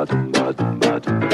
[0.00, 1.29] ba dum ba dum ba dum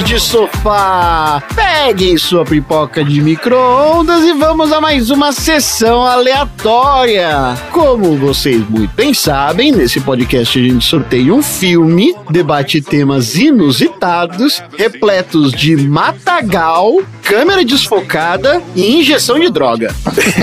[0.00, 1.42] de sofá!
[1.54, 7.54] Peguem sua pipoca de micro-ondas e vamos a mais uma sessão aleatória!
[7.70, 14.62] Como vocês muito bem sabem, nesse podcast a gente sorteia um filme, debate temas inusitados,
[14.78, 19.94] repletos de matagal, câmera desfocada e injeção de droga.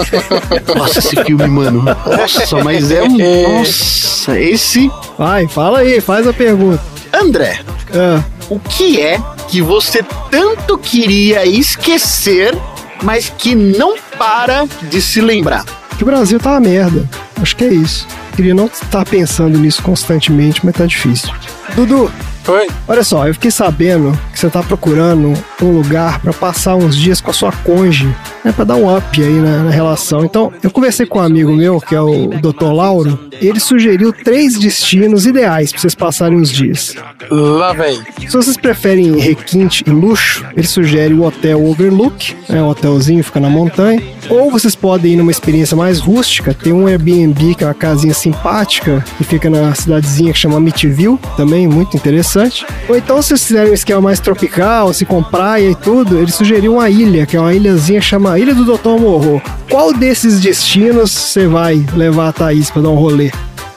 [0.78, 1.84] Nossa, esse filme, mano.
[1.84, 3.18] Nossa, mas é um.
[3.58, 4.92] Nossa, esse.
[5.18, 6.84] Vai, fala aí, faz a pergunta.
[7.12, 7.60] André,
[7.92, 12.58] Ah, o que é que você tanto queria esquecer,
[13.04, 15.64] mas que não para de se lembrar?
[15.98, 17.06] que o Brasil tá uma merda.
[17.42, 18.08] Acho que é isso.
[18.34, 21.30] Queria não estar pensando nisso constantemente, mas tá difícil.
[21.76, 22.10] Dudu,
[22.48, 22.68] Oi?
[22.88, 27.20] olha só, eu fiquei sabendo que você tá procurando um lugar pra passar uns dias
[27.20, 28.08] com a sua conge,
[28.44, 30.24] né, pra dar um up aí na, na relação.
[30.26, 32.72] Então, eu conversei com um amigo meu, que é o Dr.
[32.72, 36.96] Lauro, e ele sugeriu três destinos ideais pra vocês passarem uns dias.
[37.30, 38.00] Lá vem.
[38.20, 43.40] Se vocês preferem requinte e luxo, ele sugere o Hotel Overlook, é um hotelzinho, fica
[43.40, 44.02] na montanha.
[44.30, 48.14] Ou vocês podem ir numa experiência mais rústica, tem um Airbnb, que é uma casinha
[48.14, 52.66] simpática, que fica na cidadezinha que chama Amityville, também muito interessante.
[52.88, 56.32] Ou então, se vocês quiserem um esquema mais tropical, se com praia e tudo, ele
[56.32, 59.00] sugeriu uma ilha, que é uma ilhazinha que chama Ilha do Dr.
[59.00, 59.42] Morro.
[59.70, 63.32] Qual desses destinos você vai levar a Thaís pra dar um rolê?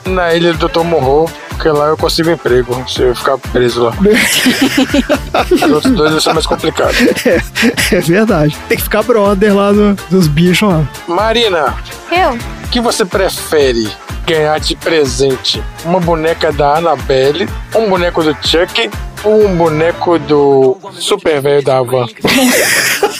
[0.05, 0.81] Na ilha do Dr.
[0.83, 3.93] Morro, porque lá eu consigo emprego, se eu ficar preso lá.
[5.49, 6.93] Os outros dois vai ser mais complicado.
[7.25, 8.55] É, é verdade.
[8.67, 10.83] Tem que ficar brother lá do- dos bichos lá.
[11.07, 11.73] Marina,
[12.11, 12.33] Eu?
[12.33, 13.89] o que você prefere
[14.27, 15.63] ganhar de presente?
[15.85, 18.89] Uma boneca da Annabelle, um boneco do Chuck
[19.23, 22.07] ou um boneco do super velho da Havan?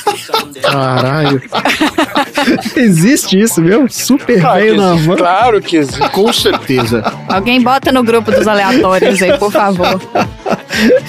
[0.62, 1.42] Caralho.
[2.76, 3.88] Existe isso, viu?
[3.90, 5.16] Super Claro que velho na van.
[5.16, 6.10] Claro que existe.
[6.10, 7.04] Com certeza.
[7.28, 10.02] Alguém bota no grupo dos aleatórios aí, por favor.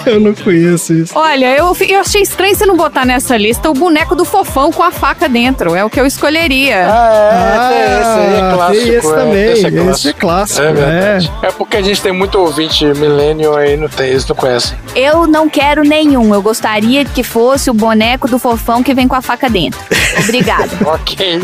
[0.05, 1.12] Eu não conheço isso.
[1.19, 4.83] Olha, eu, eu achei estranho você não botar nessa lista o boneco do fofão com
[4.83, 5.75] a faca dentro.
[5.75, 6.87] É o que eu escolheria.
[6.87, 8.84] Ah, é, tem esse aí é clássico.
[8.84, 9.44] tem esse é, também.
[9.44, 10.21] esse é Esse é clássico.
[10.21, 10.60] clássico.
[10.62, 11.33] É É, verdade.
[11.43, 14.77] É porque a gente tem muito ouvinte millennial aí, não tem, eles não conhecem.
[14.94, 16.34] Eu não quero nenhum.
[16.34, 19.81] Eu gostaria que fosse o boneco do fofão que vem com a faca dentro.
[20.22, 20.70] Obrigada.
[20.87, 21.42] ok.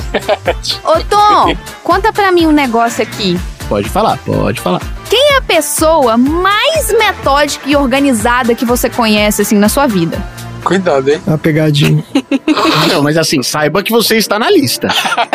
[0.84, 3.38] Ô, Tom, conta pra mim um negócio aqui.
[3.69, 4.81] Pode falar, pode falar.
[5.09, 10.21] Quem é a pessoa mais metódica e organizada que você conhece, assim, na sua vida?
[10.65, 11.21] Cuidado, hein?
[11.26, 12.04] Uma pegadinha.
[12.88, 14.88] Não, mas assim, saiba que você está na lista.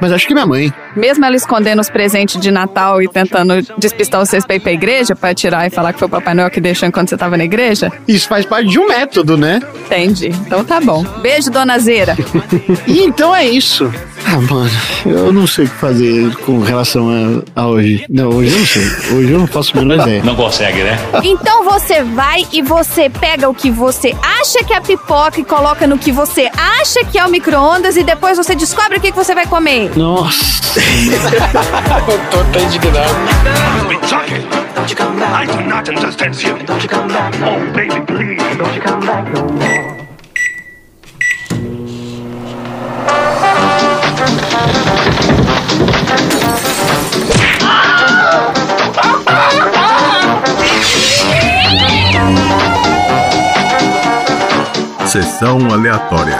[0.00, 0.72] Mas acho que minha mãe.
[0.96, 5.14] Mesmo ela escondendo os presentes de Natal e tentando despistar vocês pra ir pra igreja,
[5.14, 7.44] pra tirar e falar que foi o Papai Noel que deixou enquanto você tava na
[7.44, 7.92] igreja?
[8.08, 9.60] Isso faz parte de um método, né?
[9.86, 10.28] Entendi.
[10.28, 11.04] Então tá bom.
[11.20, 12.16] Beijo, dona Zeira.
[12.86, 13.92] E então é isso.
[14.26, 14.70] Ah, mano,
[15.06, 17.08] eu não sei o que fazer com relação
[17.56, 18.04] a, a hoje.
[18.08, 19.16] Não, hoje eu não sei.
[19.16, 20.22] Hoje eu não faço a menor ideia.
[20.22, 20.98] Não consegue, né?
[21.22, 25.86] Então você vai e você pega o que você acha que é pipoca e coloca
[25.86, 29.16] no que você acha que é o micro-ondas e depois você descobre o que, que
[29.16, 29.90] você vai comer.
[29.96, 30.80] Nossa.
[32.08, 33.14] Eu tô até indignado.
[34.74, 35.32] Don't you come back.
[35.34, 36.56] I do not understand you.
[36.64, 37.34] Don't you come back.
[37.42, 38.56] Oh, baby, please.
[38.56, 39.89] Don't you come back
[55.10, 56.38] Sessão aleatória.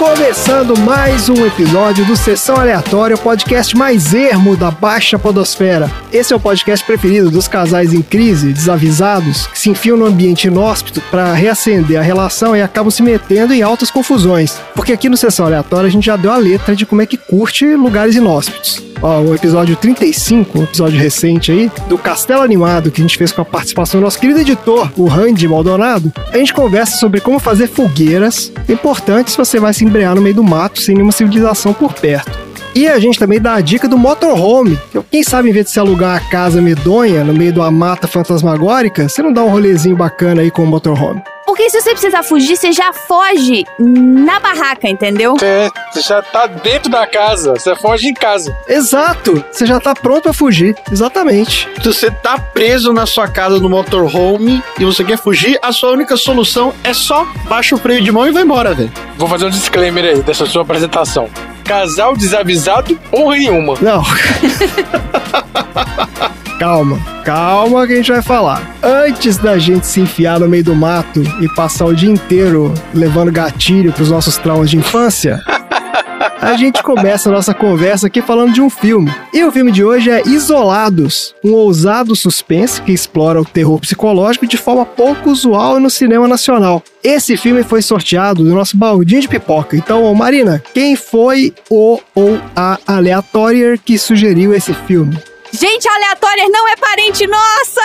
[0.00, 5.92] Começando mais um episódio do Sessão Aleatória, o podcast mais ermo da Baixa Podosfera.
[6.10, 10.46] Esse é o podcast preferido dos casais em crise, desavisados, que se enfiam no ambiente
[10.46, 14.58] inóspito para reacender a relação e acabam se metendo em altas confusões.
[14.74, 17.18] Porque aqui no Sessão Aleatória a gente já deu a letra de como é que
[17.18, 18.82] curte lugares inóspitos.
[19.02, 23.32] Ó, o episódio 35, um episódio recente aí, do Castelo Animado, que a gente fez
[23.32, 27.38] com a participação do nosso querido editor, o Randy Maldonado, a gente conversa sobre como
[27.38, 31.74] fazer fogueiras importantes se você vai se embrear no meio do mato sem nenhuma civilização
[31.74, 32.38] por perto.
[32.74, 34.78] E a gente também dá a dica do motorhome.
[34.92, 37.70] que Quem sabe, em vez de se alugar uma casa medonha no meio de uma
[37.70, 41.20] mata fantasmagórica, você não dá um rolezinho bacana aí com o motorhome.
[41.60, 45.34] Por Porque se você precisar fugir, você já foge na barraca, entendeu?
[45.34, 47.52] Você você já tá dentro da casa.
[47.52, 48.56] Você foge em casa.
[48.66, 49.44] Exato!
[49.52, 50.74] Você já tá pronto pra fugir.
[50.90, 51.68] Exatamente.
[51.82, 55.90] Se você tá preso na sua casa no motorhome e você quer fugir, a sua
[55.90, 58.90] única solução é só baixa o freio de mão e vai embora, velho.
[59.18, 61.28] Vou fazer um disclaimer aí dessa sua apresentação.
[61.62, 63.74] Casal desavisado, porra nenhuma.
[63.82, 64.02] Não.
[66.60, 68.76] calma, calma que a gente vai falar.
[68.82, 73.32] Antes da gente se enfiar no meio do mato e passar o dia inteiro levando
[73.32, 75.40] gatilho pros nossos traumas de infância,
[76.38, 79.10] a gente começa a nossa conversa aqui falando de um filme.
[79.32, 84.46] E o filme de hoje é Isolados, um ousado suspense que explora o terror psicológico
[84.46, 86.82] de forma pouco usual no cinema nacional.
[87.02, 89.78] Esse filme foi sorteado do nosso baldinho de pipoca.
[89.78, 95.16] Então, Marina, quem foi o ou a aleatória que sugeriu esse filme?
[95.52, 97.80] Gente aleatória não é parente nossa!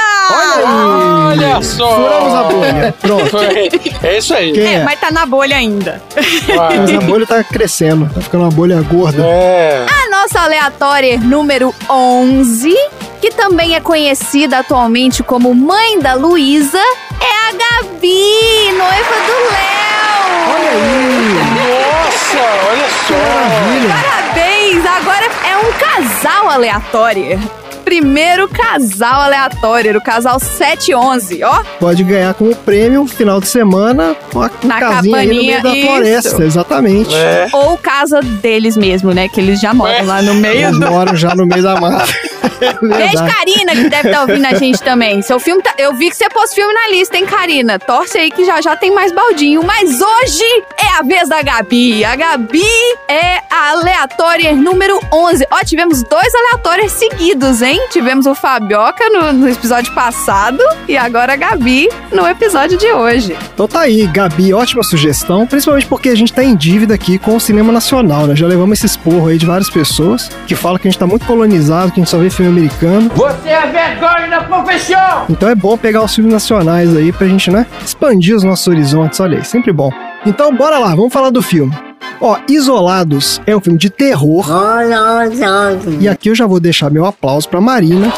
[1.29, 1.95] Olha só!
[1.95, 2.95] Furamos a bolha.
[3.01, 3.29] Pronto.
[3.29, 3.69] Foi-
[4.03, 4.53] É isso aí.
[4.53, 4.83] Quem É, é?
[4.83, 6.01] mas tá na bolha ainda.
[6.15, 9.23] Mas a bolha tá crescendo, tá ficando uma bolha gorda.
[9.23, 9.85] É.
[9.89, 12.73] A nossa aleatória número 11,
[13.21, 20.05] que também é conhecida atualmente como mãe da Luísa, é a Gabi, noiva do Léo!
[20.53, 21.35] Olha aí!
[21.55, 23.13] Nossa, olha só.
[23.15, 23.95] Maravilha!
[24.03, 24.54] Parabéns!
[24.83, 27.64] Agora é um casal aleatório.
[27.85, 31.63] Primeiro casal aleatório, o casal 711, ó.
[31.79, 35.85] Pode ganhar como prêmio final de semana uma Na casinha aí no meio da isso.
[35.87, 37.13] floresta, exatamente.
[37.15, 37.47] É.
[37.53, 39.29] Ou casa deles mesmo, né?
[39.29, 40.01] Que eles já moram Ué?
[40.01, 40.89] lá no meio Eles do...
[40.89, 42.05] moram já no meio da mata.
[42.81, 43.15] Beijo.
[43.25, 45.21] Karina, que deve estar ouvindo a gente também.
[45.21, 47.77] Seu filme tá- Eu vi que você pôs filme na lista, hein, Karina?
[47.77, 49.61] Torce aí que já já tem mais baldinho.
[49.63, 50.43] Mas hoje
[50.77, 52.03] é a vez da Gabi.
[52.05, 52.63] A Gabi
[53.09, 55.45] é a aleatória número 11.
[55.51, 57.74] Ó, tivemos dois aleatórios seguidos, hein?
[57.89, 63.37] Tivemos o Fabioca no, no episódio passado e agora a Gabi no episódio de hoje.
[63.53, 67.35] Então tá aí, Gabi, ótima sugestão, principalmente porque a gente tá em dívida aqui com
[67.35, 68.35] o cinema nacional, né?
[68.35, 71.25] Já levamos esse esporro aí de várias pessoas que falam que a gente tá muito
[71.25, 73.09] colonizado, que a gente só vê filme americano.
[73.15, 75.25] Você é vergonha da profissão!
[75.29, 79.19] Então é bom pegar os filmes nacionais aí pra gente, né, expandir os nossos horizontes,
[79.19, 79.91] olha aí, sempre bom.
[80.25, 81.73] Então bora lá, vamos falar do filme.
[82.21, 84.45] Ó, Isolados é um filme de terror.
[85.99, 88.11] E aqui eu já vou deixar meu aplauso pra Marina.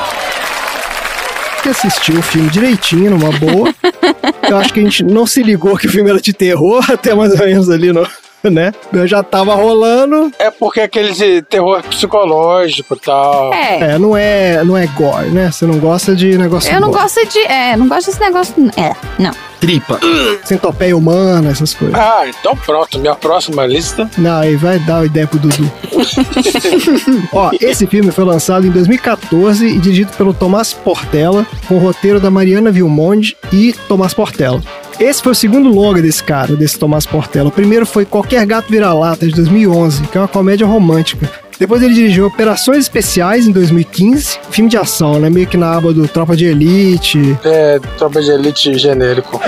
[1.63, 3.73] Que assistiu o filme direitinho, numa boa.
[4.49, 7.13] Eu acho que a gente não se ligou que o filme era de terror, até
[7.13, 8.07] mais ou menos ali, no,
[8.51, 8.73] né?
[8.91, 10.31] Eu já tava rolando.
[10.39, 13.53] É porque aquele de terror psicológico e tal.
[13.53, 13.93] É.
[13.93, 15.51] É, não é, não é gore, né?
[15.51, 17.03] Você não gosta de negócio Eu não gore.
[17.03, 17.39] gosto de.
[17.39, 18.53] É, não gosto desse negócio.
[18.77, 19.31] É, não.
[19.59, 19.99] Tripa.
[20.45, 21.97] Centopeia humana, essas coisas.
[21.97, 22.99] Ah, então pronto.
[22.99, 24.09] Minha próxima lista.
[24.17, 25.71] Não, aí vai dar uma ideia pro Dudu.
[27.33, 32.19] Ó, esse filme foi lançado em 2014 e dirigido pelo Tomás Portela, com o roteiro
[32.19, 34.61] da Mariana Vilmonde e Tomás Portela.
[34.99, 37.49] Esse foi o segundo longa desse cara, desse Tomás Portela.
[37.49, 41.29] O primeiro foi Qualquer Gato Vira-Lata, de 2011, que é uma comédia romântica.
[41.59, 45.27] Depois ele dirigiu Operações Especiais, em 2015, filme de ação, né?
[45.27, 49.41] Meio que na aba do Tropa de Elite, É, tropa de elite genérico.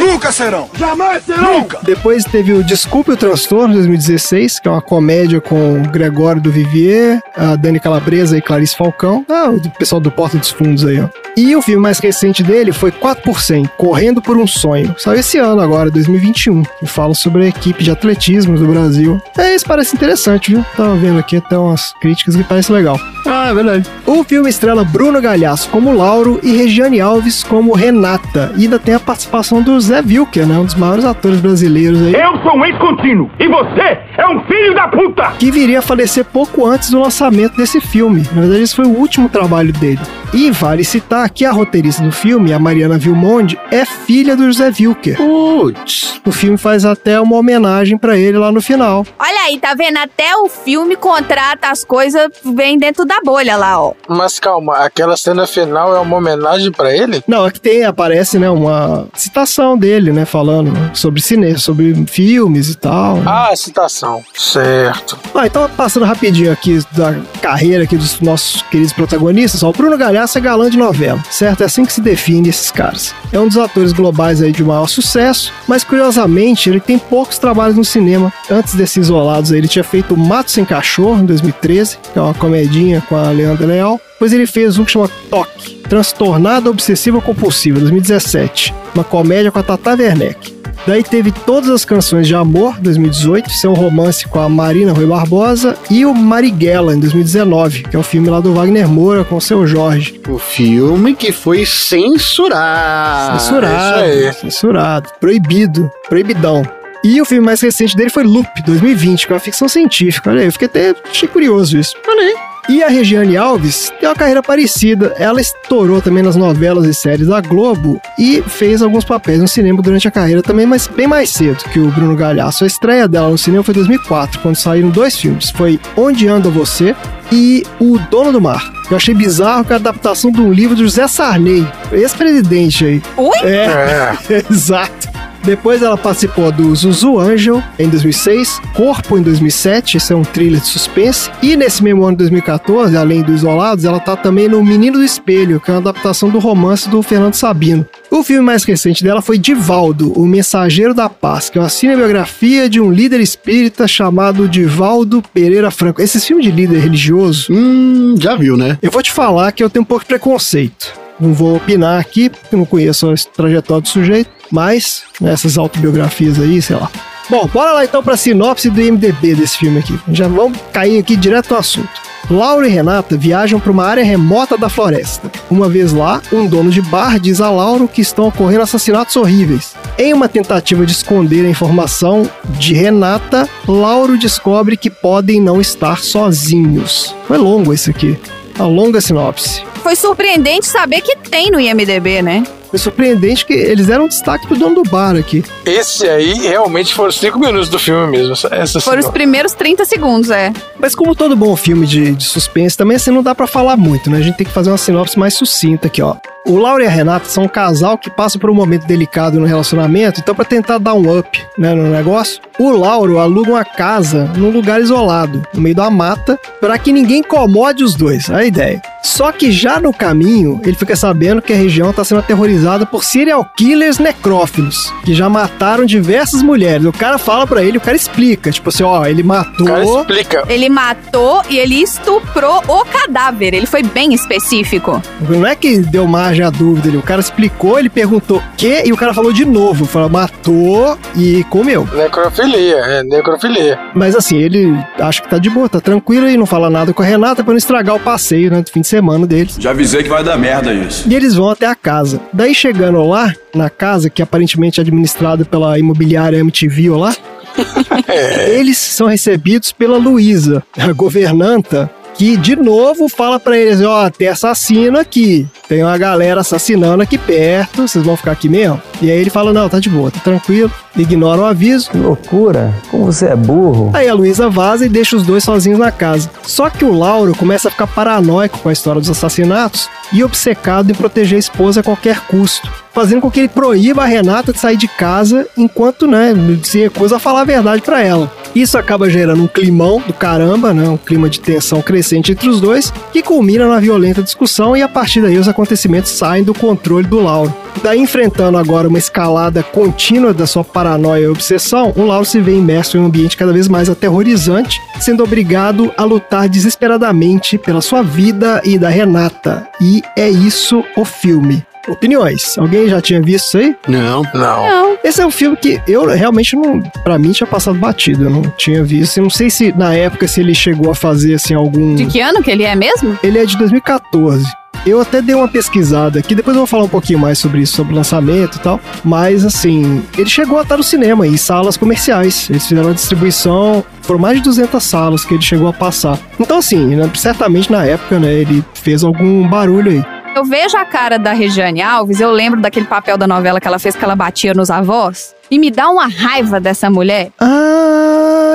[1.84, 6.52] Depois teve o Desculpe o Transtorno, 2016, que é uma comédia com o Gregório do
[6.52, 9.24] Vivier, a Dani Calabresa e Clarice Falcão.
[9.30, 11.08] Ah, o pessoal do Porta dos Fundos aí, ó.
[11.42, 14.94] E o filme mais recente dele foi 4%, Correndo por um Sonho.
[14.98, 19.22] Saiu esse ano agora, 2021, que fala sobre a equipe de atletismo do Brasil.
[19.38, 20.66] É, isso parece interessante, viu?
[20.76, 23.00] Tava vendo aqui até umas críticas que parece legal.
[23.26, 23.90] Ah, é verdade.
[24.06, 28.52] O filme estrela Bruno Galhaço como Lauro e Regiane Alves como Renata.
[28.58, 30.58] E ainda tem a participação do Zé Wilker, né?
[30.58, 32.16] Um dos maiores atores brasileiros aí.
[32.16, 35.32] Eu sou um ex-contínuo e você é um filho da puta!
[35.40, 38.26] que viria a falecer pouco antes do lançamento desse filme.
[38.34, 40.02] Na verdade, esse foi o último trabalho dele.
[40.34, 44.72] E vale citar que a roteirista do filme, a Mariana Vilmonde, é filha do José
[44.80, 45.18] Wilker.
[45.18, 46.20] Putz.
[46.26, 49.06] O filme faz até uma homenagem pra ele lá no final.
[49.20, 49.98] Olha aí, tá vendo?
[49.98, 53.94] Até o filme contrata as coisas, vem dentro da bolha lá, ó.
[54.08, 57.24] Mas calma, aquela cena final é uma homenagem pra ele?
[57.28, 62.76] Não, aqui tem, aparece, né, uma citação dele, né, falando sobre cinema, sobre filmes e
[62.78, 63.18] tal.
[63.18, 63.24] né?
[63.26, 64.24] Ah, citação.
[64.34, 65.18] Certo.
[65.34, 69.98] Ah, então passando rapidinho aqui da carreira aqui dos nossos queridos protagonistas, ó, o Bruno
[69.98, 71.62] Galhaço é galã de novela, certo?
[71.62, 73.14] É assim que se define esses caras.
[73.32, 77.76] É um dos atores globais aí de maior sucesso, mas curiosamente ele tem poucos trabalhos
[77.76, 78.32] no cinema.
[78.50, 83.02] Antes desses isolados ele tinha feito Mato Sem Cachorro, em 2013, que é uma comedinha
[83.08, 84.00] com a Leandra Leal.
[84.14, 89.64] Depois ele fez um que chama Toque, Transtornada Obsessiva Compulsiva, 2017, uma comédia com a
[89.64, 90.59] Tata Werneck.
[90.88, 94.92] Daí teve Todas as Canções de Amor, 2018, isso é um romance com a Marina
[94.92, 99.24] Rui Barbosa, e o Marighella, em 2019, que é o filme lá do Wagner Moura
[99.24, 100.20] com o seu Jorge.
[100.28, 103.40] O filme que foi censurado.
[103.40, 104.34] Censurado, aí.
[104.34, 106.64] censurado, proibido, proibidão.
[107.04, 110.30] E o filme mais recente dele foi Loop, 2020, que é uma ficção científica.
[110.32, 111.96] Olha aí, eu fiquei até achei curioso isso.
[112.08, 112.49] Olha aí.
[112.70, 115.16] E a Regiane Alves tem uma carreira parecida.
[115.18, 119.82] Ela estourou também nas novelas e séries da Globo e fez alguns papéis no cinema
[119.82, 122.64] durante a carreira também, mas bem mais cedo que o Bruno Galhaço.
[122.64, 125.50] A estreia dela no cinema foi em 2004, quando saíram dois filmes.
[125.50, 126.96] Foi Onde Anda Você
[127.32, 128.72] e O Dono do Mar.
[128.90, 133.02] Eu achei bizarro que é a adaptação de um livro do José Sarney, ex-presidente aí.
[133.18, 133.38] Ui?
[133.44, 134.46] É, É.
[134.50, 135.09] exato.
[135.44, 140.60] Depois ela participou do Zuzu Angel em 2006, Corpo em 2007, esse é um thriller
[140.62, 141.30] de suspense.
[141.42, 145.04] E nesse mesmo ano de 2014, além do Isolados, ela tá também no Menino do
[145.04, 147.86] Espelho, que é uma adaptação do romance do Fernando Sabino.
[148.12, 152.70] O filme mais recente dela foi Divaldo, o Mensageiro da Paz, que é uma cinebiografia
[152.70, 156.02] de um líder espírita chamado Divaldo Pereira Franco.
[156.02, 158.78] Esses filmes de líder religioso, Hum, já viu, né?
[158.82, 160.94] eu vou te falar que eu tenho um pouco de preconceito.
[161.20, 166.40] Não vou opinar aqui, porque eu não conheço a trajetória do sujeito, mas nessas autobiografias
[166.40, 166.90] aí, sei lá.
[167.30, 170.00] Bom, bora lá então pra sinopse do IMDB desse filme aqui.
[170.12, 172.10] Já vamos cair aqui direto ao assunto.
[172.30, 175.32] Laura e Renata viajam para uma área remota da floresta.
[175.50, 179.76] Uma vez lá, um dono de bar diz a Laura que estão ocorrendo assassinatos horríveis.
[179.98, 186.00] Em uma tentativa de esconder a informação de Renata, Lauro descobre que podem não estar
[186.00, 187.16] sozinhos.
[187.28, 188.18] Foi longo esse aqui.
[188.58, 189.64] A longa sinopse.
[189.82, 192.44] Foi surpreendente saber que tem no IMDB, né?
[192.70, 195.44] Foi surpreendente que eles deram destaque pro dono do bar aqui.
[195.66, 198.34] Esse aí realmente foram cinco minutos do filme mesmo.
[198.52, 200.54] essa- Foram os primeiros 30 segundos, é.
[200.80, 204.10] Mas como todo bom filme de, de suspense, também assim não dá pra falar muito,
[204.10, 204.20] né?
[204.20, 206.16] A gente tem que fazer uma sinopse mais sucinta aqui, ó.
[206.46, 209.46] O Laura e a Renata são um casal que passa por um momento delicado no
[209.46, 214.30] relacionamento, então pra tentar dar um up, né, no negócio, o Lauro aluga uma casa
[214.36, 218.46] num lugar isolado, no meio da mata, pra que ninguém incomode os dois, é a
[218.46, 218.82] ideia.
[219.02, 223.04] Só que já no caminho, ele fica sabendo que a região tá sendo aterrorizada por
[223.04, 226.86] serial killers necrófilos, que já mataram diversas mulheres.
[226.86, 229.66] O cara fala pra ele, o cara explica, tipo assim, ó, ele matou...
[229.66, 230.44] O cara explica.
[230.50, 233.54] Ele matou e ele estuprou o cadáver.
[233.54, 235.02] Ele foi bem específico.
[235.30, 236.98] Não é que deu margem à dúvida ali.
[236.98, 239.86] O cara explicou, ele perguntou o quê e o cara falou de novo.
[239.86, 241.88] Falou, matou e comeu.
[241.94, 243.80] Necrofilia, é, necrofilia.
[243.94, 247.02] Mas assim, ele acha que tá de boa, tá tranquilo e não fala nada com
[247.02, 249.58] a Renata pra não estragar o passeio, né, do fim de semana deles.
[249.60, 251.08] Já avisei que vai dar merda isso.
[251.10, 252.20] E eles vão até a casa.
[252.34, 257.16] Daí chegando lá, na casa, que aparentemente é administrada pela imobiliária MTV lá,
[258.50, 261.90] eles são recebidos pela Luísa, a governanta,
[262.20, 265.48] que de novo fala pra eles: ó, tem assassino aqui.
[265.70, 268.82] Tem uma galera assassinando aqui perto, vocês vão ficar aqui mesmo?
[269.02, 271.90] E aí ele fala: não, tá de boa, tá tranquilo, ignora o aviso.
[271.96, 273.92] Loucura, como você é burro.
[273.94, 276.30] Aí a Luísa vaza e deixa os dois sozinhos na casa.
[276.44, 280.92] Só que o Lauro começa a ficar paranoico com a história dos assassinatos e obcecado
[280.92, 284.60] em proteger a esposa a qualquer custo, fazendo com que ele proíba a Renata de
[284.60, 288.30] sair de casa enquanto, né, se recusa a falar a verdade pra ela.
[288.54, 292.60] Isso acaba gerando um climão do caramba, né, um clima de tensão crescente entre os
[292.60, 297.08] dois, que culmina numa violenta discussão e a partir daí os acontecimentos saem do controle
[297.08, 297.56] do Lauro.
[297.82, 302.52] Daí, enfrentando agora uma escalada contínua da sua paranoia e obsessão, o Lauro se vê
[302.52, 308.04] imerso em um ambiente cada vez mais aterrorizante, sendo obrigado a lutar desesperadamente pela sua
[308.04, 309.70] vida e da Renata.
[309.80, 311.64] E é isso o filme.
[311.90, 312.58] Opiniões.
[312.58, 313.76] Alguém já tinha visto isso aí?
[313.88, 314.22] Não.
[314.34, 314.70] Não.
[314.70, 314.98] Não.
[315.04, 318.42] Esse é um filme que eu realmente não, Pra mim tinha passado batido, eu não
[318.58, 319.18] tinha visto.
[319.18, 322.20] Eu não sei se na época se ele chegou a fazer assim algum De que
[322.20, 323.18] ano que ele é mesmo?
[323.24, 324.46] ele é de 2014.
[324.86, 327.76] Eu até dei uma pesquisada aqui, depois eu vou falar um pouquinho mais sobre isso,
[327.76, 328.80] sobre o lançamento e tal.
[329.04, 332.48] Mas assim, ele chegou a estar no cinema, em salas comerciais.
[332.50, 336.18] Eles fizeram uma distribuição, foram mais de 200 salas que ele chegou a passar.
[336.40, 340.06] Então, assim, né, certamente na época, né, ele fez algum barulho aí.
[340.40, 343.78] Eu vejo a cara da Regiane Alves, eu lembro daquele papel da novela que ela
[343.78, 345.36] fez que ela batia nos avós.
[345.52, 347.30] E me dá uma raiva dessa mulher.
[347.38, 347.89] Ah,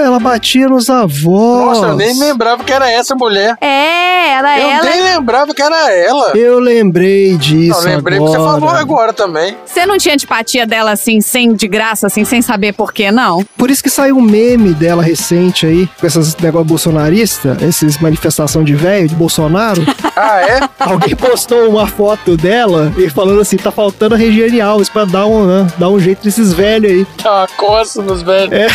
[0.04, 1.78] ela batia nos avós.
[1.78, 3.56] Nossa, eu nem lembrava que era essa mulher.
[3.61, 4.90] É, era Eu ela.
[4.90, 6.32] nem lembrava que era ela.
[6.37, 7.78] Eu lembrei disso.
[7.80, 8.32] Não, lembrei agora.
[8.32, 9.56] que você falou agora também.
[9.64, 13.44] Você não tinha antipatia dela assim, sem de graça, assim, sem saber por quê, não?
[13.56, 18.62] Por isso que saiu um meme dela recente aí, com esses negócios bolsonaristas, esses manifestação
[18.64, 19.84] de velho, de Bolsonaro.
[20.16, 20.61] Ah, é?
[20.78, 25.26] Alguém postou uma foto dela e falando assim: tá faltando a Regiane Alves pra dar
[25.26, 27.04] um, né, dar um jeito desses velhos aí.
[27.20, 28.52] Tá uma coça nos velhos.
[28.52, 28.68] É,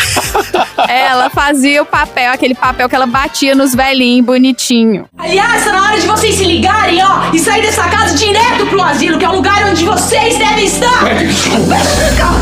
[1.19, 5.05] ela fazia o papel, aquele papel que ela batia nos velhinhos bonitinho.
[5.17, 8.81] Aliás, tá na hora de vocês se ligarem, ó, e sair dessa casa direto pro
[8.81, 11.03] asilo, que é o lugar onde vocês devem estar.
[11.03, 11.81] Pede desculpas.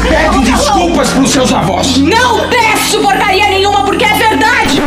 [0.08, 1.98] Pede desculpas pros seus avós.
[1.98, 4.82] Não peço porcaria nenhuma, porque é verdade.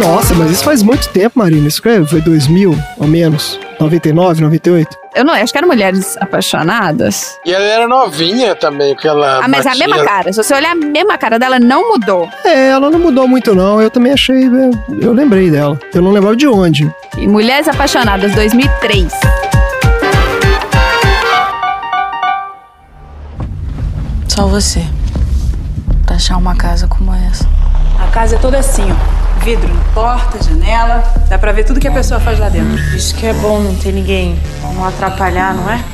[0.00, 1.66] Nossa, mas isso faz muito tempo, Marina.
[1.66, 3.58] Isso que foi 2000, ou menos.
[3.80, 4.96] 99, 98.
[5.14, 7.38] Eu não acho que eram mulheres apaixonadas.
[7.44, 9.86] E ela era novinha também, que ela Ah, mas a batia.
[9.88, 10.32] mesma cara.
[10.32, 12.28] Se você olhar a mesma cara dela, não mudou.
[12.44, 13.80] É, ela não mudou muito, não.
[13.80, 14.44] Eu também achei.
[14.44, 14.70] é,
[15.04, 15.78] Eu lembrei dela.
[15.94, 16.90] Eu não lembrava de onde.
[17.18, 19.12] E Mulheres Apaixonadas, 2003.
[24.28, 24.82] Só você.
[26.04, 27.46] Pra achar uma casa como essa.
[28.02, 29.15] A casa é toda assim, ó.
[29.46, 31.04] Vidro porta, janela.
[31.28, 32.76] Dá pra ver tudo que a pessoa faz lá dentro.
[32.96, 34.36] Isso que é bom não ter ninguém.
[34.60, 35.84] Não atrapalhar, não é?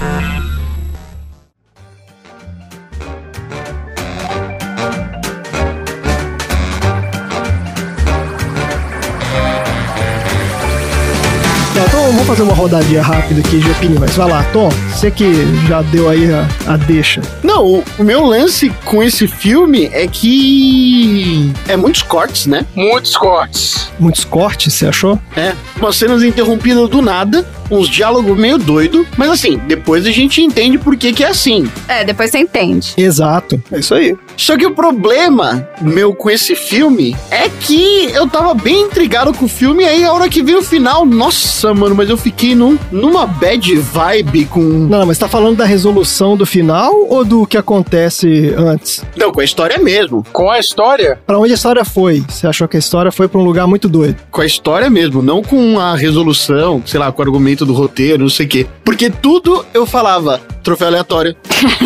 [12.03, 14.17] Então vamos fazer uma rodadinha rápida aqui de opiniões.
[14.17, 14.69] Vai lá, Tom.
[14.91, 15.25] Você que
[15.69, 17.23] já deu aí a, a deixa.
[17.45, 22.67] Não, o, o meu lance com esse filme é que é muitos cortes, né?
[22.75, 23.89] Muitos cortes.
[24.01, 25.17] Muitos cortes, você achou?
[25.37, 30.43] É, umas cenas interrompidas do nada, uns diálogos meio doido, mas assim, depois a gente
[30.43, 31.71] entende por que que é assim.
[31.87, 32.95] É, depois você entende.
[32.97, 33.63] Exato.
[33.71, 34.17] É isso aí.
[34.37, 39.45] Só que o problema meu com esse filme é que eu tava bem intrigado com
[39.45, 42.55] o filme, e aí a hora que veio o final, nossa, mano, mas eu fiquei
[42.55, 44.61] num, numa bad vibe com.
[44.61, 49.05] Não, mas tá falando da resolução do final ou do que acontece antes?
[49.17, 50.25] Não, com a história mesmo.
[50.33, 51.19] Com a história?
[51.27, 52.25] Pra onde a história foi?
[52.29, 54.17] Você achou que a história foi pra um lugar muito doido?
[54.31, 58.23] Com a história mesmo, não com a resolução, sei lá, com o argumento do roteiro,
[58.23, 58.67] não sei o quê.
[58.85, 61.37] Porque tudo eu falava, troféu aleatório,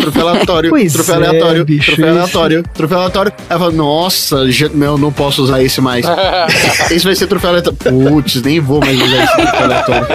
[0.01, 2.17] troféu aleatório, Pois troféu é, aleatório, bicho, troféu isso.
[2.17, 3.33] aleatório, troféu aleatório.
[3.37, 6.05] Eu falava, nossa, já, não, não posso usar esse mais.
[6.91, 8.09] esse vai ser troféu aleatório.
[8.09, 10.07] Putz, nem vou mais usar esse troféu aleatório.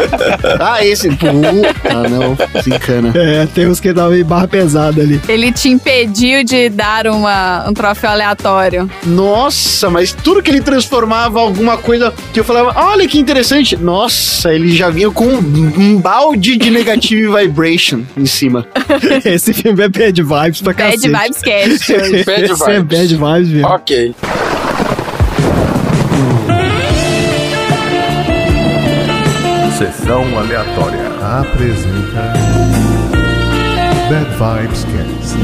[0.61, 3.13] Ah, esse, puta, não, desencana.
[3.15, 5.21] É, tem uns que dá meio barra pesada ali.
[5.29, 8.91] Ele te impediu de dar uma, um troféu aleatório.
[9.05, 13.77] Nossa, mas tudo que ele transformava alguma coisa que eu falava, olha que interessante.
[13.77, 18.52] Nossa, ele já vinha com um, um balde de negative vibration em cima.
[19.25, 21.09] Esse filme é bad vibes pra Bad cacete.
[21.09, 21.93] Vibes Cast.
[22.25, 23.67] Bad Esse é bad vibes mesmo.
[23.67, 24.15] Ok.
[29.79, 31.11] Sessão aleatória.
[31.41, 32.33] Apresenta
[34.09, 35.39] Bad Vibes Cast.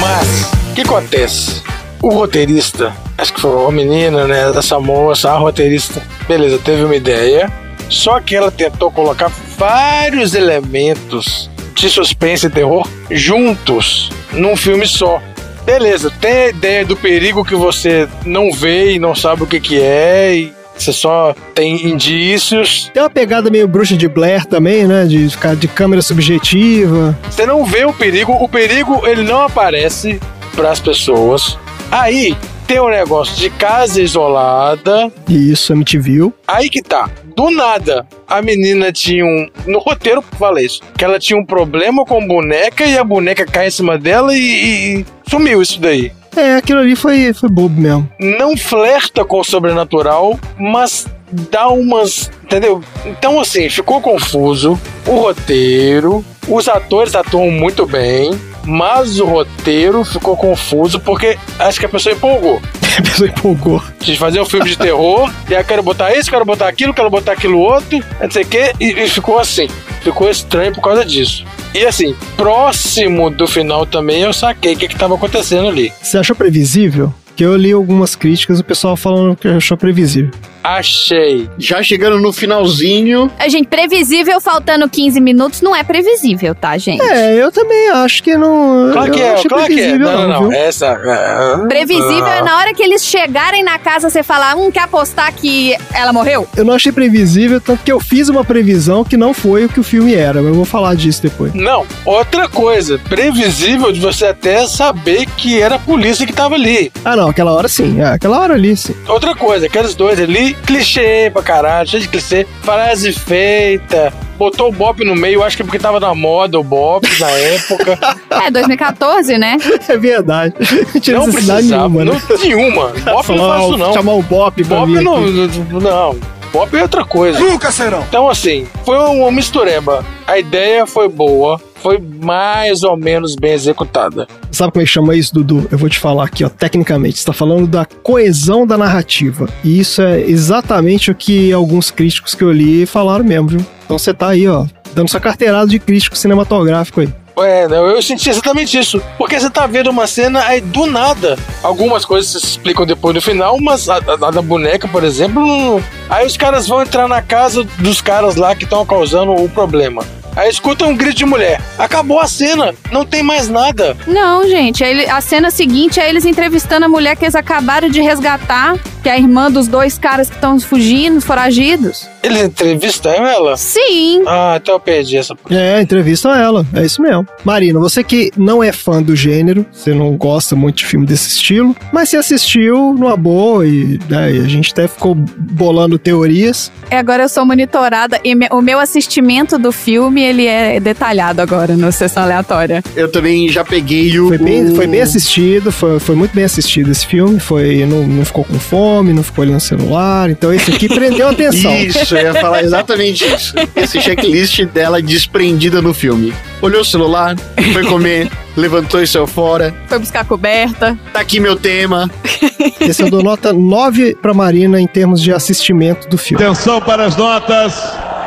[0.00, 1.62] Mas, o que acontece?
[2.02, 4.50] O roteirista, acho que foi a menina, né?
[4.56, 7.52] Essa moça, a roteirista, beleza, teve uma ideia.
[7.92, 15.20] Só que ela tentou colocar vários elementos de suspense e terror juntos num filme só.
[15.64, 19.60] Beleza, tem a ideia do perigo que você não vê e não sabe o que,
[19.60, 22.90] que é, e você só tem indícios.
[22.92, 25.04] Tem uma pegada meio bruxa de Blair também, né?
[25.04, 27.16] De ficar de câmera subjetiva.
[27.30, 30.18] Você não vê o perigo, o perigo ele não aparece
[30.56, 31.56] para as pessoas.
[31.90, 35.12] Aí tem o negócio de casa isolada.
[35.28, 36.32] Isso, MTV.
[36.48, 37.10] Aí que tá.
[37.36, 39.48] Do nada, a menina tinha um.
[39.66, 40.80] No roteiro falei isso.
[40.96, 44.38] Que ela tinha um problema com boneca e a boneca cai em cima dela e,
[44.40, 46.12] e- e sumiu isso daí.
[46.36, 48.08] É, aquilo ali foi, foi bobo mesmo.
[48.18, 51.06] Não flerta com o sobrenatural, mas
[51.50, 52.30] dá umas.
[52.44, 52.82] Entendeu?
[53.04, 54.78] Então, assim, ficou confuso.
[55.06, 58.30] O roteiro, os atores atuam muito bem,
[58.64, 62.60] mas o roteiro ficou confuso porque acho que a pessoa empolgou.
[62.98, 63.82] A pessoa empolgou.
[64.00, 67.08] De fazer um filme de terror, e aí quero botar isso, quero botar aquilo, quero
[67.08, 69.66] botar aquilo outro, não sei o quê, e, e ficou assim.
[70.02, 71.42] Ficou estranho por causa disso.
[71.74, 75.90] E assim, próximo do final também eu saquei o que, que tava acontecendo ali.
[76.02, 77.12] Você achou previsível?
[77.34, 80.30] Que eu li algumas críticas o pessoal falando que achou previsível.
[80.62, 81.48] Achei.
[81.58, 83.30] Já chegando no finalzinho.
[83.38, 87.02] A gente, previsível faltando 15 minutos não é previsível, tá, gente?
[87.02, 88.90] É, eu também acho que não.
[88.92, 89.98] Claro eu que é, claro que é.
[89.98, 90.52] Não, não, não.
[90.52, 90.86] Essa.
[90.86, 95.32] é, Previsível é na hora que eles chegarem na casa você falar, hum, quer apostar
[95.34, 96.46] que ela morreu?
[96.56, 99.80] Eu não achei previsível, tanto que eu fiz uma previsão que não foi o que
[99.80, 101.52] o filme era, mas eu vou falar disso depois.
[101.54, 106.92] Não, outra coisa, previsível de você até saber que era a polícia que tava ali.
[107.04, 108.94] Ah, não, aquela hora sim, é, aquela hora ali sim.
[109.08, 114.72] Outra coisa, aqueles dois ali, clichê pra caralho, cheio de clichê, frase feita, botou o
[114.72, 117.98] Bop no meio, acho que porque tava na moda o Bop na época.
[118.44, 119.56] É, 2014, né?
[119.88, 120.54] É verdade.
[120.94, 122.22] Não tinha não precisava, nenhuma, né?
[122.28, 122.88] não, nenhuma.
[123.04, 123.92] Bop não faz isso não.
[123.92, 125.62] Chamar o Bop pra Bop não, aqui.
[125.80, 126.18] não.
[126.52, 127.38] Bop é outra coisa.
[127.38, 128.04] Nunca serão.
[128.08, 130.04] Então, assim, foi uma mistureba.
[130.26, 134.26] A ideia foi boa, foi mais ou menos bem executada.
[134.50, 135.66] Sabe como é que chama isso, Dudu?
[135.70, 137.18] Eu vou te falar aqui, ó, tecnicamente.
[137.18, 139.48] Você tá falando da coesão da narrativa.
[139.64, 143.66] E isso é exatamente o que alguns críticos que eu li falaram mesmo, viu?
[143.84, 144.64] Então você tá aí, ó,
[144.94, 147.08] dando sua carteirada de crítico cinematográfico aí.
[147.38, 149.02] É, eu senti exatamente isso.
[149.16, 151.38] Porque você tá vendo uma cena aí do nada.
[151.62, 155.82] Algumas coisas se explicam depois no final, mas a, a- a da boneca, por exemplo,
[156.10, 160.04] aí os caras vão entrar na casa dos caras lá que estão causando o problema.
[160.36, 161.60] Aí escuta um grito de mulher.
[161.78, 163.96] Acabou a cena, não tem mais nada.
[164.06, 168.76] Não, gente, a cena seguinte é eles entrevistando a mulher que eles acabaram de resgatar,
[169.02, 172.08] que é a irmã dos dois caras que estão fugindo, foragidos.
[172.22, 173.56] Eles entrevistam ela?
[173.56, 174.22] Sim.
[174.26, 175.34] Ah, então eu perdi essa.
[175.50, 177.26] É, entrevista ela, é isso mesmo.
[177.44, 181.28] Marina, você que não é fã do gênero, você não gosta muito de filme desse
[181.30, 186.70] estilo, mas você assistiu numa boa e, né, e a gente até ficou bolando teorias.
[186.90, 191.40] E agora eu sou monitorada e me- o meu assistimento do filme, ele é detalhado
[191.40, 192.82] agora no Sessão Aleatória.
[192.96, 194.28] Eu também já peguei o.
[194.28, 198.24] Foi bem, foi bem assistido, foi, foi muito bem assistido esse filme, foi, não, não
[198.24, 201.72] ficou com fome, não ficou olhando o celular, então esse aqui prendeu a atenção.
[201.82, 203.54] Isso, eu ia falar exatamente isso.
[203.74, 206.32] Esse checklist dela desprendida no filme.
[206.60, 207.36] Olhou o celular,
[207.72, 209.74] foi comer, levantou e saiu fora.
[209.86, 210.98] Foi buscar coberta.
[211.12, 212.10] Tá aqui meu tema.
[212.80, 216.44] Esse eu dou nota 9 pra Marina em termos de assistimento do filme.
[216.44, 217.74] Atenção para as notas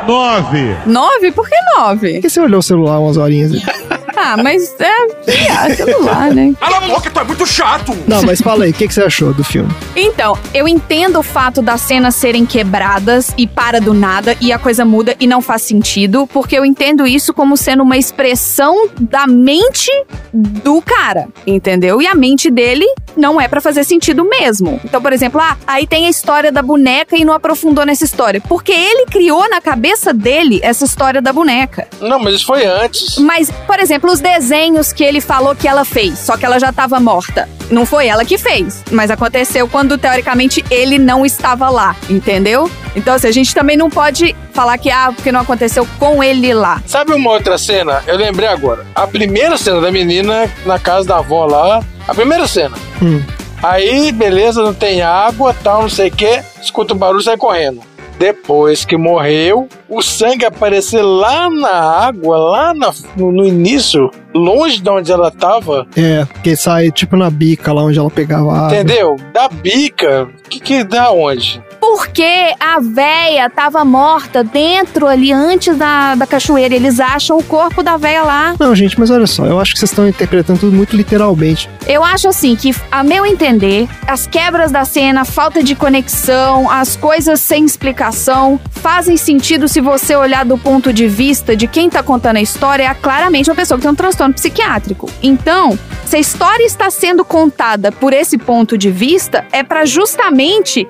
[0.06, 0.76] 9.
[0.86, 1.32] Nove?
[1.32, 2.12] Por que nove?
[2.14, 3.52] Por que você olhou o celular umas horinhas?
[4.16, 6.54] Ah, mas é, celular, né?
[6.58, 7.96] Cala a boca, tu é muito chato!
[8.06, 9.70] Não, mas fala aí, o que, que você achou do filme?
[9.94, 14.58] Então, eu entendo o fato das cenas serem quebradas e para do nada e a
[14.58, 19.26] coisa muda e não faz sentido, porque eu entendo isso como sendo uma expressão da
[19.26, 19.90] mente
[20.32, 22.00] do cara, entendeu?
[22.00, 24.80] E a mente dele não é pra fazer sentido mesmo.
[24.84, 28.40] Então, por exemplo, ah, aí tem a história da boneca e não aprofundou nessa história,
[28.40, 31.88] porque ele criou na cabeça dele essa história da boneca.
[32.00, 33.18] Não, mas isso foi antes.
[33.18, 36.70] Mas, por exemplo, os desenhos que ele falou que ela fez, só que ela já
[36.70, 37.48] estava morta.
[37.70, 42.70] Não foi ela que fez, mas aconteceu quando, teoricamente, ele não estava lá, entendeu?
[42.94, 46.54] Então, assim, a gente também não pode falar que, ah, porque não aconteceu com ele
[46.54, 46.80] lá.
[46.86, 48.02] Sabe uma outra cena?
[48.06, 48.86] Eu lembrei agora.
[48.94, 51.82] A primeira cena da menina na casa da avó lá.
[52.06, 52.76] A primeira cena.
[53.02, 53.22] Hum.
[53.62, 56.42] Aí, beleza, não tem água, tal, não sei o quê.
[56.62, 57.80] Escuta o barulho e sai correndo.
[58.18, 61.68] Depois que morreu, o sangue aparecer lá na
[62.06, 65.86] água, lá na- no, no início, longe de onde ela tava.
[65.96, 68.74] É, que sai tipo na bica lá onde ela pegava a água.
[68.74, 69.16] Entendeu?
[69.32, 70.28] Da bica.
[70.48, 71.62] Que que dá onde?
[71.88, 76.74] Porque a véia tava morta dentro ali, antes da, da cachoeira.
[76.74, 78.56] Eles acham o corpo da véia lá.
[78.58, 81.70] Não, gente, mas olha só, eu acho que vocês estão interpretando tudo muito literalmente.
[81.86, 86.68] Eu acho assim que, a meu entender, as quebras da cena, a falta de conexão,
[86.68, 91.88] as coisas sem explicação fazem sentido se você olhar do ponto de vista de quem
[91.88, 95.08] tá contando a história é claramente uma pessoa que tem um transtorno psiquiátrico.
[95.22, 100.86] Então, se a história está sendo contada por esse ponto de vista, é pra justamente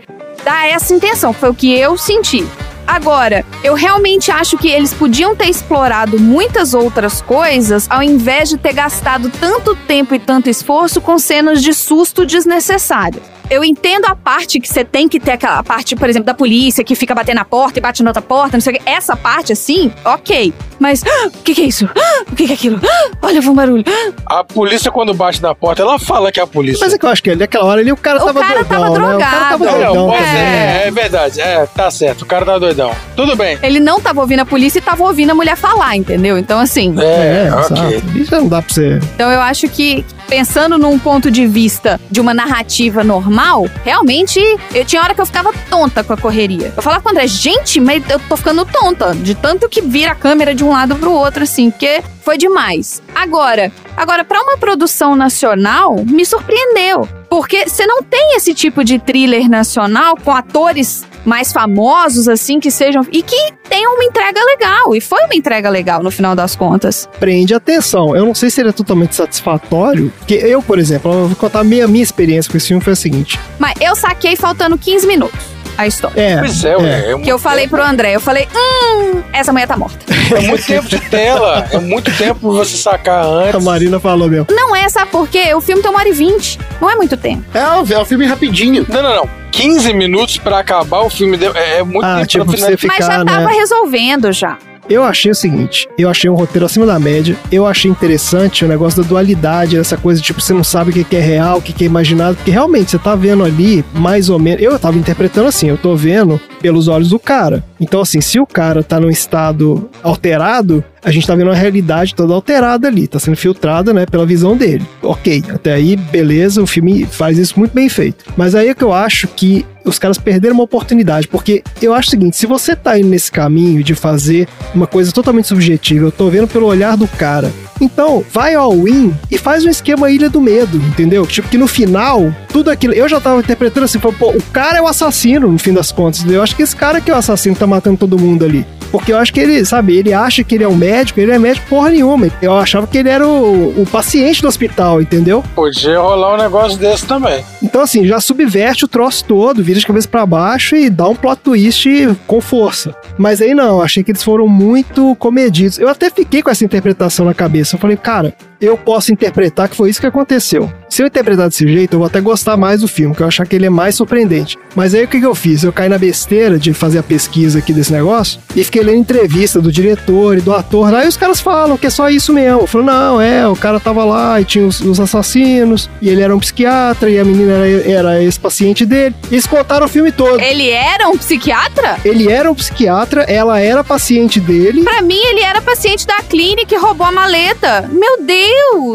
[0.46, 1.32] dar essa intenção.
[1.32, 2.46] Foi o que eu senti.
[2.86, 8.56] Agora, eu realmente acho que eles podiam ter explorado muitas outras coisas ao invés de
[8.56, 13.35] ter gastado tanto tempo e tanto esforço com cenas de susto desnecessárias.
[13.50, 16.82] Eu entendo a parte que você tem que ter aquela parte, por exemplo, da polícia
[16.82, 18.82] que fica batendo na porta e bate na outra porta, não sei o que.
[18.88, 20.52] Essa parte, assim, ok.
[20.78, 21.88] Mas, "Ah, o que, que é isso?
[21.96, 22.80] Ah, o que, que é aquilo?
[22.84, 23.84] Ah, olha, foi um barulho.
[24.26, 26.84] Ah, A polícia, quando bate na porta, ela fala que é a polícia.
[26.84, 28.68] Mas é que eu acho que ali, naquela hora ali, o cara tava cara doidão,
[28.68, 29.16] tava né?
[29.16, 29.80] O cara tava drogado.
[29.84, 30.08] Não, doidão.
[30.10, 30.82] pois né?
[30.84, 31.40] é, é verdade.
[31.40, 32.22] É, tá certo.
[32.22, 32.90] O cara tá doidão.
[33.14, 33.58] Tudo bem.
[33.62, 36.36] Ele não tava ouvindo a polícia e tava ouvindo a mulher falar, entendeu?
[36.36, 36.94] Então, assim.
[36.98, 38.02] É, É, ok.
[38.16, 38.98] Isso não dá pra você.
[39.14, 43.35] Então eu acho que, pensando num ponto de vista de uma narrativa normal,
[43.84, 44.40] realmente
[44.74, 46.72] eu tinha hora que eu ficava tonta com a correria.
[46.74, 50.12] Eu falava com o André, gente, mas eu tô ficando tonta, de tanto que vira
[50.12, 53.00] a câmera de um lado pro outro, assim, porque foi demais.
[53.14, 57.08] Agora, agora para uma produção nacional, me surpreendeu.
[57.30, 62.68] Porque você não tem esse tipo de thriller nacional com atores mais famosos, assim, que
[62.68, 63.06] sejam.
[63.12, 63.36] e que
[63.68, 64.92] tenham uma entrega legal.
[64.92, 67.08] E foi uma entrega legal no final das contas.
[67.20, 68.16] Prende atenção.
[68.16, 71.60] Eu não sei se ele é totalmente satisfatório, porque eu, por exemplo, eu vou contar
[71.60, 73.38] a minha, minha experiência com esse filme foi a seguinte.
[73.56, 76.20] Mas eu saquei faltando 15 minutos a história.
[76.20, 77.12] É, Pois é, ué.
[77.12, 79.98] É, Que eu falei pro André, eu falei, hum, essa mulher tá morta.
[80.34, 81.66] é muito tempo de tela.
[81.70, 83.62] É muito tempo pra você sacar a antes.
[83.64, 84.46] Marina falou mesmo.
[84.50, 85.54] Não é, sabe por quê?
[85.54, 86.58] O filme tem uma hora e vinte.
[86.80, 87.44] Não é muito tempo.
[87.56, 88.84] É, o- é o filme rapidinho.
[88.88, 89.30] Não, não, não.
[89.50, 91.38] 15 minutos pra acabar o filme.
[91.54, 92.88] É, é muito Ah, tempo tipo, pra você finalizar.
[92.88, 93.58] Mas já Ficar, tava né?
[93.58, 94.58] resolvendo já.
[94.88, 97.36] Eu achei o seguinte: eu achei um roteiro acima da média.
[97.50, 101.16] Eu achei interessante o negócio da dualidade, essa coisa tipo, você não sabe o que
[101.16, 104.38] é real, o que que é imaginado, porque realmente você tá vendo ali, mais ou
[104.38, 104.62] menos.
[104.62, 107.64] Eu tava interpretando assim, eu tô vendo pelos olhos do cara.
[107.80, 112.14] Então, assim, se o cara tá num estado alterado, a gente tá vendo uma realidade
[112.14, 114.84] toda alterada ali, tá sendo filtrada, né, pela visão dele.
[115.02, 118.24] Ok, até aí, beleza, o filme faz isso muito bem feito.
[118.36, 122.08] Mas aí é que eu acho que os caras perderam uma oportunidade, porque eu acho
[122.08, 126.12] o seguinte, se você tá indo nesse caminho de fazer uma coisa totalmente subjetiva, eu
[126.12, 130.30] tô vendo pelo olhar do cara, então, vai ao win e faz um esquema Ilha
[130.30, 131.26] do Medo, entendeu?
[131.26, 132.94] Tipo, que no final, tudo aquilo.
[132.94, 136.24] Eu já tava interpretando assim, pô, o cara é o assassino, no fim das contas.
[136.24, 138.66] Eu acho que esse cara que é o assassino tá matando todo mundo ali.
[138.90, 141.38] Porque eu acho que ele, sabe, ele acha que ele é um médico, ele é
[141.38, 142.28] médico porra nenhuma.
[142.40, 145.44] Eu achava que ele era o, o paciente do hospital, entendeu?
[145.54, 147.44] Podia rolar um negócio desse também.
[147.62, 151.14] Então, assim, já subverte o troço todo, vira de cabeça para baixo e dá um
[151.14, 151.88] plot twist
[152.26, 152.94] com força.
[153.18, 155.78] Mas aí não, achei que eles foram muito comedidos.
[155.78, 157.76] Eu até fiquei com essa interpretação na cabeça.
[157.76, 160.72] Eu falei, cara, eu posso interpretar que foi isso que aconteceu.
[160.88, 163.46] Se eu interpretar desse jeito, eu vou até gostar mais do filme, que eu achar
[163.46, 164.56] que ele é mais surpreendente.
[164.74, 165.62] Mas aí o que, que eu fiz?
[165.62, 169.60] Eu caí na besteira de fazer a pesquisa aqui desse negócio e fiquei lendo entrevista
[169.60, 172.60] do diretor e do ator e os caras falam que é só isso mesmo.
[172.60, 176.22] Eu falo, não, é, o cara tava lá e tinha os, os assassinos, e ele
[176.22, 179.14] era um psiquiatra, e a menina era, era esse paciente dele.
[179.30, 180.40] E eles contaram o filme todo.
[180.40, 181.98] Ele era um psiquiatra?
[182.04, 184.84] Ele era um psiquiatra, ela era paciente dele.
[184.84, 187.88] Pra mim, ele era paciente da clínica e roubou a maleta.
[187.92, 188.45] Meu Deus!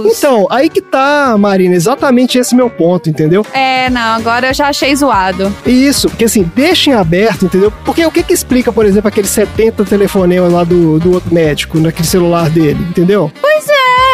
[0.05, 3.45] Então, aí que tá, Marina, exatamente esse meu ponto, entendeu?
[3.53, 5.53] É, não, agora eu já achei zoado.
[5.65, 7.71] Isso, porque assim, deixem aberto, entendeu?
[7.85, 11.79] Porque o que que explica, por exemplo, aquele 70 telefonemas lá do, do outro médico,
[11.79, 13.31] naquele celular dele, entendeu?
[13.41, 13.67] Pois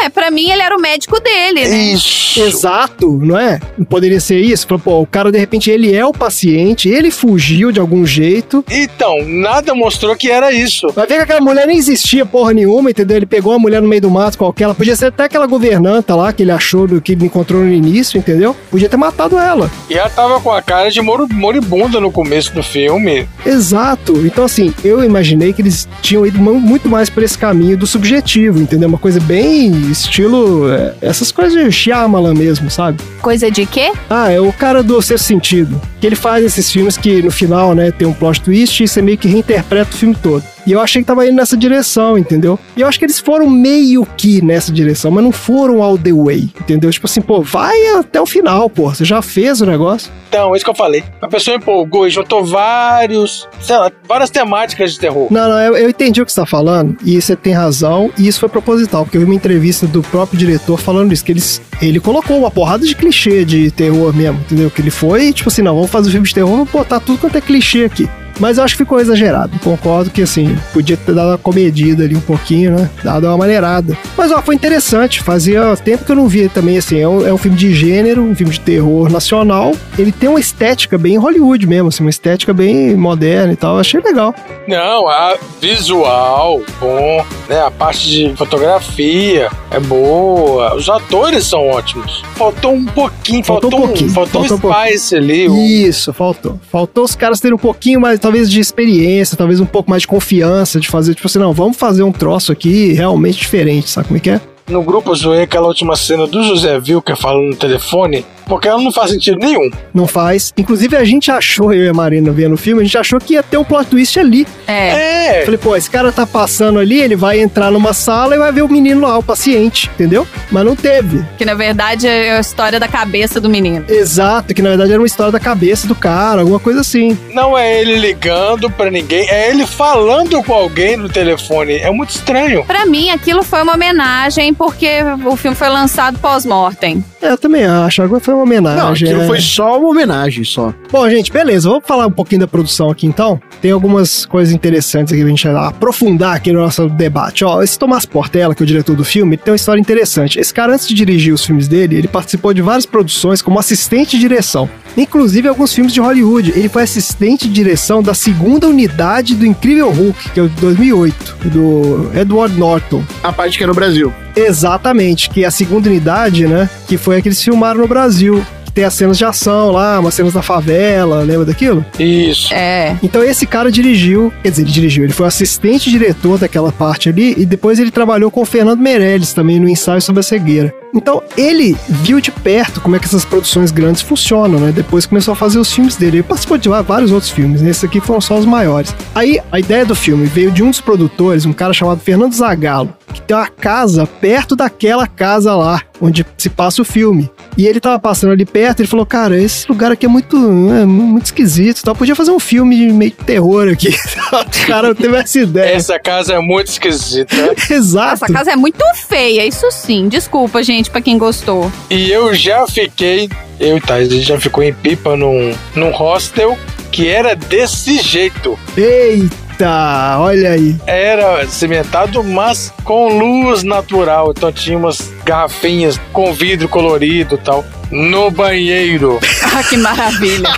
[0.08, 1.78] é, pra mim ele era o médico dele, né?
[1.94, 2.42] Isso.
[2.42, 3.60] Exato, não é?
[3.78, 4.68] Não poderia ser isso?
[4.80, 8.64] Pô, o cara, de repente, ele é o paciente, ele fugiu de algum jeito.
[8.70, 10.88] Então, nada mostrou que era isso.
[10.94, 13.18] Vai ver que aquela mulher nem existia porra nenhuma, entendeu?
[13.18, 16.16] Ele pegou uma mulher no meio do mato qualquer, ela podia ser até aquela governanta
[16.16, 18.56] lá que ele achou do que ele encontrou no início, entendeu?
[18.70, 19.70] Podia ter matado ela.
[19.90, 23.28] E ela tava com a cara de moribunda no começo do filme.
[23.46, 24.26] Exato.
[24.26, 27.88] Então, assim, eu imaginei que eles tinham ido mu- muito mais por esse caminho do
[27.88, 28.88] subjetivo, entendeu?
[28.88, 29.72] Uma coisa bem
[30.06, 30.72] estilo.
[30.72, 33.02] é, essas coisas de Shyamalan mesmo, sabe?
[33.22, 33.92] Coisa de quê?
[34.10, 35.82] Ah, é o cara do sexto sentido.
[36.00, 39.02] Que ele faz esses filmes que no final, né, tem um plot twist e você
[39.02, 40.44] meio que reinterpreta o filme todo.
[40.68, 42.60] E eu achei que tava indo nessa direção, entendeu?
[42.76, 46.12] E eu acho que eles foram meio que nessa direção, mas não foram all the
[46.12, 46.92] way, entendeu?
[46.92, 48.90] Tipo assim, pô, vai até o final, pô.
[48.94, 50.12] Você já fez o negócio.
[50.28, 51.06] Então, é isso que eu falei.
[51.22, 55.28] A pessoa empolgou e juntou vários, sei lá, várias temáticas de terror.
[55.32, 58.28] Não, não, eu, eu entendi o que você tá falando, e você tem razão, e
[58.28, 61.62] isso foi proposital, porque eu vi uma entrevista do próprio diretor falando isso, que eles,
[61.82, 64.70] ele colocou uma porrada de clichê de terror mesmo, entendeu?
[64.70, 67.20] Que ele foi, tipo assim, não, vamos fazer um filme de terror, vamos botar tudo
[67.20, 68.10] quanto é clichê aqui.
[68.40, 69.58] Mas eu acho que ficou exagerado.
[69.60, 72.90] Concordo que, assim, podia ter dado uma comedida ali um pouquinho, né?
[73.04, 73.98] Dado uma maneirada.
[74.18, 75.22] Mas, ó, foi interessante.
[75.22, 77.00] Fazia tempo que eu não via também, assim.
[77.00, 79.74] É um, é um filme de gênero, um filme de terror nacional.
[79.98, 82.04] Ele tem uma estética bem Hollywood mesmo, assim.
[82.04, 83.80] Uma estética bem moderna e tal.
[83.80, 84.34] Achei legal.
[84.68, 87.62] Não, a visual, bom, né?
[87.62, 90.76] A parte de fotografia é boa.
[90.76, 92.24] Os atores são ótimos.
[92.36, 95.86] Faltou um pouquinho, faltou, Faltou um pouquinho, faltou, faltou um um spice ali.
[95.88, 96.60] Isso, faltou.
[96.72, 100.08] Faltou os caras terem um pouquinho mais, talvez, de experiência, talvez um pouco mais de
[100.08, 104.18] confiança, de fazer, tipo assim, não, vamos fazer um troço aqui realmente diferente, sabe como
[104.18, 104.42] é que é?
[104.70, 108.82] No grupo eu zoei aquela última cena do José Vilker falando no telefone, porque ela
[108.82, 109.70] não faz sentido nenhum.
[109.94, 110.54] Não faz.
[110.58, 113.34] Inclusive, a gente achou, eu e a Marina vendo o filme, a gente achou que
[113.34, 114.48] ia ter um plot twist ali.
[114.68, 115.40] É.
[115.40, 115.46] É.
[115.46, 118.62] Falei, pô, esse cara tá passando ali, ele vai entrar numa sala e vai ver
[118.62, 120.28] o menino lá, o paciente, entendeu?
[120.52, 121.24] Mas não teve.
[121.38, 123.86] Que na verdade é a história da cabeça do menino.
[123.88, 127.18] Exato, que na verdade era uma história da cabeça do cara, alguma coisa assim.
[127.34, 131.78] Não é ele ligando pra ninguém, é ele falando com alguém no telefone.
[131.78, 132.64] É muito estranho.
[132.66, 134.88] Pra mim, aquilo foi uma homenagem porque
[135.26, 137.04] o filme foi lançado pós-mortem.
[137.22, 138.02] É, eu também acho.
[138.02, 138.84] Agora foi uma homenagem.
[138.84, 139.28] Não, aquilo é.
[139.28, 140.74] foi só uma homenagem, só.
[140.92, 141.70] Bom, gente, beleza.
[141.70, 143.40] Vamos falar um pouquinho da produção aqui então.
[143.62, 147.44] Tem algumas coisas interessantes aqui pra gente aprofundar aqui no nosso debate.
[147.44, 150.40] Ó, esse Tomás Portela, que é o diretor do filme, tem uma história interessante.
[150.40, 154.12] Esse cara, antes de dirigir os filmes dele, ele participou de várias produções como assistente
[154.12, 154.70] de direção.
[154.96, 156.52] Inclusive alguns filmes de Hollywood.
[156.56, 160.62] Ele foi assistente de direção da segunda unidade do Incrível Hulk, que é o de
[160.62, 163.04] 2008, do Edward Norton.
[163.24, 164.14] A parte que é no Brasil.
[164.38, 166.70] Exatamente, que é a segunda unidade, né?
[166.88, 168.44] Que foi a que eles filmaram no Brasil.
[168.74, 171.84] tem as cenas de ação lá, umas cenas da favela, lembra daquilo?
[172.00, 172.54] Isso.
[172.54, 172.96] É.
[173.02, 177.34] Então esse cara dirigiu, quer dizer, ele dirigiu, ele foi assistente diretor daquela parte ali
[177.36, 180.72] e depois ele trabalhou com o Fernando Meirelles também no ensaio sobre a cegueira.
[180.98, 184.72] Então ele viu de perto como é que essas produções grandes funcionam, né?
[184.72, 186.18] Depois começou a fazer os filmes dele.
[186.18, 187.70] Ele participou de vários outros filmes, né?
[187.70, 188.94] Esses aqui foram só os maiores.
[189.14, 192.94] Aí a ideia do filme veio de um dos produtores, um cara chamado Fernando Zagallo,
[193.14, 197.30] que tem uma casa perto daquela casa lá, onde se passa o filme.
[197.58, 200.38] E ele tava passando ali perto, ele falou: Cara, esse lugar aqui é muito,
[200.72, 201.82] é, muito esquisito.
[201.82, 201.96] Tá?
[201.96, 203.90] Podia fazer um filme de meio terror aqui.
[203.90, 205.76] o cara teve essa ideia.
[205.76, 207.36] Essa casa é muito esquisita.
[207.70, 208.26] Exato.
[208.26, 210.08] Essa casa é muito feia, isso sim.
[210.08, 211.72] Desculpa, gente, pra quem gostou.
[211.90, 215.92] E eu já fiquei, eu e Thais, a gente já ficou em pipa num, num
[215.92, 216.58] hostel
[216.92, 218.58] que era desse jeito.
[218.76, 220.76] Eita, olha aí.
[220.86, 224.34] Era cimentado, mas com luz natural.
[224.36, 227.66] Então tinha umas garrafinhas com vidro colorido e tal.
[227.92, 229.20] No banheiro.
[229.58, 230.50] Ah, que maravilha.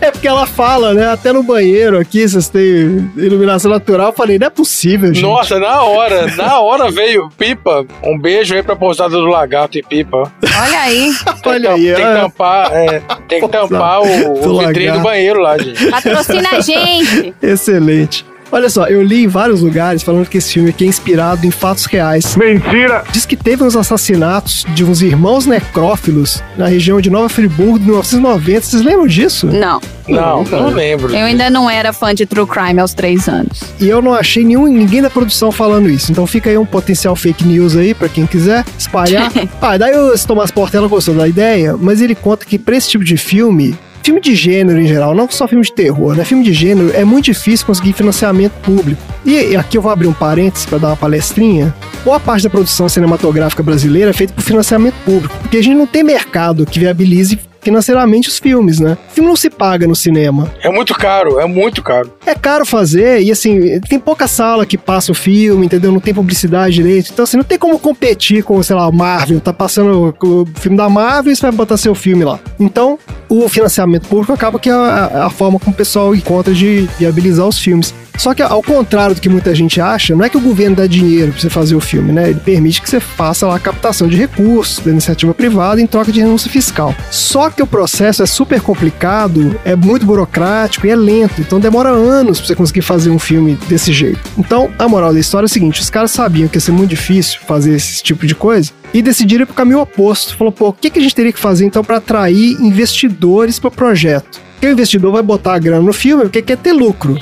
[0.00, 1.10] É porque ela fala, né?
[1.10, 4.06] Até no banheiro aqui, vocês têm iluminação natural.
[4.08, 5.22] Eu falei, não é possível, gente.
[5.22, 7.84] Nossa, na hora, na hora veio Pipa.
[8.02, 10.32] Um beijo aí pra pousada do lagarto em Pipa.
[10.42, 11.12] Olha aí.
[11.42, 15.58] Tem, Olha aí, tem que tampar, é, tem que tampar o, o do banheiro lá,
[15.58, 15.84] gente.
[15.90, 17.34] Patrocina a gente.
[17.42, 18.24] Excelente.
[18.52, 21.50] Olha só, eu li em vários lugares falando que esse filme aqui é inspirado em
[21.50, 22.34] fatos reais.
[22.36, 23.04] Mentira!
[23.12, 27.84] Diz que teve uns assassinatos de uns irmãos necrófilos na região de Nova Friburgo de
[27.84, 28.60] 1990.
[28.62, 29.46] Vocês lembram disso?
[29.46, 29.80] Não.
[30.08, 31.14] Não, não lembro.
[31.14, 33.62] Eu ainda não era fã de True Crime aos três anos.
[33.78, 36.10] E eu não achei nenhum, ninguém da produção falando isso.
[36.10, 39.30] Então fica aí um potencial fake news aí pra quem quiser espalhar.
[39.62, 43.04] ah, daí o Tomás Portela gostou da ideia, mas ele conta que pra esse tipo
[43.04, 46.24] de filme, filme de gênero em geral, não só filme de terror, né?
[46.24, 49.00] Filme de gênero é muito difícil conseguir financiamento público.
[49.24, 51.74] E aqui eu vou abrir um parênteses pra dar uma palestrinha.
[52.04, 55.86] Boa parte da produção cinematográfica brasileira é feita por financiamento público, porque a gente não
[55.86, 58.96] tem mercado que viabilize financeiramente os filmes, né?
[59.10, 60.50] O filme não se paga no cinema.
[60.62, 62.12] É muito caro, é muito caro.
[62.24, 65.92] É caro fazer e assim, tem pouca sala que passa o filme, entendeu?
[65.92, 67.10] Não tem publicidade direito.
[67.12, 69.40] Então assim, não tem como competir com, sei lá, o Marvel.
[69.40, 72.38] Tá passando o filme da Marvel e você vai botar seu filme lá.
[72.58, 76.88] Então, o financiamento público acaba que é a, a forma como o pessoal encontra de
[76.98, 77.94] viabilizar os filmes.
[78.16, 80.86] Só que, ao contrário do que muita gente acha, não é que o governo dá
[80.86, 82.30] dinheiro pra você fazer o filme, né?
[82.30, 86.12] Ele permite que você faça lá a captação de recursos da iniciativa privada em troca
[86.12, 86.94] de renúncia fiscal.
[87.10, 91.40] Só que o processo é super complicado, é muito burocrático e é lento.
[91.40, 94.20] Então demora anos pra você conseguir fazer um filme desse jeito.
[94.36, 96.90] Então, a moral da história é o seguinte: os caras sabiam que ia ser muito
[96.90, 100.36] difícil fazer esse tipo de coisa e decidiram ir pro caminho oposto.
[100.36, 103.70] Falou, pô, o que, que a gente teria que fazer então para atrair investidores pro
[103.70, 104.40] projeto?
[104.52, 107.16] Porque o investidor vai botar a grana no filme porque quer ter lucro.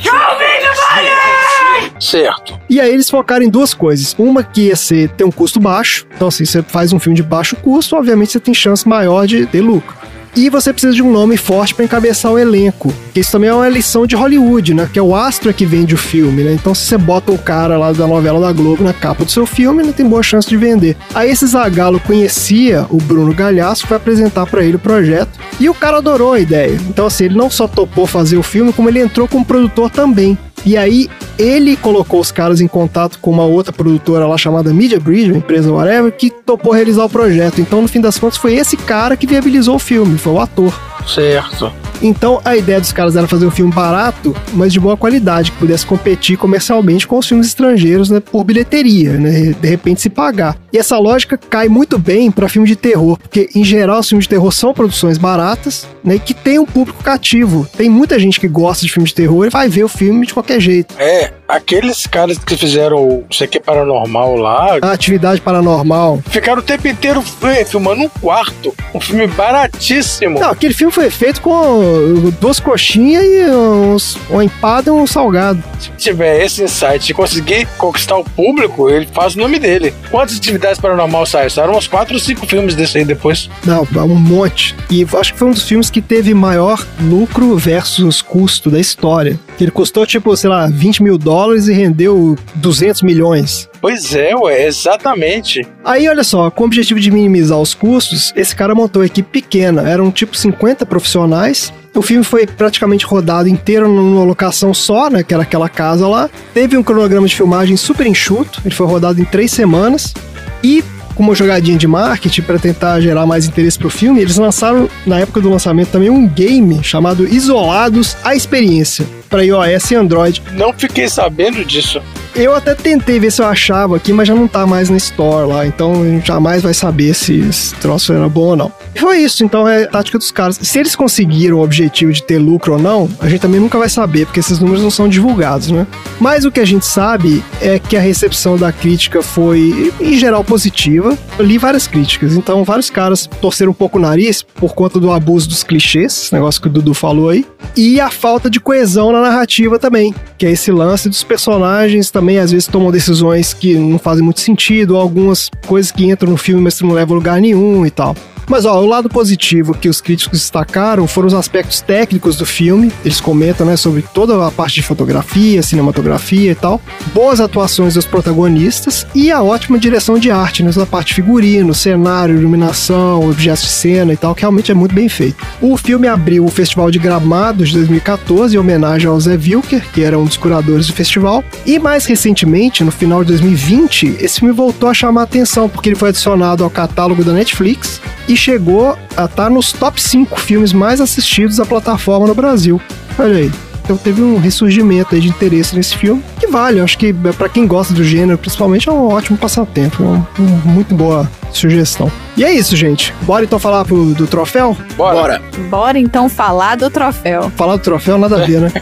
[2.01, 2.59] Certo.
[2.69, 4.15] E aí eles focaram em duas coisas.
[4.19, 6.07] Uma que ia ser ter um custo baixo.
[6.15, 9.47] Então, assim, você faz um filme de baixo custo, obviamente você tem chance maior de
[9.47, 9.97] ter lucro.
[10.37, 12.95] E você precisa de um nome forte para encabeçar o elenco.
[13.13, 14.89] Que isso também é uma eleição de Hollywood, né?
[14.93, 16.53] Que é o astro é que vende o filme, né?
[16.53, 19.47] Então, se você bota o cara lá da novela da Globo na capa do seu
[19.47, 20.97] filme, ele tem boa chance de vender.
[21.13, 25.31] Aí esse Zagalo conhecia o Bruno Galhaço, foi apresentar para ele o projeto.
[25.59, 26.79] E o cara adorou a ideia.
[26.89, 30.39] Então, assim, ele não só topou fazer o filme, como ele entrou como produtor também.
[30.65, 34.99] E aí, ele colocou os caras em contato com uma outra produtora lá chamada Media
[35.01, 37.61] Bridge, uma empresa whatever, que topou realizar o projeto.
[37.61, 40.73] Então, no fim das contas, foi esse cara que viabilizou o filme, foi o ator.
[41.09, 41.73] Certo.
[42.01, 45.59] Então, a ideia dos caras era fazer um filme barato, mas de boa qualidade, que
[45.59, 50.57] pudesse competir comercialmente com os filmes estrangeiros né, por bilheteria, né, de repente se pagar.
[50.73, 54.27] E essa lógica cai muito bem para filme de terror, porque em geral os filmes
[54.27, 57.69] de terror são produções baratas, né, e que tem um público cativo.
[57.77, 60.35] Tem muita gente que gosta de filme de terror e vai ver o filme de
[60.35, 60.95] qualquer jeito.
[60.99, 64.79] É, aqueles caras que fizeram o aqui é paranormal lá.
[64.83, 66.21] A atividade paranormal.
[66.29, 68.75] Ficaram o tempo inteiro é, filmando um quarto.
[68.95, 70.39] Um filme baratíssimo.
[70.39, 75.63] Não, aquele filme foi feito com duas coxinhas e uns, uma empada e um salgado.
[75.79, 79.95] Se tiver esse insight de conseguir conquistar o público, ele faz o nome dele.
[80.11, 81.51] Quantas atividades paranormal saíram?
[81.51, 83.49] Saíram uns 4 ou 5 filmes desse aí depois.
[83.65, 84.75] Não, um monte.
[84.91, 89.39] E acho que foi um dos filmes que teve maior lucro versus custo da história.
[89.61, 93.69] Ele custou, tipo, sei lá, 20 mil dólares e rendeu 200 milhões.
[93.81, 95.67] Pois é, ué, exatamente.
[95.85, 99.29] Aí, olha só, com o objetivo de minimizar os custos, esse cara montou uma equipe
[99.31, 99.89] pequena.
[99.89, 101.73] Eram, tipo, 50 profissionais.
[101.95, 105.23] O filme foi praticamente rodado inteiro numa locação só, né?
[105.23, 106.29] Que era aquela casa lá.
[106.53, 108.61] Teve um cronograma de filmagem super enxuto.
[108.65, 110.15] Ele foi rodado em três semanas.
[110.63, 110.83] E
[111.15, 115.19] com uma jogadinha de marketing para tentar gerar mais interesse pro filme, eles lançaram na
[115.19, 120.43] época do lançamento também um game chamado Isolados a Experiência para iOS e Android.
[120.53, 122.01] Não fiquei sabendo disso.
[122.35, 125.49] Eu até tentei ver se eu achava aqui, mas já não tá mais na Store
[125.49, 128.73] lá, então a gente jamais vai saber se esse troço era bom ou não.
[128.95, 130.57] E foi isso, então é a tática dos caras.
[130.63, 133.89] Se eles conseguiram o objetivo de ter lucro ou não, a gente também nunca vai
[133.89, 135.85] saber, porque esses números não são divulgados, né?
[136.21, 140.45] Mas o que a gente sabe é que a recepção da crítica foi, em geral,
[140.45, 141.19] positiva.
[141.39, 145.11] Eu li várias críticas, então vários caras torceram um pouco o nariz por conta do
[145.11, 147.45] abuso dos clichês, esse negócio que o Dudu falou aí,
[147.77, 152.39] e a falta de coesão na narrativa também, que é esse lance dos personagens também
[152.39, 156.63] às vezes tomam decisões que não fazem muito sentido, algumas coisas que entram no filme,
[156.63, 158.15] mas não levam a lugar nenhum e tal.
[158.49, 162.91] Mas ó, o lado positivo que os críticos destacaram foram os aspectos técnicos do filme.
[163.05, 166.81] Eles comentam, né, sobre toda a parte de fotografia, cinematografia e tal.
[167.13, 172.37] Boas atuações dos protagonistas e a ótima direção de arte, né, da parte figurino, cenário,
[172.37, 175.37] iluminação, objetos de cena e tal, que realmente é muito bem feito.
[175.61, 180.03] O filme abriu o Festival de Gramados de 2014 em homenagem ao Zé Wilker, que
[180.03, 181.45] era um dos curadores do festival.
[181.67, 185.89] E mais recentemente, no final de 2020, esse filme voltou a chamar a atenção porque
[185.89, 190.73] ele foi adicionado ao catálogo da Netflix e chegou a estar nos top 5 filmes
[190.73, 192.81] mais assistidos da plataforma no Brasil.
[193.19, 193.51] Olha aí.
[193.89, 197.67] Então teve um ressurgimento aí de interesse nesse filme, que vale, acho que para quem
[197.67, 202.13] gosta do gênero, principalmente, é um ótimo passatempo, é uma um, muito boa sugestão.
[202.37, 203.15] E é isso, gente.
[203.23, 204.77] Bora então falar pro, do troféu?
[204.95, 205.17] Bora.
[205.17, 205.43] Bora.
[205.71, 207.51] Bora então falar do troféu.
[207.57, 208.73] Falar do troféu, nada a ver, né?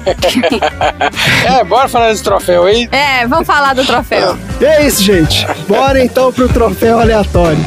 [1.46, 2.88] é, bora falar desse troféu aí.
[2.90, 4.36] É, vamos falar do troféu.
[4.60, 5.46] E é isso, gente.
[5.68, 7.64] Bora então pro troféu aleatório.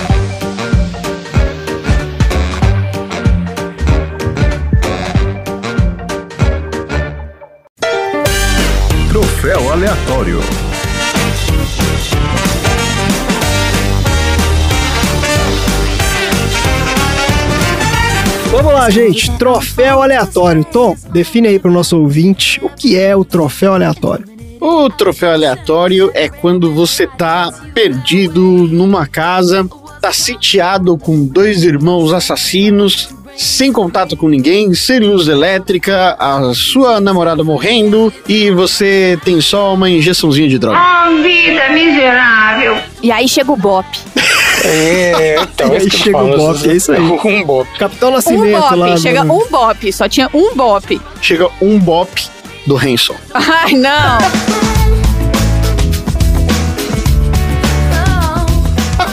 [9.39, 10.39] Troféu aleatório.
[18.51, 19.31] Vamos lá, gente.
[19.37, 20.65] Troféu aleatório.
[20.65, 24.25] Tom, define aí para o nosso ouvinte o que é o troféu aleatório.
[24.59, 29.65] O troféu aleatório é quando você tá perdido numa casa,
[30.01, 33.07] tá sitiado com dois irmãos assassinos,
[33.41, 39.73] sem contato com ninguém, sem luz elétrica, a sua namorada morrendo e você tem só
[39.73, 40.77] uma injeçãozinha de droga.
[40.77, 42.77] Oh, vida miserável.
[43.01, 43.87] E aí chega o Bop.
[44.65, 46.99] É, então, Aí isso que eu chega o Bop, é isso aí.
[47.23, 47.69] Um Bop.
[47.79, 48.97] Capitão Um Nascimento Bop, lá.
[48.97, 51.01] chega no- um Bop, só tinha um Bop.
[51.21, 52.27] Chega um bop
[52.67, 53.15] do Hanson.
[53.33, 54.68] Ai, não.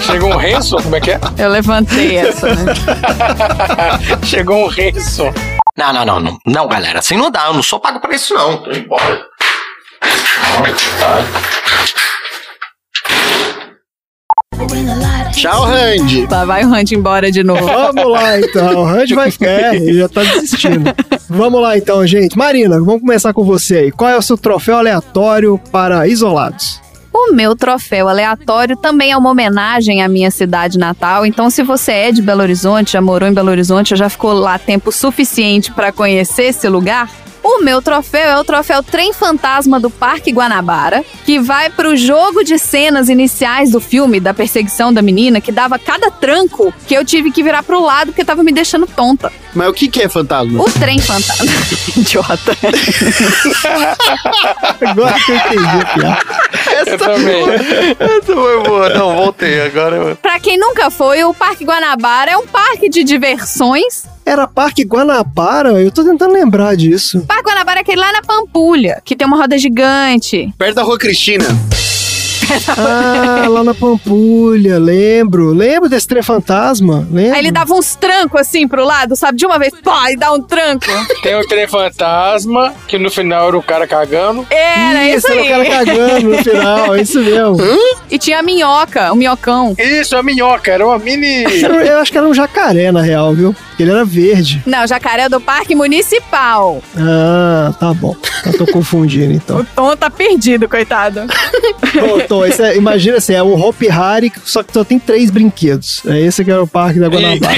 [0.07, 1.20] Chegou um Renzo, como é que é?
[1.36, 2.74] Eu levantei essa, né?
[4.22, 5.24] Chegou um Renzo.
[5.76, 6.38] Não, não, não, não.
[6.46, 7.46] Não, galera, assim não dá.
[7.46, 8.59] Eu não sou pago pra isso, não.
[8.59, 9.26] Tô embora.
[15.32, 16.26] Tchau, Randy.
[16.30, 17.66] Lá vai o Hunt embora de novo.
[17.66, 20.94] Vamos lá então, o Randy vai ficar, é, ele já tá desistindo.
[21.28, 22.38] Vamos lá então, gente.
[22.38, 23.92] Marina, vamos começar com você aí.
[23.92, 26.80] Qual é o seu troféu aleatório para isolados?
[27.18, 31.24] O meu troféu aleatório também é uma homenagem à minha cidade natal.
[31.24, 34.58] Então, se você é de Belo Horizonte, já morou em Belo Horizonte, já ficou lá
[34.58, 37.10] tempo suficiente para conhecer esse lugar,
[37.47, 42.42] o meu troféu é o troféu Trem Fantasma do Parque Guanabara, que vai pro jogo
[42.42, 47.05] de cenas iniciais do filme, da perseguição da menina, que dava cada tranco que eu
[47.05, 49.32] tive que virar pro lado porque tava me deixando tonta.
[49.55, 50.61] Mas o que, que é fantasma?
[50.61, 51.47] O Trem Fantasma.
[51.97, 52.57] Idiota.
[54.80, 56.90] Agora que eu entendi a piada.
[56.90, 57.44] Eu também.
[57.99, 58.88] Essa foi boa.
[58.90, 59.61] Não, voltei.
[59.62, 60.16] Agora eu...
[60.16, 64.15] Pra quem nunca foi, o Parque Guanabara é um parque de diversões.
[64.26, 65.80] Era Parque Guanabara?
[65.80, 67.24] Eu tô tentando lembrar disso.
[67.28, 70.52] Parque Guanabara é aquele lá na Pampulha, que tem uma roda gigante.
[70.58, 71.44] Perto da Rua Cristina.
[72.78, 75.52] Ah, lá na Pampulha, lembro.
[75.52, 77.34] Lembro desse trem fantasma, lembro.
[77.34, 79.36] Aí ele dava uns trancos assim pro lado, sabe?
[79.38, 80.86] De uma vez, pá, e dá um tranco.
[81.22, 84.46] Tem o trem fantasma, que no final era o cara cagando.
[84.50, 85.46] Era isso, era aí.
[85.46, 87.56] o cara cagando no final, é isso mesmo.
[88.08, 89.74] E tinha a minhoca, o minhocão.
[89.76, 91.44] Isso, a minhoca, era uma mini.
[91.62, 93.54] Era- Eu acho que era um jacaré, na real, viu?
[93.78, 94.62] Ele era verde.
[94.66, 96.82] Não, jacaré é do Parque Municipal.
[96.96, 98.16] Ah, tá bom.
[98.44, 99.58] Eu tô confundindo, então.
[99.60, 101.20] O Tom tá perdido, coitado.
[102.14, 105.30] Ô, Tom, esse é- imagina assim, é o Hopi Hari, só que só tem três
[105.30, 106.02] brinquedos.
[106.06, 107.54] É esse que é o Parque da Guanabara.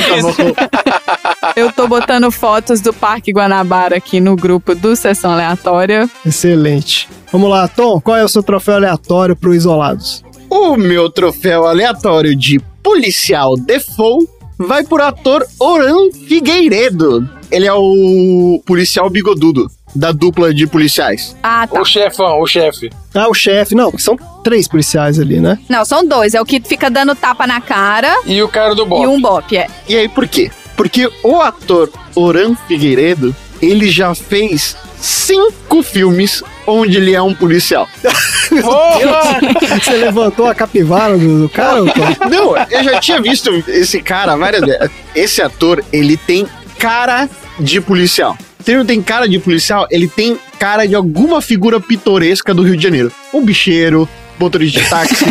[1.57, 6.09] Eu tô botando fotos do Parque Guanabara aqui no grupo do Sessão Aleatória.
[6.25, 7.09] Excelente.
[7.33, 10.25] Vamos lá, Tom, qual é o seu troféu aleatório pro Isolados?
[10.51, 14.27] O meu troféu aleatório de policial default
[14.59, 17.29] vai pro ator Oran Figueiredo.
[17.51, 21.35] Ele é o policial bigodudo da dupla de policiais.
[21.43, 21.81] Ah, tá.
[21.81, 22.91] O chefão, o chefe.
[23.15, 23.75] Ah, o chefe.
[23.75, 25.59] Não, são três policiais ali, né?
[25.69, 26.35] Não, são dois.
[26.35, 29.03] É o que fica dando tapa na cara E o cara do bop.
[29.03, 29.67] e um bop, é.
[29.89, 30.51] E aí por quê?
[30.77, 37.89] Porque o ator Oran Figueiredo, ele já fez cinco filmes onde ele é um policial.
[38.63, 39.41] Porra!
[39.81, 41.81] Você levantou a capivara do, do cara?
[41.81, 42.31] qual?
[42.31, 44.91] Não, eu já tinha visto esse cara várias vezes.
[45.15, 46.47] Esse ator, ele tem
[46.79, 48.37] cara de policial.
[48.63, 52.63] Se ele não tem cara de policial, ele tem cara de alguma figura pitoresca do
[52.63, 53.11] Rio de Janeiro.
[53.33, 54.09] Um bicheiro,
[54.39, 55.25] motorista de táxi,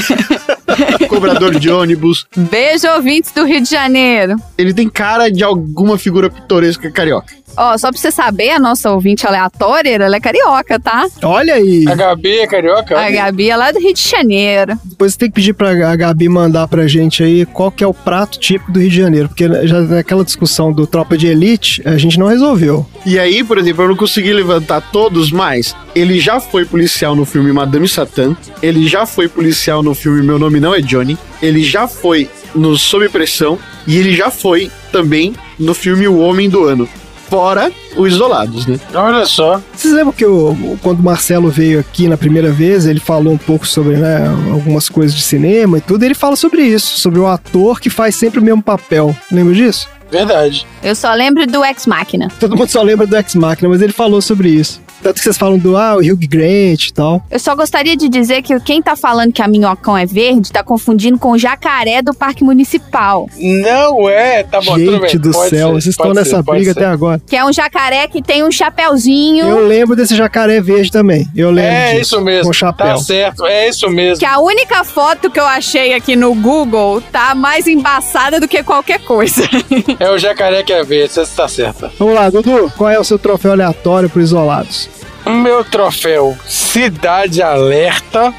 [1.08, 2.26] cobrador de ônibus.
[2.36, 4.36] Beijo, ouvintes do Rio de Janeiro.
[4.58, 7.34] Ele tem cara de alguma figura pitoresca carioca.
[7.58, 11.08] Ó, só pra você saber, a nossa ouvinte aleatória, ela é carioca, tá?
[11.24, 11.86] Olha aí.
[11.88, 13.00] A Gabi é carioca?
[13.00, 14.78] A Gabi é lá do Rio de Janeiro.
[14.84, 17.88] Depois você tem que pedir pra a Gabi mandar pra gente aí qual que é
[17.88, 21.82] o prato típico do Rio de Janeiro, porque já naquela discussão do Tropa de Elite,
[21.84, 22.86] a gente não resolveu.
[23.06, 27.26] E aí, por exemplo, eu não consegui levantar todos, mas ele já foi policial no
[27.26, 31.64] filme Madame Satã, ele já foi policial no filme Meu Nome Não é Johnny, ele
[31.64, 36.66] já foi no Sob Pressão e ele já foi também no filme O Homem do
[36.66, 36.88] Ano.
[37.30, 38.80] Fora os isolados, né?
[38.94, 39.62] Olha só.
[39.76, 43.38] Vocês lembram que o, quando o Marcelo veio aqui na primeira vez, ele falou um
[43.38, 47.20] pouco sobre né, algumas coisas de cinema e tudo, e ele fala sobre isso, sobre
[47.20, 49.16] o ator que faz sempre o mesmo papel.
[49.32, 49.88] Lembra disso?
[50.10, 50.66] Verdade.
[50.82, 52.30] Eu só lembro do Ex Machina.
[52.40, 54.82] Todo mundo só lembra do Ex-Machina, mas ele falou sobre isso.
[55.02, 57.24] Tanto que vocês falam do, ah, o Hugh Grant e tal.
[57.30, 60.64] Eu só gostaria de dizer que quem tá falando que a minhocão é verde tá
[60.64, 63.30] confundindo com o jacaré do Parque Municipal.
[63.38, 65.10] Não é, tá bom, tudo bem.
[65.10, 66.80] Gente do Pode céu, ser, vocês estão nessa briga ser.
[66.80, 67.22] até agora.
[67.26, 69.46] Que é um jacaré que tem um chapéuzinho.
[69.46, 71.28] Eu lembro desse jacaré verde também.
[71.36, 72.46] Eu lembro É disso, isso mesmo.
[72.48, 72.88] Com chapéu.
[72.88, 74.20] Tá certo, é isso mesmo.
[74.20, 78.64] Que a única foto que eu achei aqui no Google tá mais embaçada do que
[78.64, 79.48] qualquer coisa.
[80.00, 81.92] É o jacaré que é verde, você está certa.
[81.98, 84.90] Vamos lá, Dudu, qual é o seu troféu aleatório pro Isolados?
[85.30, 88.34] Meu troféu Cidade Alerta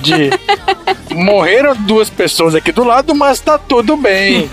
[0.00, 0.30] de
[1.14, 4.48] morreram duas pessoas aqui do lado, mas tá tudo bem.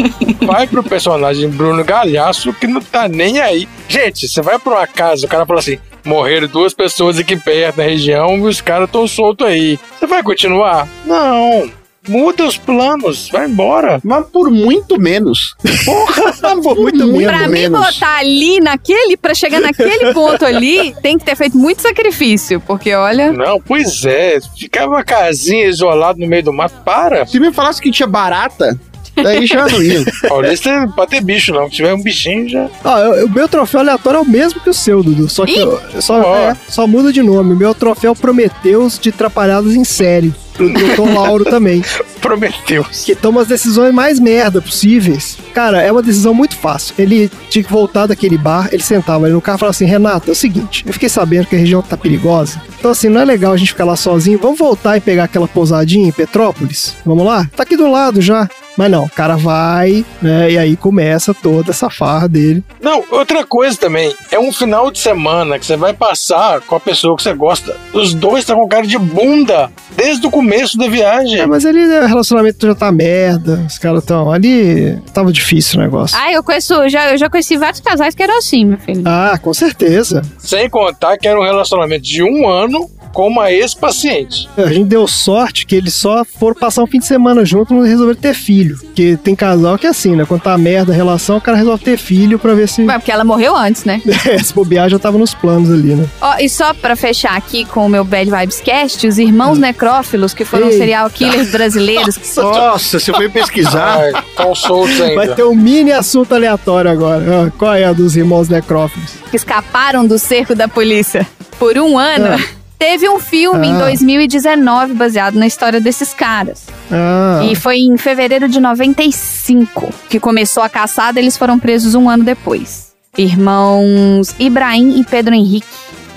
[0.46, 3.68] Vai pro personagem Bruno Galhaço que não tá nem aí.
[3.88, 7.78] Gente, você vai pra uma casa, o cara fala assim: morreram duas pessoas aqui perto
[7.78, 9.80] na região e os caras tão soltos aí.
[9.98, 10.88] Você vai continuar?
[11.06, 11.70] Não.
[12.08, 14.00] Muda os planos, vai embora.
[14.04, 15.56] Mas por muito menos.
[15.86, 16.34] Porra,
[16.64, 21.36] por muito pra mim botar ali naquele, pra chegar naquele ponto ali, tem que ter
[21.36, 23.32] feito muito sacrifício, porque olha.
[23.32, 24.40] Não, pois é.
[24.58, 26.76] Ficava uma casinha isolada no meio do mato.
[26.84, 27.26] Para.
[27.26, 28.80] Se me falasse que tinha barata,
[29.16, 30.04] daí já não ia.
[30.30, 31.66] Paulista é pra ter bicho, não.
[31.70, 32.70] Se tiver um bichinho, já.
[32.84, 35.28] Ah, eu- o meu troféu aleatório é o mesmo que o seu, Dudu.
[35.30, 36.36] Só que eu- só, Ó.
[36.38, 37.54] é, só muda de nome.
[37.54, 40.34] O meu troféu Prometeus de Trapalhadas em série.
[40.58, 41.14] Pro Dr.
[41.14, 41.84] Lauro também.
[42.20, 42.84] Prometeu.
[43.06, 45.38] Que toma as decisões mais merda possíveis.
[45.54, 46.96] Cara, é uma decisão muito fácil.
[46.98, 50.30] Ele tinha que voltar daquele bar, ele sentava ali no carro e falava assim: Renato,
[50.30, 52.62] é o seguinte, eu fiquei sabendo que a região tá perigosa.
[52.80, 54.40] Então, assim, não é legal a gente ficar lá sozinho.
[54.40, 56.96] Vamos voltar e pegar aquela pousadinha em Petrópolis?
[57.06, 57.50] Vamos lá?
[57.56, 58.50] Tá aqui do lado já.
[58.78, 60.52] Mas não, o cara vai, né?
[60.52, 62.64] E aí começa toda essa farra dele.
[62.80, 64.14] Não, outra coisa também.
[64.32, 67.76] É um final de semana que você vai passar com a pessoa que você gosta.
[67.92, 70.47] Os dois estão com cara de bunda desde o começo
[70.78, 71.40] da viagem.
[71.40, 73.66] É, mas ali né, o relacionamento já tá merda.
[73.68, 74.32] Os caras tão.
[74.32, 76.18] Ali tava difícil o negócio.
[76.20, 79.04] Ah, eu conheço, já, eu já conheci vários casais que eram assim, meu filho.
[79.06, 80.22] Ah, com certeza.
[80.38, 84.48] Sem contar que era um relacionamento de um ano com uma ex-paciente.
[84.56, 87.90] A gente deu sorte que eles só foram passar um fim de semana junto e
[87.90, 88.78] resolveram ter filho.
[88.78, 90.24] Porque tem casal que é assim, né?
[90.24, 92.84] Quando tá merda a relação, o cara resolve ter filho pra ver se.
[92.84, 94.00] Mas porque ela morreu antes, né?
[94.30, 96.08] Esse bobear já tava nos planos ali, né?
[96.22, 100.36] Ó, e só pra fechar aqui com o meu Bad Vibes Cast, os irmãos necrófilos,
[100.36, 100.78] que foram Eita.
[100.78, 103.98] serial killers brasileiros, Nossa, você foi pesquisar.
[104.00, 105.16] Ai, tão soltos ainda.
[105.16, 107.48] Vai ter um mini assunto aleatório agora.
[107.48, 109.14] Ah, qual é a dos irmãos necrófilos?
[109.32, 111.26] que escaparam do cerco da polícia
[111.58, 112.58] por um ano, Ah.
[112.78, 113.80] teve um filme em Ah.
[113.80, 116.66] 2019 baseado na história desses caras.
[116.92, 122.10] Ah, E foi em fevereiro de 95 que começou a caçada, eles foram presos um
[122.10, 122.88] ano depois.
[123.18, 125.66] Irmãos Ibrahim e Pedro Henrique,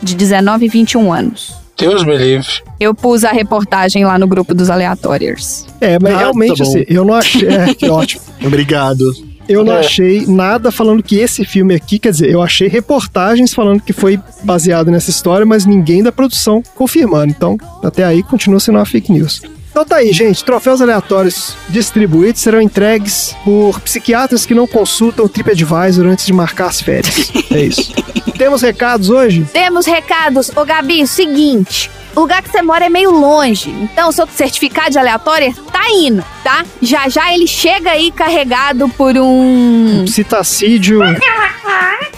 [0.02, 1.54] de 19 e 21 anos.
[1.78, 2.46] Deus me livre.
[2.78, 5.66] Eu pus a reportagem lá no grupo dos aleatórios.
[5.80, 7.48] é, mas Ah, realmente tá assim, eu não achei.
[7.48, 8.22] É, que ótimo.
[8.44, 9.04] Obrigado.
[9.50, 9.80] Eu não É.
[9.80, 14.18] achei nada falando que esse filme aqui, quer dizer, eu achei reportagens falando que foi
[14.44, 17.32] baseado nessa história, mas ninguém da produção confirmando.
[17.36, 19.42] Então, até aí continua sendo uma fake news.
[19.70, 20.44] Então tá aí, gente.
[20.44, 26.66] Troféus aleatórios distribuídos serão entregues por psiquiatras que não consultam o TripAdvisor antes de marcar
[26.66, 27.30] as férias.
[27.50, 27.92] É isso.
[28.38, 29.44] Temos recados hoje?
[29.52, 30.50] Temos recados.
[30.56, 31.90] Ô, Gabi, seguinte.
[32.14, 33.70] O lugar que você mora é meio longe.
[33.70, 36.64] Então, seu certificado de aleatória tá indo, tá?
[36.82, 40.06] Já já ele chega aí carregado por um.
[40.06, 41.00] Citacídio.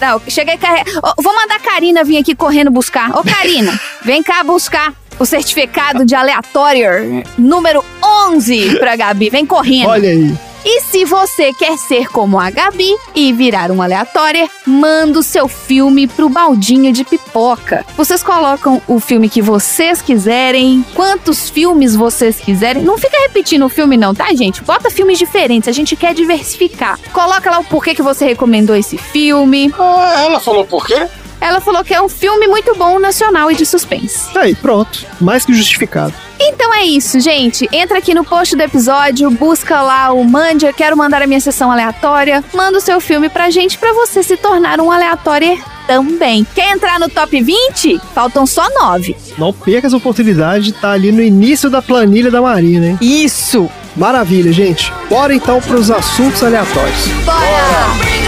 [0.01, 1.01] Não, chega aí carregado.
[1.21, 3.11] vou mandar a Karina vir aqui correndo buscar.
[3.17, 9.29] Ô, Karina, vem cá buscar o certificado de aleatório número 11 pra Gabi.
[9.29, 9.89] Vem correndo.
[9.89, 10.33] Olha aí.
[10.65, 15.47] E se você quer ser como a Gabi e virar um aleatória, manda o seu
[15.47, 17.85] filme pro baldinho de pipoca.
[17.97, 22.81] Vocês colocam o filme que vocês quiserem, quantos filmes vocês quiserem.
[22.81, 24.63] Não fica repetindo o filme não, tá, gente?
[24.63, 26.97] Bota filmes diferentes, a gente quer diversificar.
[27.11, 29.73] Coloca lá o porquê que você recomendou esse filme.
[29.77, 31.07] Ah, ela falou por quê?
[31.43, 34.29] Ela falou que é um filme muito bom, nacional e de suspense.
[34.33, 35.05] Aí, pronto.
[35.19, 36.13] Mais que justificado.
[36.39, 37.67] Então é isso, gente.
[37.69, 41.41] Entra aqui no post do episódio, busca lá o Mande, eu quero mandar a minha
[41.41, 42.41] sessão aleatória.
[42.53, 46.47] Manda o seu filme pra gente pra você se tornar um aleatório também.
[46.55, 47.99] Quer entrar no top 20?
[48.15, 49.13] Faltam só 9.
[49.37, 52.97] Não perca essa oportunidade de estar ali no início da planilha da Marina, hein?
[53.01, 53.69] Isso!
[53.97, 54.93] Maravilha, gente.
[55.09, 57.07] Bora então pros assuntos aleatórios.
[57.25, 58.22] Bora!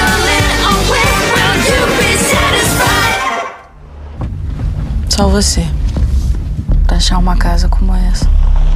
[5.15, 5.65] Só você.
[6.85, 8.29] Pra achar uma casa como essa.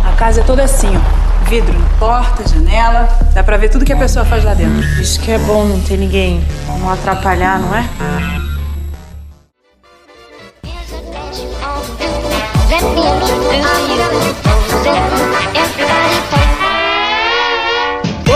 [0.06, 1.50] A casa é toda assim, ó.
[1.50, 3.10] Vidro na porta, janela.
[3.34, 4.82] Dá pra ver tudo que a pessoa faz lá dentro.
[5.02, 6.42] Isso que é bom não ter ninguém.
[6.80, 7.84] Não atrapalhar, não é?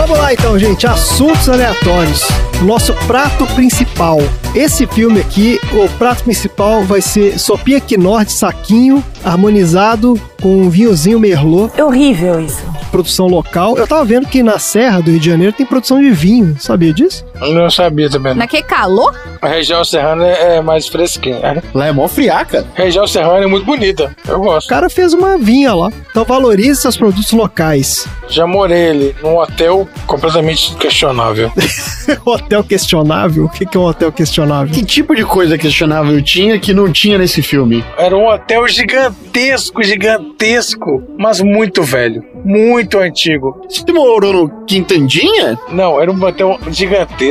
[0.06, 0.86] Vamos lá então, gente.
[0.86, 2.28] Assuntos aleatórios.
[2.60, 4.18] Nosso prato principal.
[4.54, 10.68] Esse filme aqui, o prato principal vai ser sopinha quinor de saquinho, harmonizado com um
[10.68, 11.72] vinhozinho merlot.
[11.74, 12.62] É horrível isso.
[12.90, 13.78] Produção local.
[13.78, 16.54] Eu tava vendo que na Serra do Rio de Janeiro tem produção de vinho.
[16.60, 17.24] Sabia disso?
[17.40, 18.34] Eu não sabia também.
[18.34, 19.14] Naquele calor?
[19.42, 21.54] A região serrana é mais fresquinha.
[21.54, 21.62] né?
[21.74, 22.66] Lá é mó friaca.
[22.76, 24.14] A região serrana é muito bonita.
[24.26, 24.68] Eu O gosto.
[24.68, 25.90] cara fez uma vinha lá.
[26.10, 28.06] Então valorize seus produtos locais.
[28.28, 31.52] Já morei ali num hotel completamente questionável.
[32.24, 33.44] hotel questionável?
[33.44, 34.72] O que que é um hotel questionável?
[34.72, 37.84] Que tipo de coisa questionável tinha que não tinha nesse filme?
[37.98, 42.22] Era um hotel gigantesco, gigantesco, mas muito velho.
[42.44, 43.60] Muito antigo.
[43.68, 45.58] Você morou no Quintandinha?
[45.70, 47.23] Não, era um hotel gigantesco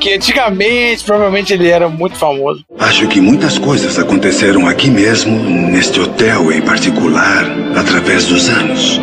[0.00, 2.64] que antigamente, provavelmente ele era muito famoso.
[2.78, 7.44] Acho que muitas coisas aconteceram aqui mesmo, neste hotel em particular,
[7.76, 9.00] através dos anos.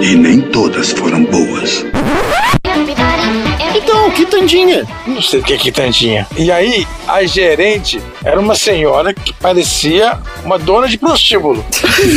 [0.00, 1.84] E nem todas foram boas.
[3.88, 4.84] Então, Quintandinha.
[5.06, 6.26] Não sei o que é quitandinha.
[6.36, 11.64] E aí, a gerente era uma senhora que parecia uma dona de prostíbulo.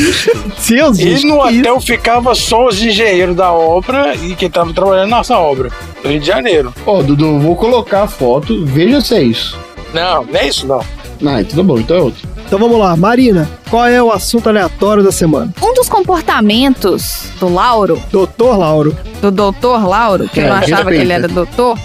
[0.67, 1.59] Deus, E no que isso?
[1.59, 5.69] hotel ficava só os engenheiros da obra e quem tava trabalhando nessa obra.
[6.01, 6.73] Do Rio de Janeiro.
[6.87, 9.55] Ó, Dudu, vou colocar a foto, veja se é isso.
[9.93, 10.83] Não, não é isso não.
[11.25, 12.27] Ah, então tá bom, então é outro.
[12.45, 15.53] Então vamos lá, Marina, qual é o assunto aleatório da semana?
[15.61, 18.97] Um dos comportamentos do Lauro, Doutor Lauro.
[19.21, 21.77] do doutor Lauro, que eu não É, achava que ele era doutor,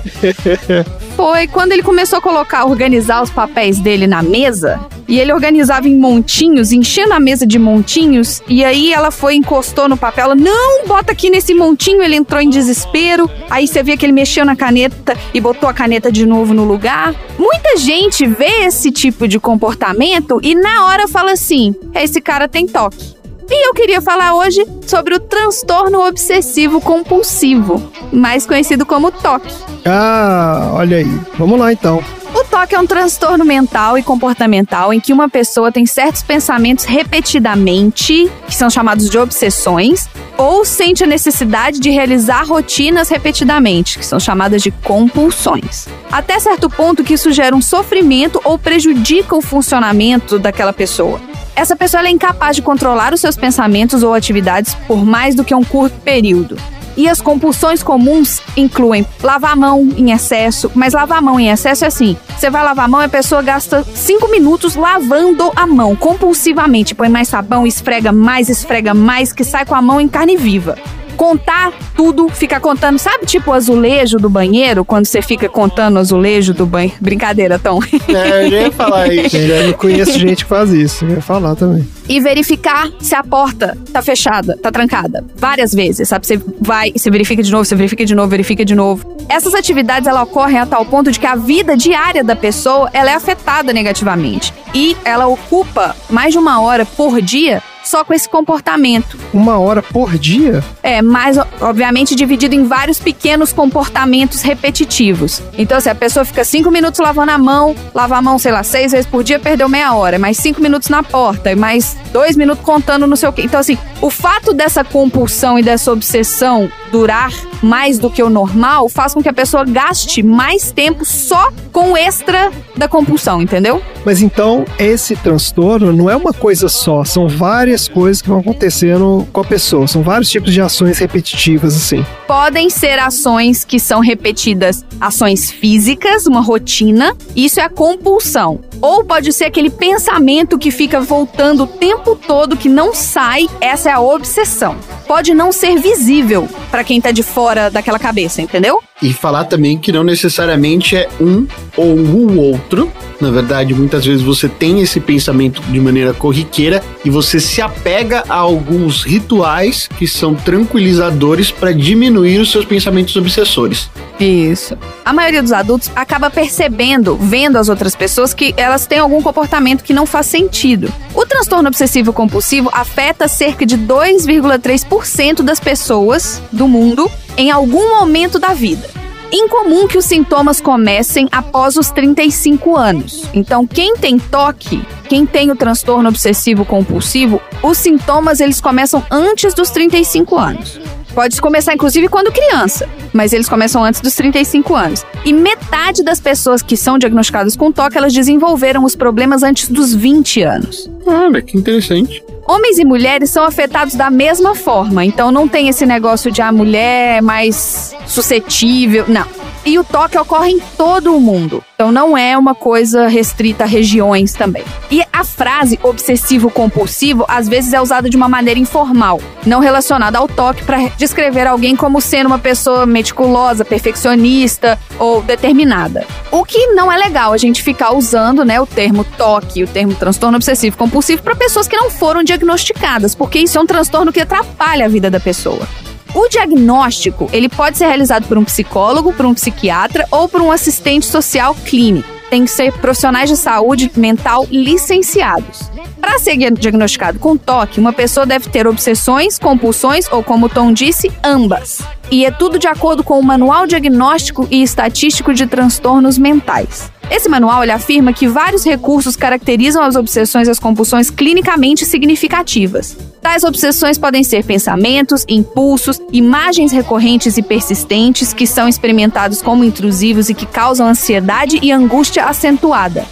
[1.16, 4.80] foi quando ele começou a colocar, organizar os papéis dele na mesa.
[5.07, 8.42] E ele organizava em montinhos, enchendo a mesa de montinhos.
[8.48, 10.24] E aí ela foi, encostou no papel.
[10.24, 12.02] Ela, não, bota aqui nesse montinho.
[12.02, 13.30] Ele entrou em desespero.
[13.50, 16.64] Aí você via que ele mexeu na caneta e botou a caneta de novo no
[16.64, 17.14] lugar.
[17.38, 22.66] Muita gente vê esse tipo de comportamento e na hora fala assim: esse cara tem
[22.66, 23.14] toque.
[23.50, 29.42] E eu queria falar hoje sobre o transtorno obsessivo compulsivo, mais conhecido como TOC.
[29.84, 31.20] Ah, olha aí.
[31.38, 32.02] Vamos lá então.
[32.35, 36.85] O TOC é um transtorno mental e comportamental em que uma pessoa tem certos pensamentos
[36.85, 44.05] repetidamente, que são chamados de obsessões, ou sente a necessidade de realizar rotinas repetidamente, que
[44.05, 45.87] são chamadas de compulsões.
[46.11, 51.20] Até certo ponto que isso gera um sofrimento ou prejudica o funcionamento daquela pessoa.
[51.55, 55.55] Essa pessoa é incapaz de controlar os seus pensamentos ou atividades por mais do que
[55.55, 56.57] um curto período.
[56.97, 61.49] E as compulsões comuns incluem lavar a mão em excesso, mas lavar a mão em
[61.49, 65.53] excesso é assim: você vai lavar a mão e a pessoa gasta 5 minutos lavando
[65.57, 70.01] a mão compulsivamente, põe mais sabão, esfrega mais, esfrega mais, que sai com a mão
[70.01, 70.76] em carne viva.
[71.16, 75.98] Contar tudo, ficar contando, sabe tipo o azulejo do banheiro, quando você fica contando o
[75.98, 76.96] azulejo do banheiro?
[77.00, 77.80] Brincadeira, Tom.
[78.08, 79.36] É, eu ia falar isso.
[79.36, 81.04] Eu não conheço gente que faz isso.
[81.04, 81.86] Eu ia falar também.
[82.08, 85.24] e verificar se a porta tá fechada, tá trancada.
[85.36, 86.26] Várias vezes, sabe?
[86.26, 89.16] Você vai, você verifica de novo, você verifica de novo, verifica de novo.
[89.28, 93.10] Essas atividades, ela ocorrem a tal ponto de que a vida diária da pessoa, ela
[93.10, 94.52] é afetada negativamente.
[94.74, 99.18] E ela ocupa mais de uma hora por dia só com esse comportamento.
[99.32, 100.62] Uma hora por dia?
[100.82, 105.43] É, mas o- obviamente dividido em vários pequenos comportamentos repetitivos.
[105.57, 108.62] Então, se a pessoa fica cinco minutos lavando a mão, lava a mão, sei lá,
[108.62, 112.64] seis vezes por dia, perdeu meia hora, mais cinco minutos na porta, mais dois minutos
[112.64, 113.43] contando no seu quê.
[113.45, 117.32] Então, assim, o fato dessa compulsão e dessa obsessão durar
[117.62, 121.93] mais do que o normal faz com que a pessoa gaste mais tempo só com
[121.93, 123.82] o extra da compulsão, entendeu?
[124.05, 129.27] Mas então, esse transtorno não é uma coisa só, são várias coisas que vão acontecendo
[129.33, 132.05] com a pessoa, são vários tipos de ações repetitivas, assim.
[132.27, 138.61] Podem ser ações que são repetidas, ações físicas, uma rotina, isso é a compulsão.
[138.81, 143.91] Ou pode ser aquele pensamento que fica voltando o tempo todo, que não sai, essa
[143.91, 144.77] é a obsessão.
[145.07, 148.83] Pode não ser visível para quem tá de fora daquela cabeça, entendeu?
[149.03, 151.47] E falar também que não necessariamente é um
[151.77, 152.91] ou o outro.
[153.20, 158.25] Na verdade, muitas vezes você tem esse pensamento de maneira corriqueira e você se apega
[158.29, 163.91] a alguns rituais que são tranquilizadores para diminuir os seus pensamentos obsessores.
[164.18, 164.78] Isso.
[165.04, 169.82] A maioria dos adultos acaba percebendo, vendo as outras pessoas, que elas têm algum comportamento
[169.82, 170.92] que não faz sentido.
[171.14, 178.38] O transtorno obsessivo compulsivo afeta cerca de 2,3% das pessoas do mundo em algum momento
[178.38, 178.88] da vida.
[179.32, 183.24] Incomum que os sintomas comecem após os 35 anos.
[183.34, 189.52] Então, quem tem toque, quem tem o transtorno obsessivo compulsivo, os sintomas eles começam antes
[189.52, 190.78] dos 35 anos.
[191.14, 195.06] Pode começar, inclusive, quando criança, mas eles começam antes dos 35 anos.
[195.24, 199.94] E metade das pessoas que são diagnosticadas com toque, elas desenvolveram os problemas antes dos
[199.94, 200.90] 20 anos.
[201.06, 202.22] Olha, que interessante.
[202.47, 206.53] Homens e mulheres são afetados da mesma forma, então não tem esse negócio de a
[206.53, 209.07] mulher é mais suscetível.
[209.09, 209.26] Não.
[209.64, 211.64] E o toque ocorre em todo o mundo.
[211.74, 214.62] Então não é uma coisa restrita a regiões também.
[214.90, 220.18] E a frase obsessivo compulsivo às vezes é usada de uma maneira informal, não relacionada
[220.18, 226.07] ao toque para descrever alguém como sendo uma pessoa meticulosa, perfeccionista ou determinada.
[226.30, 229.95] O que não é legal a gente ficar usando, né, o termo toque, o termo
[229.95, 234.20] transtorno obsessivo compulsivo para pessoas que não foram diagnosticadas, porque isso é um transtorno que
[234.20, 235.66] atrapalha a vida da pessoa.
[236.14, 240.53] O diagnóstico, ele pode ser realizado por um psicólogo, por um psiquiatra ou por um
[240.53, 242.09] assistente social clínico.
[242.30, 245.70] Tem que ser profissionais de saúde mental licenciados.
[246.01, 250.72] Para ser diagnosticado com toque, uma pessoa deve ter obsessões, compulsões ou, como o Tom
[250.72, 251.82] disse, ambas.
[252.11, 256.93] E é tudo de acordo com o Manual Diagnóstico e Estatístico de Transtornos Mentais.
[257.11, 262.96] Esse manual ele afirma que vários recursos caracterizam as obsessões e as compulsões clinicamente significativas.
[263.20, 270.28] Tais obsessões podem ser pensamentos, impulsos, imagens recorrentes e persistentes que são experimentados como intrusivos
[270.28, 273.07] e que causam ansiedade e angústia acentuada.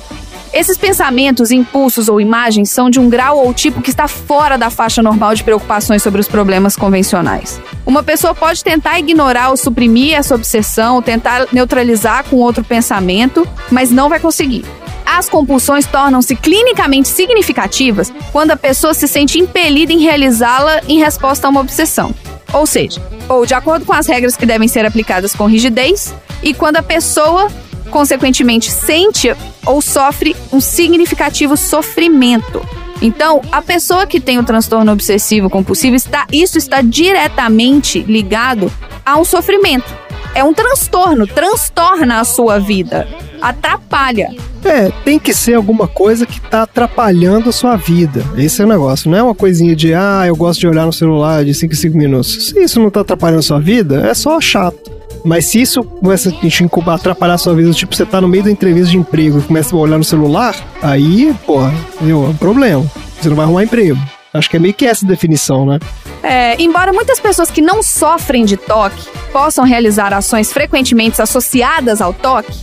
[0.53, 4.69] Esses pensamentos, impulsos ou imagens são de um grau ou tipo que está fora da
[4.69, 7.59] faixa normal de preocupações sobre os problemas convencionais.
[7.87, 13.91] Uma pessoa pode tentar ignorar ou suprimir essa obsessão, tentar neutralizar com outro pensamento, mas
[13.91, 14.63] não vai conseguir.
[15.07, 21.47] As compulsões tornam-se clinicamente significativas quando a pessoa se sente impelida em realizá-la em resposta
[21.47, 22.15] a uma obsessão.
[22.53, 26.53] Ou seja, ou de acordo com as regras que devem ser aplicadas com rigidez, e
[26.53, 27.49] quando a pessoa
[27.93, 29.33] consequentemente sente
[29.65, 32.61] ou sofre um significativo sofrimento.
[33.01, 38.73] Então, a pessoa que tem o transtorno obsessivo compulsivo está isso está diretamente ligado
[39.05, 39.93] a um sofrimento.
[40.35, 43.07] É um transtorno, transtorna a sua vida,
[43.41, 44.31] atrapalha.
[44.65, 48.25] É, tem que ser alguma coisa que tá atrapalhando a sua vida.
[48.39, 49.11] Esse é o negócio.
[49.11, 51.77] Não é uma coisinha de, ah, eu gosto de olhar no celular de 5 em
[51.77, 52.49] 5 minutos.
[52.49, 54.92] Se isso não tá atrapalhando a sua vida, é só chato.
[55.25, 58.29] Mas se isso começa a te incubar, atrapalhar a sua vida, tipo, você tá no
[58.29, 62.35] meio da entrevista de emprego e começa a olhar no celular, aí, porra, é um
[62.35, 62.85] problema.
[63.21, 63.99] Você não vai arrumar emprego.
[64.35, 65.79] Acho que é meio que essa definição, né?
[66.23, 72.15] É, embora muitas pessoas que não sofrem de toque possam realizar ações frequentemente associadas ao
[72.15, 72.59] toque,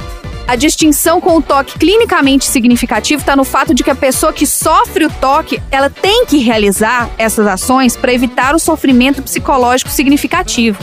[0.50, 4.48] a distinção com o toque clinicamente significativo está no fato de que a pessoa que
[4.48, 10.80] sofre o toque, ela tem que realizar essas ações para evitar o sofrimento psicológico significativo.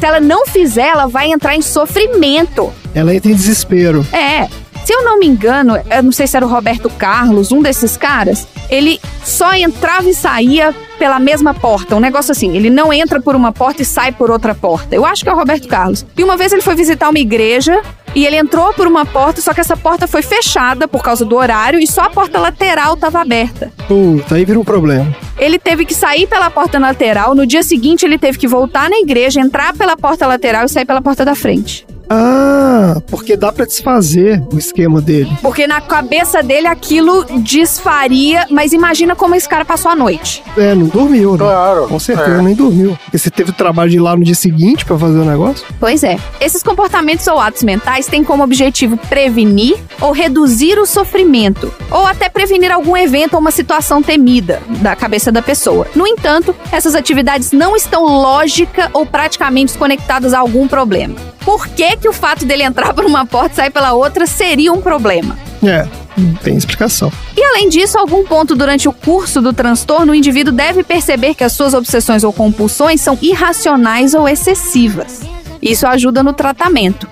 [0.00, 2.72] Se ela não fizer, ela vai entrar em sofrimento.
[2.94, 4.04] Ela entra em desespero.
[4.12, 4.48] É.
[4.82, 7.98] Se eu não me engano, eu não sei se era o Roberto Carlos, um desses
[7.98, 11.94] caras, ele só entrava e saía pela mesma porta.
[11.94, 14.94] Um negócio assim, ele não entra por uma porta e sai por outra porta.
[14.94, 16.04] Eu acho que é o Roberto Carlos.
[16.16, 17.82] E uma vez ele foi visitar uma igreja
[18.14, 21.36] e ele entrou por uma porta, só que essa porta foi fechada por causa do
[21.36, 23.72] horário e só a porta lateral estava aberta.
[23.86, 25.14] Puta, aí vira um problema.
[25.38, 28.98] Ele teve que sair pela porta lateral, no dia seguinte ele teve que voltar na
[28.98, 31.86] igreja, entrar pela porta lateral e sair pela porta da frente.
[32.12, 35.30] Ah, porque dá para desfazer o esquema dele.
[35.40, 40.42] Porque na cabeça dele aquilo desfaria, mas imagina como esse cara passou a noite.
[40.56, 41.38] É, não dormiu, né?
[41.38, 41.86] Claro.
[41.86, 42.42] Com certeza, É.
[42.42, 42.98] nem dormiu.
[43.04, 45.64] Porque você teve o trabalho de ir lá no dia seguinte para fazer o negócio.
[45.78, 46.18] Pois é.
[46.40, 52.28] Esses comportamentos ou atos mentais têm como objetivo prevenir ou reduzir o sofrimento, ou até
[52.28, 55.86] prevenir algum evento ou uma situação temida da cabeça da pessoa.
[55.94, 61.14] No entanto, essas atividades não estão lógica ou praticamente conectadas a algum problema.
[61.50, 64.72] Por que, que o fato dele entrar por uma porta e sair pela outra seria
[64.72, 65.36] um problema?
[65.64, 65.84] É.
[66.16, 67.12] Não tem explicação.
[67.36, 71.34] E além disso, a algum ponto durante o curso do transtorno, o indivíduo deve perceber
[71.34, 75.22] que as suas obsessões ou compulsões são irracionais ou excessivas.
[75.60, 77.08] Isso ajuda no tratamento.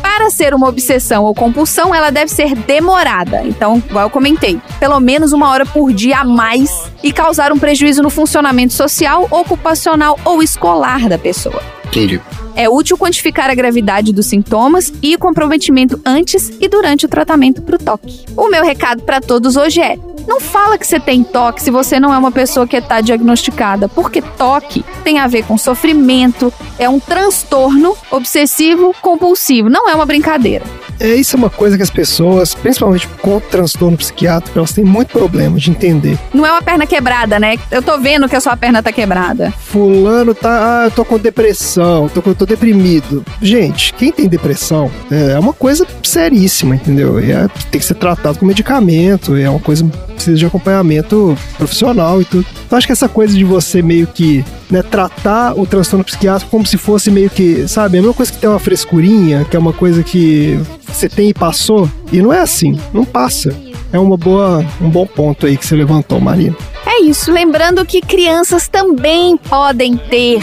[0.00, 3.42] Para ser uma obsessão ou compulsão, ela deve ser demorada.
[3.44, 7.58] Então, igual eu comentei, pelo menos uma hora por dia a mais e causar um
[7.58, 11.62] prejuízo no funcionamento social, ocupacional ou escolar da pessoa.
[11.84, 12.18] Entendi.
[12.56, 17.62] É útil quantificar a gravidade dos sintomas e o comprometimento antes e durante o tratamento
[17.62, 18.24] para o toque.
[18.36, 19.96] O meu recado para todos hoje é:
[20.26, 23.88] não fala que você tem toque se você não é uma pessoa que está diagnosticada,
[23.88, 30.06] porque toque tem a ver com sofrimento, é um transtorno obsessivo compulsivo, não é uma
[30.06, 30.64] brincadeira.
[31.00, 35.08] É, isso é uma coisa que as pessoas, principalmente com transtorno psiquiátrico, elas têm muito
[35.08, 36.16] problema de entender.
[36.32, 37.56] Não é uma perna quebrada, né?
[37.68, 39.52] Eu tô vendo que a sua perna tá quebrada.
[39.58, 40.82] Fulano tá.
[40.82, 43.24] Ah, eu tô com depressão, tô, com- tô deprimido.
[43.40, 47.18] Gente, quem tem depressão é é uma coisa seríssima, entendeu?
[47.18, 51.36] E é- tem que ser tratado com medicamento, é uma coisa que precisa de acompanhamento
[51.56, 52.46] profissional e tudo.
[52.66, 56.66] Então acho que essa coisa de você meio que né, tratar o transtorno psiquiátrico como
[56.66, 59.72] se fosse meio que, sabe, a mesma coisa que tem uma frescurinha, que é uma
[59.72, 63.52] coisa que você tem e passou, e não é assim, não passa.
[63.92, 66.56] É uma boa, um bom ponto aí que você levantou, Marina.
[67.04, 67.30] Isso.
[67.30, 70.42] Lembrando que crianças também podem ter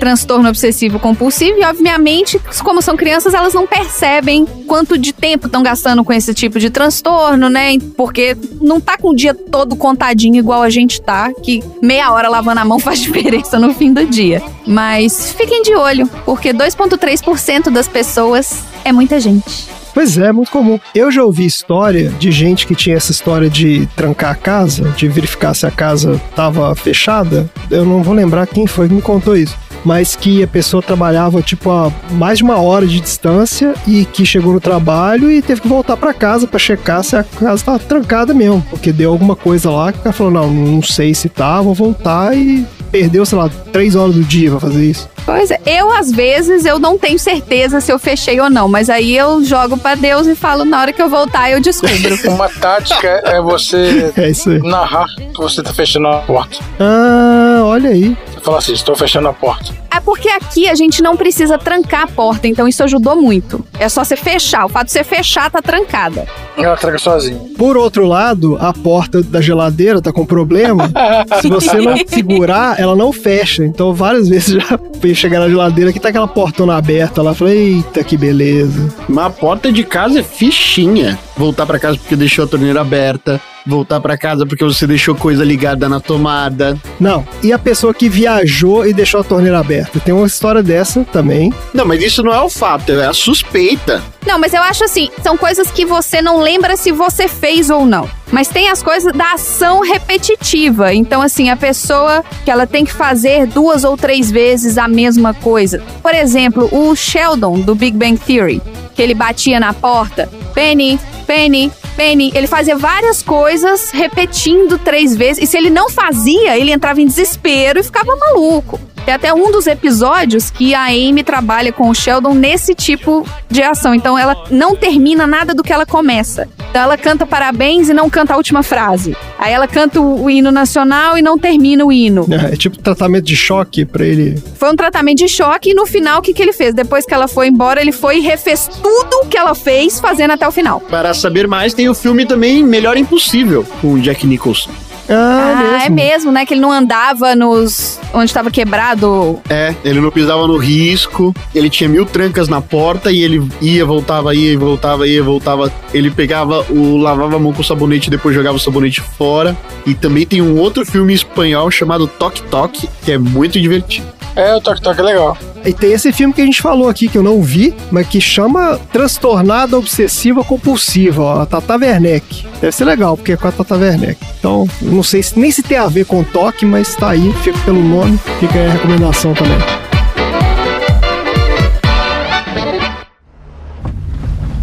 [0.00, 5.62] transtorno obsessivo compulsivo e obviamente, como são crianças, elas não percebem quanto de tempo estão
[5.62, 7.76] gastando com esse tipo de transtorno, né?
[7.96, 12.30] Porque não tá com o dia todo contadinho igual a gente tá, que meia hora
[12.30, 14.42] lavando a mão faz diferença no fim do dia.
[14.66, 19.79] Mas fiquem de olho, porque 2.3% das pessoas é muita gente.
[19.92, 20.78] Pois é, muito comum.
[20.94, 25.08] Eu já ouvi história de gente que tinha essa história de trancar a casa, de
[25.08, 27.50] verificar se a casa estava fechada.
[27.70, 29.56] Eu não vou lembrar quem foi que me contou isso.
[29.84, 34.26] Mas que a pessoa trabalhava tipo a mais de uma hora de distância e que
[34.26, 37.78] chegou no trabalho e teve que voltar para casa para checar se a casa estava
[37.78, 41.30] trancada mesmo, porque deu alguma coisa lá que o cara falou: não, não sei se
[41.30, 45.08] tá, vou voltar e perdeu, sei lá, três horas do dia pra fazer isso.
[45.24, 48.90] Pois é, eu às vezes eu não tenho certeza se eu fechei ou não, mas
[48.90, 52.18] aí eu jogo pra Deus e falo na hora que eu voltar eu descubro.
[52.32, 54.58] Uma tática é você É isso aí.
[54.60, 56.58] narrar que você tá fechando a porta.
[56.78, 58.16] Ah, olha aí.
[58.32, 59.72] Você fala assim, estou fechando a porta.
[59.92, 63.64] É porque aqui a gente não precisa trancar a porta, então isso ajudou muito.
[63.78, 64.64] É só você fechar.
[64.64, 66.26] O fato de você fechar tá trancada.
[66.56, 67.40] Ela tranca sozinha.
[67.58, 70.90] Por outro lado, a porta da geladeira tá com problema.
[71.42, 73.64] Se você não segurar, ela não fecha.
[73.64, 74.78] Então, várias vezes já
[75.14, 77.34] chegar na geladeira que tá aquela portona aberta lá.
[77.34, 78.92] Falei, eita, que beleza.
[79.08, 81.18] Mas a porta de casa é fichinha.
[81.40, 83.40] Voltar pra casa porque deixou a torneira aberta.
[83.66, 86.78] Voltar pra casa porque você deixou coisa ligada na tomada.
[87.00, 89.98] Não, e a pessoa que viajou e deixou a torneira aberta?
[90.00, 91.50] Tem uma história dessa também.
[91.72, 94.02] Não, mas isso não é o fato, é a suspeita.
[94.26, 97.86] Não, mas eu acho assim, são coisas que você não lembra se você fez ou
[97.86, 98.06] não.
[98.30, 100.92] Mas tem as coisas da ação repetitiva.
[100.92, 105.32] Então, assim, a pessoa que ela tem que fazer duas ou três vezes a mesma
[105.32, 105.82] coisa.
[106.02, 108.60] Por exemplo, o Sheldon do Big Bang Theory,
[109.00, 112.30] que ele batia na porta, Penny, Penny, Penny.
[112.34, 115.42] Ele fazia várias coisas repetindo três vezes.
[115.42, 118.78] E se ele não fazia, ele entrava em desespero e ficava maluco.
[119.04, 123.62] Tem até um dos episódios que a Amy trabalha com o Sheldon nesse tipo de
[123.62, 123.94] ação.
[123.94, 126.48] Então ela não termina nada do que ela começa.
[126.70, 129.16] Então ela canta parabéns e não canta a última frase.
[129.38, 132.26] Aí ela canta o, o hino nacional e não termina o hino.
[132.30, 134.40] É, é tipo tratamento de choque pra ele.
[134.56, 136.74] Foi um tratamento de choque e no final o que, que ele fez?
[136.74, 140.46] Depois que ela foi embora, ele foi e refez tudo que ela fez, fazendo até
[140.46, 140.80] o final.
[140.80, 144.70] Para saber mais, tem o filme também Melhor Impossível, com o Jack Nicholson.
[145.10, 146.46] Ah, é mesmo, né?
[146.46, 147.98] Que ele não andava nos.
[148.14, 149.40] onde estava quebrado.
[149.48, 153.84] É, ele não pisava no risco, ele tinha mil trancas na porta e ele ia,
[153.84, 155.72] voltava, ia, voltava, ia, voltava.
[155.92, 156.96] Ele pegava o.
[156.96, 159.56] lavava a mão com sabonete e depois jogava o sabonete fora.
[159.84, 164.19] E também tem um outro filme espanhol chamado Toque Toque, que é muito divertido.
[164.36, 165.36] É, o Toque Toque é legal.
[165.64, 168.20] E tem esse filme que a gente falou aqui, que eu não vi, mas que
[168.20, 172.46] chama Transtornada Obsessiva Compulsiva, ó, a Tata Werneck.
[172.60, 174.18] Deve ser legal, porque é com a Tata Werneck.
[174.38, 177.58] Então, não sei se, nem se tem a ver com toque, mas tá aí, fica
[177.60, 179.58] pelo nome, fica aí a recomendação também.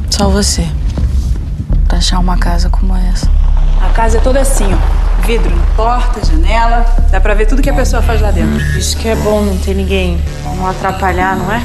[0.09, 0.63] Só você.
[1.87, 3.29] Pra achar uma casa como essa.
[3.81, 4.96] A casa é toda assim, ó.
[5.27, 6.85] Vidro porta, janela.
[7.11, 8.55] Dá pra ver tudo que a pessoa faz lá dentro.
[8.77, 10.23] Isso que é bom não ter ninguém.
[10.45, 11.61] Não atrapalhar, não é?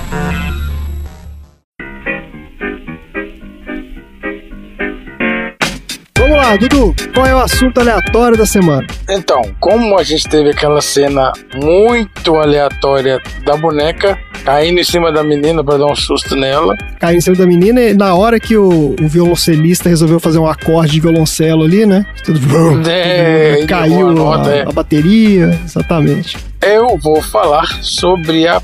[6.33, 8.87] Vamos lá, Dudu, qual é o assunto aleatório da semana?
[9.07, 15.23] Então, como a gente teve aquela cena muito aleatória da boneca, Caindo em cima da
[15.23, 16.77] menina pra dar um susto nela.
[16.99, 20.47] Caiu em cima da menina e na hora que o, o violoncelista resolveu fazer um
[20.49, 22.05] acorde de violoncelo ali, né?
[22.25, 24.63] Tudo, É, ele caiu a a, nota, é.
[24.63, 26.37] a bateria, exatamente.
[26.61, 28.61] Eu vou falar sobre a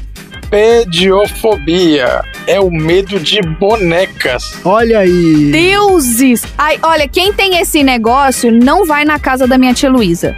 [0.50, 2.22] pediofobia.
[2.46, 4.58] É o medo de bonecas.
[4.64, 5.50] Olha aí.
[5.50, 6.42] Deuses!
[6.56, 10.36] Ai, olha, quem tem esse negócio não vai na casa da minha tia Luísa.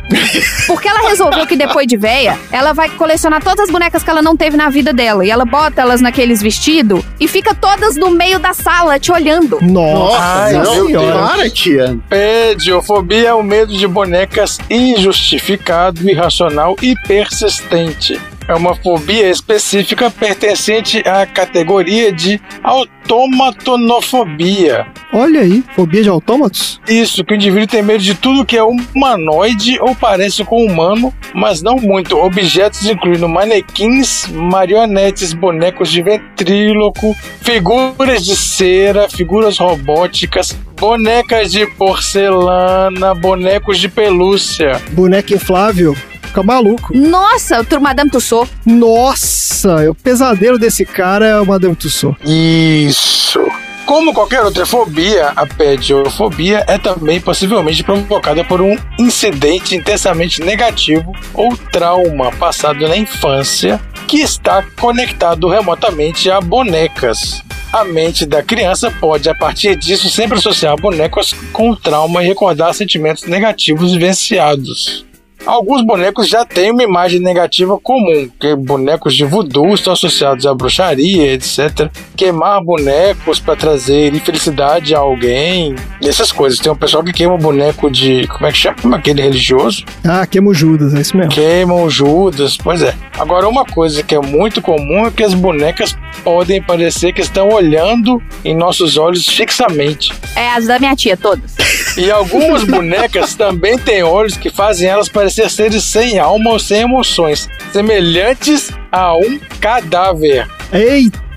[0.66, 4.22] Porque ela resolveu que depois de véia, ela vai colecionar todas as bonecas que ela
[4.22, 5.24] não teve na vida dela.
[5.24, 9.58] E ela bota elas naqueles vestidos e fica todas no meio da sala te olhando.
[9.62, 11.28] Nossa, Ai, não, senhora.
[11.28, 11.98] para, tia.
[12.08, 18.18] Pediofobia é o medo de bonecas injustificado, irracional e persistente.
[18.48, 24.86] É uma fobia específica pertencente à categoria de automatonofobia.
[25.12, 26.80] Olha aí, fobia de autômatos?
[26.88, 31.12] Isso, que o indivíduo tem medo de tudo que é humanoide ou parece com humano,
[31.34, 32.16] mas não muito.
[32.16, 43.14] Objetos incluindo manequins, marionetes, bonecos de ventríloco, figuras de cera, figuras robóticas, bonecas de porcelana,
[43.14, 44.80] bonecos de pelúcia.
[44.92, 45.96] Boneco inflável.
[46.30, 46.96] Fica maluco.
[46.96, 48.52] Nossa, o Madame Tussauds.
[48.64, 52.20] Nossa, o pesadelo desse cara é o Madame Tussauds.
[52.24, 53.40] Isso.
[53.84, 61.12] Como qualquer outra fobia, a pediofobia é também possivelmente provocada por um incidente intensamente negativo
[61.34, 67.42] ou trauma passado na infância que está conectado remotamente a bonecas.
[67.72, 72.28] A mente da criança pode, a partir disso, sempre associar bonecas com o trauma e
[72.28, 75.09] recordar sentimentos negativos vivenciados.
[75.46, 80.54] Alguns bonecos já têm uma imagem negativa comum, que bonecos de voodoo estão associados à
[80.54, 81.90] bruxaria, etc.
[82.14, 86.58] Queimar bonecos para trazer infelicidade a alguém, essas coisas.
[86.58, 88.26] Tem um pessoal que queima boneco de.
[88.28, 88.96] Como é que chama?
[88.96, 89.84] Aquele religioso?
[90.04, 91.32] Ah, queima o Judas, é isso mesmo.
[91.32, 92.94] Queimam Judas, pois é.
[93.18, 97.48] Agora, uma coisa que é muito comum é que as bonecas podem parecer que estão
[97.48, 100.12] olhando em nossos olhos fixamente.
[100.36, 101.54] É as da minha tia, todas.
[101.96, 106.80] E algumas bonecas também têm olhos que fazem elas parecer seres sem alma ou sem
[106.80, 110.48] emoções, semelhantes a um cadáver.
[110.72, 111.29] Eita!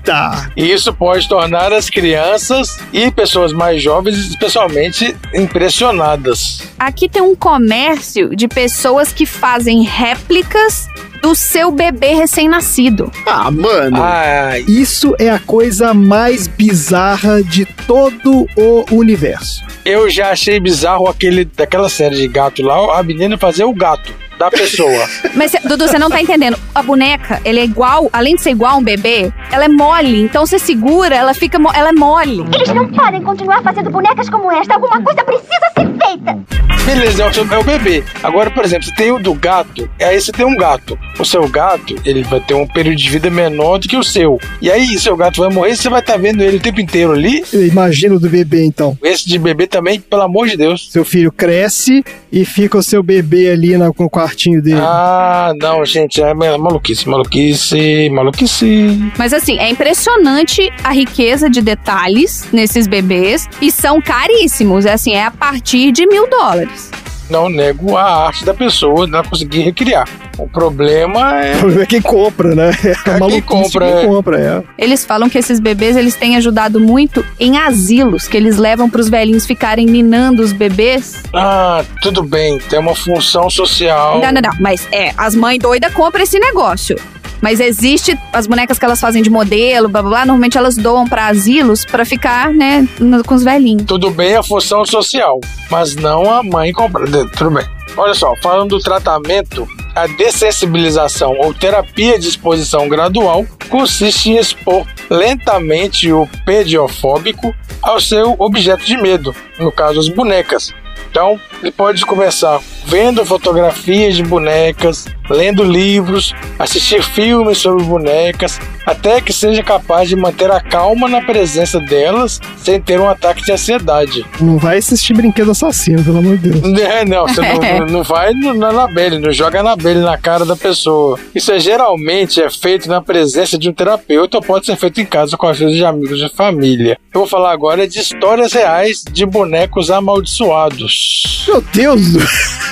[0.56, 6.62] E isso pode tornar as crianças e pessoas mais jovens especialmente impressionadas.
[6.78, 10.86] Aqui tem um comércio de pessoas que fazem réplicas
[11.22, 13.10] do seu bebê recém-nascido.
[13.26, 13.96] Ah, mano.
[14.02, 19.64] Ai, Isso é a coisa mais bizarra de todo o universo.
[19.86, 24.12] eu já achei bizarro aquele daquela série de gato lá, a menina fazer o gato
[24.38, 25.08] da pessoa.
[25.34, 26.56] Mas, cê- Dudu, você não tá entendendo.
[26.74, 30.22] A boneca, ela é igual, além de ser igual a um bebê, ela é mole.
[30.22, 32.44] Então você segura, ela fica, ela é mole.
[32.54, 34.74] Eles não podem continuar fazendo bonecas como esta.
[34.74, 36.38] Alguma coisa precisa ser feita.
[36.84, 38.04] Beleza, é o, seu, é o bebê.
[38.22, 40.98] Agora, por exemplo, você tem o do gato, aí você tem um gato.
[41.18, 44.38] O seu gato, ele vai ter um período de vida menor do que o seu.
[44.60, 47.42] E aí, seu gato vai morrer, você vai estar vendo ele o tempo inteiro ali.
[47.52, 48.98] Eu imagino do bebê, então.
[49.02, 50.88] Esse de bebê também, pelo amor de Deus.
[50.90, 54.80] Seu filho cresce e fica o seu bebê ali na, com o quartinho dele.
[54.80, 59.12] Ah, não, gente, é maluquice, maluquice, maluquice.
[59.18, 64.86] Mas assim, é impressionante a riqueza de detalhes nesses bebês e são caríssimos.
[64.86, 66.90] É assim, é a partir de mil dólares.
[67.30, 70.08] Não nego a arte da pessoa, não conseguir recriar.
[70.38, 71.56] O problema é.
[71.56, 72.70] O problema é quem compra, né?
[72.84, 74.06] É quem maluquice compra, quem é.
[74.06, 74.62] compra, é.
[74.76, 79.08] Eles falam que esses bebês eles têm ajudado muito em asilos, que eles levam pros
[79.08, 81.22] velhinhos ficarem ninando os bebês.
[81.32, 84.20] Ah, tudo bem, tem uma função social.
[84.20, 84.52] Não, não, não.
[84.60, 86.96] Mas é, as mães doidas compram esse negócio.
[87.40, 91.06] Mas existe as bonecas que elas fazem de modelo, blá blá blá, normalmente elas doam
[91.06, 92.86] pra asilos pra ficar, né,
[93.26, 93.84] com os velhinhos.
[93.86, 97.06] Tudo bem a função social, mas não a mãe comprar.
[97.06, 97.64] Tudo bem.
[97.96, 104.84] Olha só, falando do tratamento, a dessensibilização ou terapia de exposição gradual consiste em expor
[105.08, 110.72] lentamente o pediofóbico ao seu objeto de medo, no caso as bonecas.
[111.08, 119.18] Então, ele pode começar vendo fotografias de bonecas, lendo livros, assistir filmes sobre bonecas, até
[119.20, 123.52] que seja capaz de manter a calma na presença delas sem ter um ataque de
[123.52, 124.26] ansiedade.
[124.38, 126.74] Não vai assistir brinquedo assassino, pelo amor de Deus.
[126.84, 131.18] É, não, você não, não vai na Anabelle, não joga Anabelle na cara da pessoa.
[131.34, 135.06] Isso é, geralmente é feito na presença de um terapeuta ou pode ser feito em
[135.06, 136.98] casa com a ajuda de amigos de família.
[137.12, 141.48] Eu vou falar agora de histórias reais de bonecos amaldiçoados.
[141.54, 142.00] Meu Deus!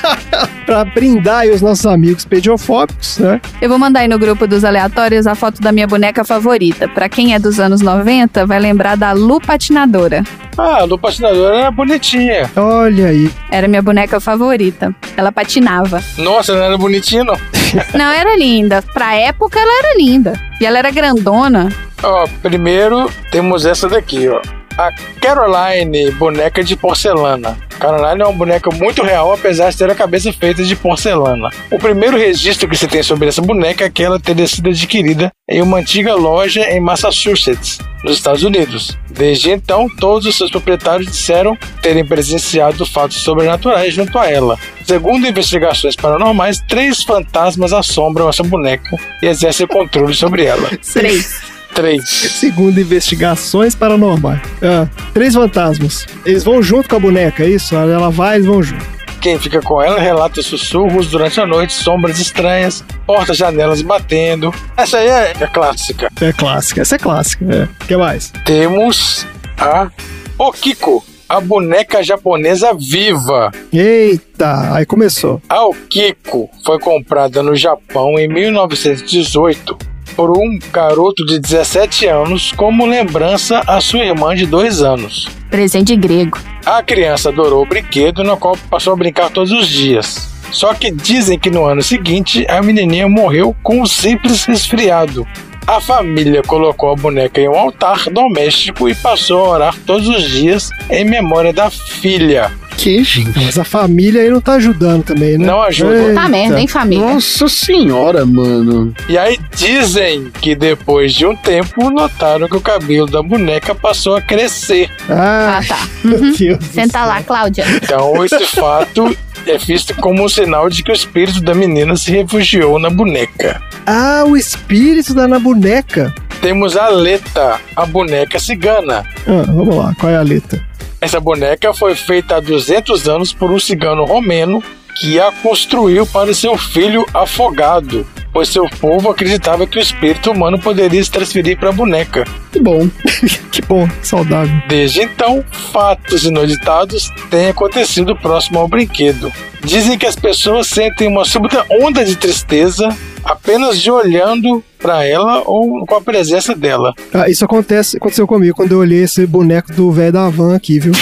[0.67, 3.41] pra brindar aí os nossos amigos pediofóbicos, né?
[3.61, 6.89] Eu vou mandar aí no grupo dos aleatórios a foto da minha boneca favorita.
[6.89, 10.25] Pra quem é dos anos 90, vai lembrar da Lu Patinadora.
[10.59, 12.51] Ah, a Lu Patinadora era bonitinha.
[12.57, 13.31] Olha aí.
[13.53, 14.93] Era minha boneca favorita.
[15.17, 16.03] Ela patinava.
[16.19, 17.37] Nossa, não era bonitinha, não.
[17.95, 18.83] Não, era linda.
[18.83, 20.35] Pra época, ela era linda.
[20.61, 21.71] E ela era grandona.
[22.03, 24.43] Ó, primeiro temos essa daqui, ó.
[24.79, 27.59] A Caroline, boneca de porcelana.
[27.79, 31.51] Caroline é uma boneca muito real, apesar de ter a cabeça feita de porcelana.
[31.71, 35.31] O primeiro registro que se tem sobre essa boneca é que ela teria sido adquirida
[35.49, 38.97] em uma antiga loja em Massachusetts, nos Estados Unidos.
[39.11, 44.59] Desde então, todos os seus proprietários disseram terem presenciado fatos sobrenaturais junto a ela.
[44.87, 50.71] Segundo investigações paranormais, três fantasmas assombram essa boneca e exercem controle sobre ela.
[50.93, 51.43] Três.
[51.75, 52.09] Três.
[52.09, 54.41] Segundo investigações paranormais.
[54.63, 56.07] Ah, três fantasmas.
[56.25, 57.75] Eles vão junto com a boneca, é isso?
[57.75, 58.85] Ela vai, eles vão junto.
[59.21, 64.53] Quem fica com ela relata sussurros durante a noite, sombras estranhas, portas, janelas batendo.
[64.77, 66.09] Essa aí é a clássica.
[66.21, 67.45] É clássica, essa é clássica.
[67.45, 67.85] É.
[67.85, 68.33] O que mais?
[68.45, 69.25] Temos
[69.57, 69.89] a
[70.37, 73.53] Okiko, a boneca japonesa viva.
[73.73, 75.41] Eita, aí começou.
[75.49, 82.87] A Okiko foi comprada no Japão em 1918 por um garoto de 17 anos como
[82.87, 85.29] lembrança à sua irmã de 2 anos.
[85.51, 86.39] Presente grego.
[86.65, 90.31] A criança adorou o brinquedo, no qual passou a brincar todos os dias.
[90.51, 95.27] Só que dizem que no ano seguinte a menininha morreu com um simples resfriado.
[95.67, 100.29] A família colocou a boneca em um altar doméstico e passou a orar todos os
[100.29, 102.51] dias em memória da filha.
[102.77, 103.39] Que, gente?
[103.39, 105.47] Mas a família aí não tá ajudando também, né?
[105.47, 106.15] Não ajuda.
[106.15, 107.15] Tá merda, hein, família?
[107.15, 108.93] Nossa senhora, mano.
[109.09, 114.17] E aí dizem que depois de um tempo notaram que o cabelo da boneca passou
[114.17, 114.91] a crescer.
[115.09, 115.79] Ah, Ah, tá.
[116.03, 116.35] meu Uhum.
[116.73, 117.65] Senta lá, Cláudia.
[117.83, 119.17] Então esse fato
[119.47, 123.61] é visto como um sinal de que o espírito da menina se refugiou na boneca.
[123.87, 126.13] Ah, o espírito da na boneca.
[126.41, 129.05] Temos a Leta, a boneca cigana.
[129.27, 130.61] Ah, vamos lá, qual é a letra?
[131.03, 134.63] Essa boneca foi feita há 200 anos por um cigano romeno
[135.01, 140.61] que a construiu para seu filho afogado, pois seu povo acreditava que o espírito humano
[140.61, 142.25] poderia se transferir para a boneca.
[142.53, 142.89] Que bom.
[143.53, 144.63] Que bom, que saudável.
[144.67, 149.31] Desde então, fatos inusitados têm acontecido próximo ao brinquedo.
[149.63, 152.89] Dizem que as pessoas sentem uma súbita onda de tristeza
[153.25, 156.93] apenas de olhando para ela ou com a presença dela.
[157.15, 160.81] Ah, isso acontece, aconteceu comigo quando eu olhei esse boneco do velho da van aqui,
[160.81, 160.93] viu?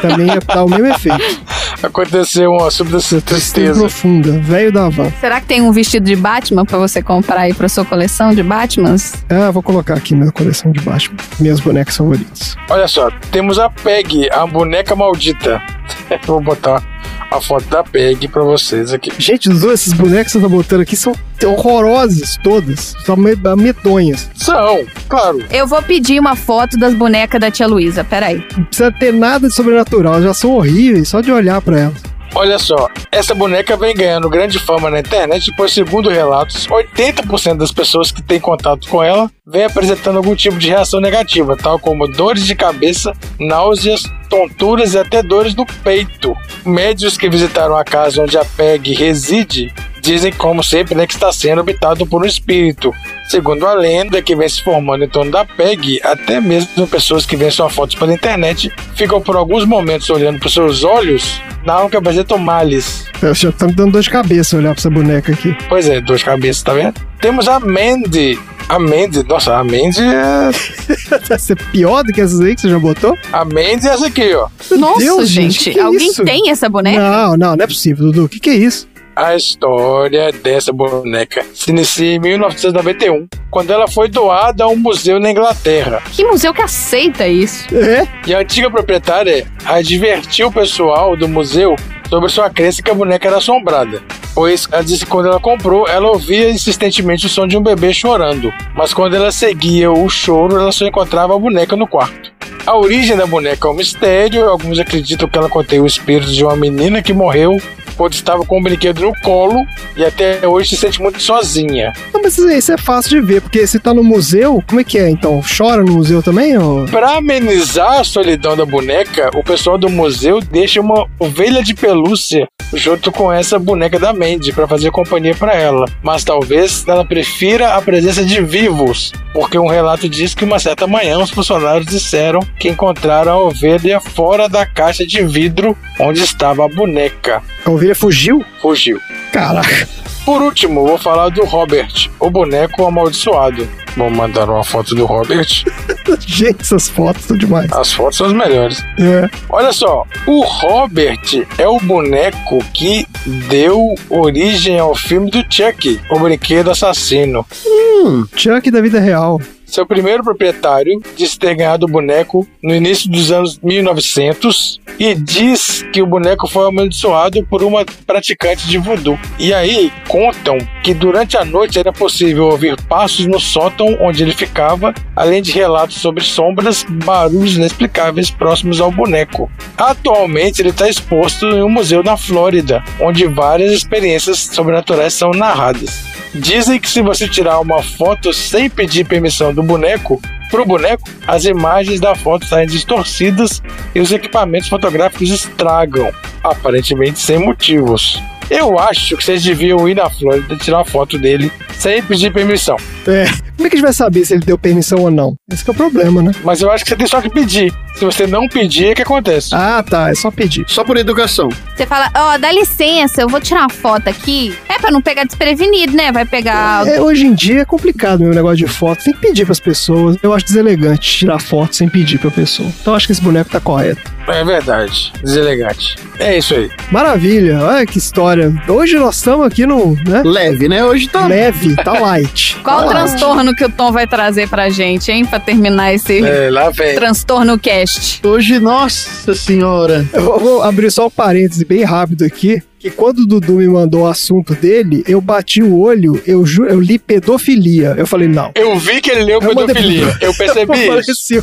[0.00, 1.40] Também ia dar o mesmo efeito.
[1.82, 3.80] Aconteceu uma súbita Tristeza tristeza.
[3.80, 5.10] profunda, velho da van.
[5.20, 8.42] Será que tem um vestido de Batman pra você comprar aí pra sua coleção de
[8.42, 9.14] Batmans?
[9.28, 12.56] Ah, vou colocar aqui minha coleção de Batman, minhas bonecas favoritas.
[12.68, 15.62] Olha só, temos a Peg, a boneca maldita.
[16.26, 16.82] Vou botar
[17.30, 19.10] a foto da Peg pra vocês aqui.
[19.18, 21.14] Gente, os dois, esses bonecos que você tá botando aqui são
[21.44, 24.30] horrorosas todas, são me- medonhas.
[24.34, 25.44] São, claro.
[25.50, 28.44] Eu vou pedir uma foto das bonecas da tia Luísa, peraí.
[28.56, 32.02] Não precisa ter nada de sobrenatural, elas já são horríveis, só de olhar pra elas.
[32.34, 37.72] Olha só, essa boneca vem ganhando grande fama na internet, pois, segundo relatos, 80% das
[37.72, 42.08] pessoas que têm contato com ela vem apresentando algum tipo de reação negativa, tal como
[42.08, 46.36] dores de cabeça, náuseas, tonturas e até dores no peito.
[46.64, 49.72] Médios que visitaram a casa onde a PEG reside
[50.06, 52.92] dizem, como sempre, né, que está sendo habitado por um espírito.
[53.28, 57.36] Segundo a lenda que vem se formando em torno da PEG, até mesmo pessoas que
[57.36, 61.96] veem suas fotos pela internet ficam por alguns momentos olhando para seus olhos, não que
[61.96, 63.04] apresentam males.
[63.20, 65.56] Eu já tá me dando dor de cabeça olhar pra essa boneca aqui.
[65.68, 66.94] Pois é, duas cabeças, tá vendo?
[67.20, 68.38] Temos a Mandy.
[68.68, 71.18] A Mandy, nossa, a Mandy é.
[71.28, 73.16] Vai ser pior do que essas aí que você já botou?
[73.32, 74.48] A Mandy é essa aqui, ó.
[74.76, 76.24] Nossa, Deus, gente, que alguém isso?
[76.24, 76.98] tem essa boneca?
[76.98, 78.24] Não, não, não é possível, Dudu.
[78.24, 78.88] O que, que é isso?
[79.16, 85.18] A história dessa boneca se inicia em 1991, quando ela foi doada a um museu
[85.18, 86.02] na Inglaterra.
[86.12, 87.64] Que museu que aceita isso?
[87.74, 88.06] É?
[88.26, 91.74] E a antiga proprietária advertiu o pessoal do museu
[92.10, 94.02] sobre sua crença que a boneca era assombrada.
[94.34, 97.94] Pois ela disse que quando ela comprou, ela ouvia insistentemente o som de um bebê
[97.94, 98.52] chorando.
[98.74, 102.30] Mas quando ela seguia o choro, ela só encontrava a boneca no quarto.
[102.66, 104.46] A origem da boneca é um mistério.
[104.46, 107.58] Alguns acreditam que ela contém o espírito de uma menina que morreu
[107.96, 109.64] quando estava com o brinquedo no colo
[109.96, 111.92] e até hoje se sente muito sozinha.
[112.12, 114.98] Não, mas isso é fácil de ver, porque se tá no museu, como é que
[114.98, 115.08] é?
[115.08, 116.56] Então, chora no museu também?
[116.58, 116.86] Ou...
[116.86, 122.46] Para amenizar a solidão da boneca, o pessoal do museu deixa uma ovelha de pelúcia
[122.72, 125.86] junto com essa boneca da Mandy para fazer companhia para ela.
[126.02, 130.86] Mas talvez ela prefira a presença de vivos, porque um relato diz que uma certa
[130.86, 136.64] manhã os funcionários disseram que encontraram a ovelha fora da caixa de vidro onde estava
[136.64, 137.42] a boneca.
[137.64, 138.44] A ovelha fugiu?
[138.60, 139.00] Fugiu.
[139.32, 139.88] Caraca.
[140.24, 143.68] Por último, vou falar do Robert, o boneco amaldiçoado.
[143.96, 145.64] Vou mandar uma foto do Robert.
[146.26, 147.72] Gente, essas fotos são demais.
[147.72, 148.84] As fotos são as melhores.
[148.98, 149.30] É.
[149.48, 153.06] Olha só, o Robert é o boneco que
[153.48, 157.46] deu origem ao filme do Chuck, o brinquedo assassino.
[157.64, 159.40] Hum, Chuck da vida real.
[159.66, 165.84] Seu primeiro proprietário disse ter ganhado o boneco no início dos anos 1900 e diz
[165.92, 169.18] que o boneco foi amaldiçoado por uma praticante de voodoo.
[169.38, 174.32] E aí contam que durante a noite era possível ouvir passos no sótão onde ele
[174.32, 179.50] ficava, além de relatos sobre sombras, barulhos inexplicáveis próximos ao boneco.
[179.76, 186.15] Atualmente ele está exposto em um museu na Flórida, onde várias experiências sobrenaturais são narradas.
[186.40, 191.44] Dizem que se você tirar uma foto sem pedir permissão do boneco, pro boneco, as
[191.44, 193.62] imagens da foto saem distorcidas
[193.94, 196.12] e os equipamentos fotográficos estragam,
[196.44, 198.20] aparentemente sem motivos.
[198.50, 202.76] Eu acho que vocês deviam ir na Flórida e tirar foto dele sem pedir permissão.
[203.06, 203.26] É.
[203.56, 205.34] Como é que a gente vai saber se ele deu permissão ou não?
[205.50, 206.32] Esse que é o problema, né?
[206.44, 207.72] Mas eu acho que você tem só que pedir.
[207.94, 209.54] Se você não pedir, o que acontece?
[209.54, 210.10] Ah, tá.
[210.10, 210.64] É só pedir.
[210.68, 211.48] Só por educação.
[211.74, 214.54] Você fala, ó, dá licença, eu vou tirar uma foto aqui.
[214.68, 216.12] É pra não pegar desprevenido, né?
[216.12, 216.86] Vai pegar.
[216.86, 219.02] É, hoje em dia é complicado meu negócio de foto.
[219.02, 220.18] Tem que pedir pras pessoas.
[220.22, 222.68] Eu acho deselegante tirar foto sem pedir pra pessoa.
[222.80, 224.02] Então eu acho que esse boneco tá correto.
[224.28, 225.12] É verdade.
[225.22, 225.96] Deselegante.
[226.18, 226.70] É isso aí.
[226.90, 227.60] Maravilha.
[227.62, 228.35] Olha que história.
[228.68, 229.94] Hoje nós estamos aqui no.
[230.06, 230.22] Né?
[230.24, 230.84] Leve, né?
[230.84, 231.26] Hoje tá.
[231.26, 232.56] Leve, tá light.
[232.62, 232.96] Qual tá o light.
[233.08, 235.24] transtorno que o Tom vai trazer pra gente, hein?
[235.24, 236.94] Pra terminar esse É, lá vem.
[236.94, 238.20] transtorno cast.
[238.26, 240.06] Hoje, nossa senhora.
[240.12, 242.62] Eu vou- vou abrir só um parêntese bem rápido aqui.
[242.78, 246.66] Que quando o Dudu me mandou o assunto dele, eu bati o olho, eu, ju-
[246.66, 247.94] eu li pedofilia.
[247.96, 248.52] Eu falei, não.
[248.54, 250.06] Eu vi que ele leu Eu mandei pedofilia.
[250.08, 251.10] pro- Eu percebi eu falei isso.
[251.10, 251.42] assim,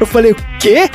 [0.00, 0.88] eu falei, o quê?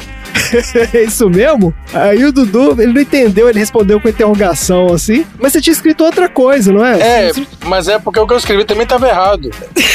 [0.93, 1.73] É isso mesmo?
[1.93, 5.25] Aí o Dudu, ele não entendeu, ele respondeu com interrogação assim.
[5.39, 6.99] Mas você tinha escrito outra coisa, não é?
[6.99, 7.31] É,
[7.65, 9.49] mas é porque o que eu escrevi também estava errado.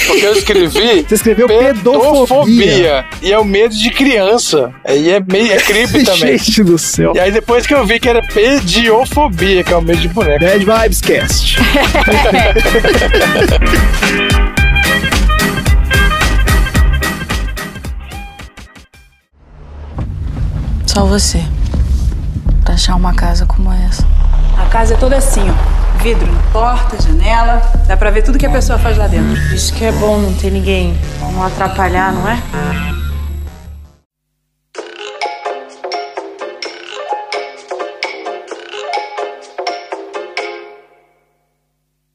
[0.07, 3.05] Porque eu escrevi Você escreveu pedofobia.
[3.21, 4.73] E é o medo de criança.
[4.89, 6.39] E é meio é creepy também.
[6.39, 7.13] Gente do céu.
[7.15, 10.45] E aí depois que eu vi que era pediofobia, que é o medo de boneco.
[10.45, 11.57] Bad Vibes Cast.
[20.93, 21.43] Só você.
[22.63, 24.07] Pra achar uma casa como essa.
[24.59, 26.03] A casa é toda assim, ó.
[26.03, 27.63] Vidro na porta, janela.
[27.87, 29.41] Dá pra ver tudo que a pessoa faz lá dentro.
[29.55, 30.95] Isso que é bom não ter ninguém.
[31.19, 32.43] Não atrapalhar, não é?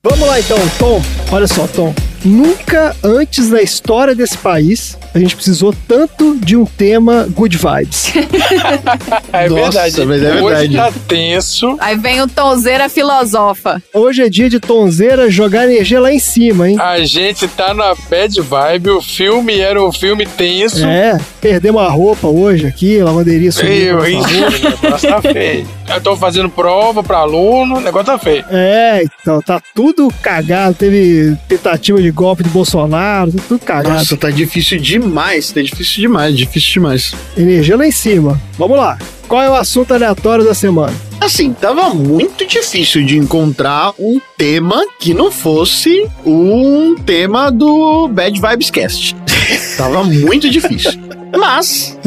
[0.03, 1.01] Vamos lá então, Tom.
[1.31, 1.95] Olha só, Tom.
[2.23, 8.14] Nunca antes na história desse país a gente precisou tanto de um tema good vibes.
[9.34, 10.06] É Nossa, verdade.
[10.06, 10.76] mas é Hoje verdade.
[10.76, 11.76] tá tenso.
[11.80, 13.81] Aí vem o Tonzeira filosofa.
[13.94, 16.77] Hoje é dia de tonzeira jogar energia lá em cima, hein?
[16.80, 18.89] A gente tá na bad vibe.
[18.91, 20.85] O filme era um filme tenso.
[20.85, 24.02] É, perdemos a roupa hoje aqui, lavanderia sumiu.
[24.02, 24.27] Feio, isso.
[24.38, 25.68] O negócio tá feio.
[25.93, 28.45] Eu tô fazendo prova pra aluno, o negócio tá feio.
[28.49, 30.76] É, então tá tudo cagado.
[30.76, 33.95] Teve tentativa de golpe de Bolsonaro, tá tudo cagado.
[33.95, 35.51] Nossa, tá difícil demais.
[35.51, 37.14] Tá difícil demais, difícil demais.
[37.38, 38.39] Energia lá em cima.
[38.57, 38.97] Vamos lá.
[39.27, 40.93] Qual é o assunto aleatório da semana?
[41.19, 48.39] Assim, tava muito difícil de encontrar um tema que não fosse um tema do Bad
[48.39, 49.15] Vibes Cast.
[49.77, 50.91] tava muito difícil.
[51.38, 51.97] Mas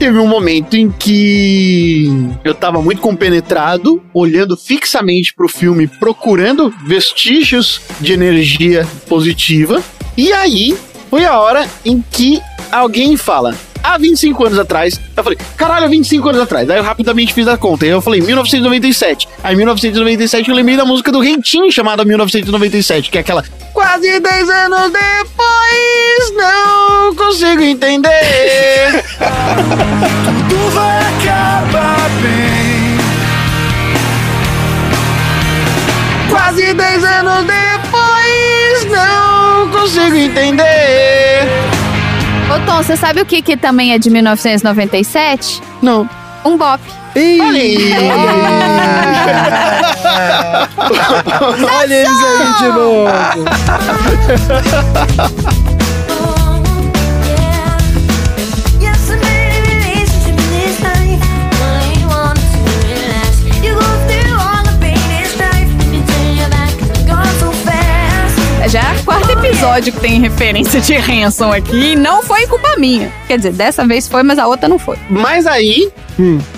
[0.00, 2.08] teve um momento em que
[2.42, 9.82] eu tava muito compenetrado, olhando fixamente pro filme, procurando vestígios de energia positiva.
[10.16, 10.74] E aí
[11.10, 12.40] foi a hora em que
[12.72, 15.00] alguém fala: há 25 anos atrás.
[15.16, 16.68] Eu falei, caralho, há 25 anos atrás.
[16.70, 17.84] Aí eu rapidamente fiz a conta.
[17.84, 19.28] Aí eu falei, 1997.
[19.42, 23.44] Aí em 1997 eu lembrei da música do Rentinho chamada 1997, que é aquela.
[23.72, 29.04] Quase 10 anos depois, não consigo entender.
[30.48, 32.98] Tudo vai acabar bem.
[36.30, 41.59] Quase 10 anos depois, não consigo entender.
[42.50, 45.62] Ô, Tom, você sabe o que, que também é de 1997?
[45.80, 46.08] Não.
[46.44, 46.82] Um bop.
[47.14, 47.92] Olha aí!
[51.80, 53.10] Olha eles aí de novo!
[69.60, 73.12] episódio episódio que tem referência de Hanson aqui e não foi culpa minha.
[73.28, 74.96] Quer dizer, dessa vez foi, mas a outra não foi.
[75.10, 75.90] Mas aí,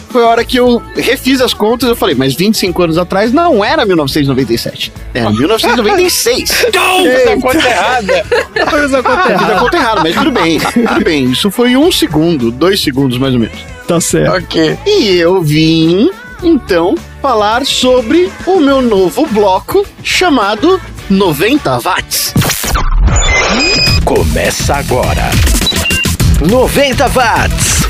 [0.08, 3.64] foi a hora que eu refiz as contas eu falei, mas 25 anos atrás não
[3.64, 4.92] era 1997.
[5.14, 6.50] Era 1996.
[6.50, 8.24] Essa conta errada.
[8.70, 9.58] Fez a conta Ah, fiz a errada.
[9.58, 10.60] conta errada, mas tudo bem.
[10.60, 11.24] Tudo bem.
[11.24, 13.58] Isso foi um segundo, dois segundos mais ou menos.
[13.88, 14.36] Tá certo.
[14.36, 14.78] Ok.
[14.86, 16.08] E eu vim,
[16.40, 20.80] então, falar sobre o meu novo bloco chamado
[21.10, 22.32] 90 watts.
[24.04, 25.30] Começa agora.
[26.40, 27.82] 90 watts.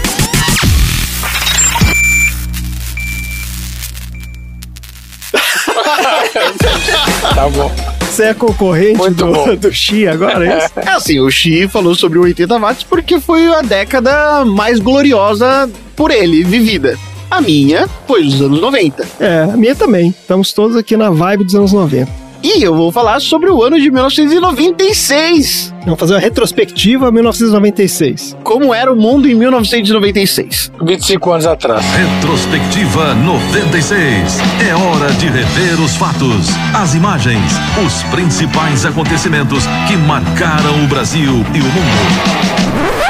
[7.34, 7.70] Tá bom.
[8.00, 9.56] Você é concorrente Muito do, bom.
[9.56, 10.70] do Xi agora, é isso?
[10.80, 15.70] É assim, o Xi falou sobre o 80 watts porque foi a década mais gloriosa
[15.96, 16.98] por ele vivida.
[17.30, 19.06] A minha foi dos anos 90.
[19.18, 20.08] É, a minha também.
[20.10, 22.21] Estamos todos aqui na vibe dos anos 90.
[22.42, 25.72] E eu vou falar sobre o ano de 1996.
[25.84, 28.36] Vamos fazer uma retrospectiva 1996.
[28.42, 30.72] Como era o mundo em 1996.
[30.82, 31.84] 25 anos atrás.
[31.94, 34.38] Retrospectiva 96.
[34.68, 37.52] É hora de rever os fatos, as imagens,
[37.86, 43.01] os principais acontecimentos que marcaram o Brasil e o mundo.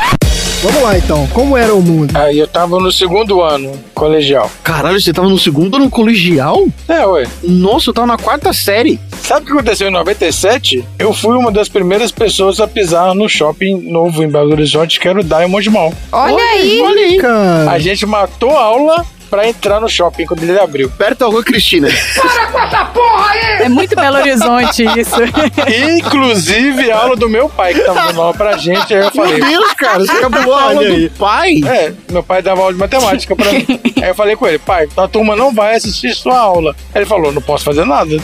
[0.62, 2.16] Vamos lá então, como era o mundo?
[2.16, 4.48] Aí eu tava no segundo ano, colegial.
[4.62, 6.68] Caralho, você tava no segundo ano colegial?
[6.88, 7.24] É, ué.
[7.42, 9.00] Nossa, eu tava na quarta série.
[9.22, 10.84] Sabe o que aconteceu em 97?
[11.00, 15.08] Eu fui uma das primeiras pessoas a pisar no shopping novo em Belo Horizonte, que
[15.08, 15.92] era o Diamond Mall.
[16.12, 16.80] Olha, aí.
[16.80, 17.16] Olha aí.
[17.16, 20.90] Cara, A gente matou a aula pra entrar no shopping quando ele abriu.
[20.90, 21.88] Perto da rua Cristina.
[23.60, 25.16] É muito Belo Horizonte isso.
[25.96, 28.92] Inclusive a aula do meu pai, que tava dando aula pra gente.
[28.92, 29.40] Aí eu Meu falei.
[29.40, 31.08] Deus, cara, você acabou a aula aí.
[31.08, 31.60] do pai?
[31.66, 33.66] É, meu pai dava aula de matemática pra mim.
[34.02, 36.76] Aí eu falei com ele, pai, a turma não vai assistir sua aula.
[36.94, 38.14] Aí ele falou, não posso fazer nada.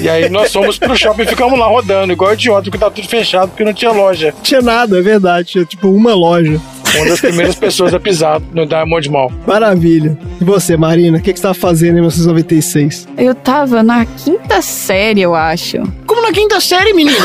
[0.00, 3.06] E aí nós fomos pro shopping e ficamos lá rodando, igual idiota, porque tá tudo
[3.06, 4.34] fechado, porque não tinha loja.
[4.42, 5.48] tinha nada, é verdade.
[5.48, 6.60] Tinha tipo uma loja.
[6.96, 9.32] Uma das primeiras pessoas a pisar no Diamond Mall.
[9.46, 10.18] Maravilha.
[10.40, 13.06] E você, Marina, o que, que você tava fazendo em 1996?
[13.16, 15.78] Eu tava na quinta série, eu acho.
[16.06, 17.18] Como na quinta série, menina?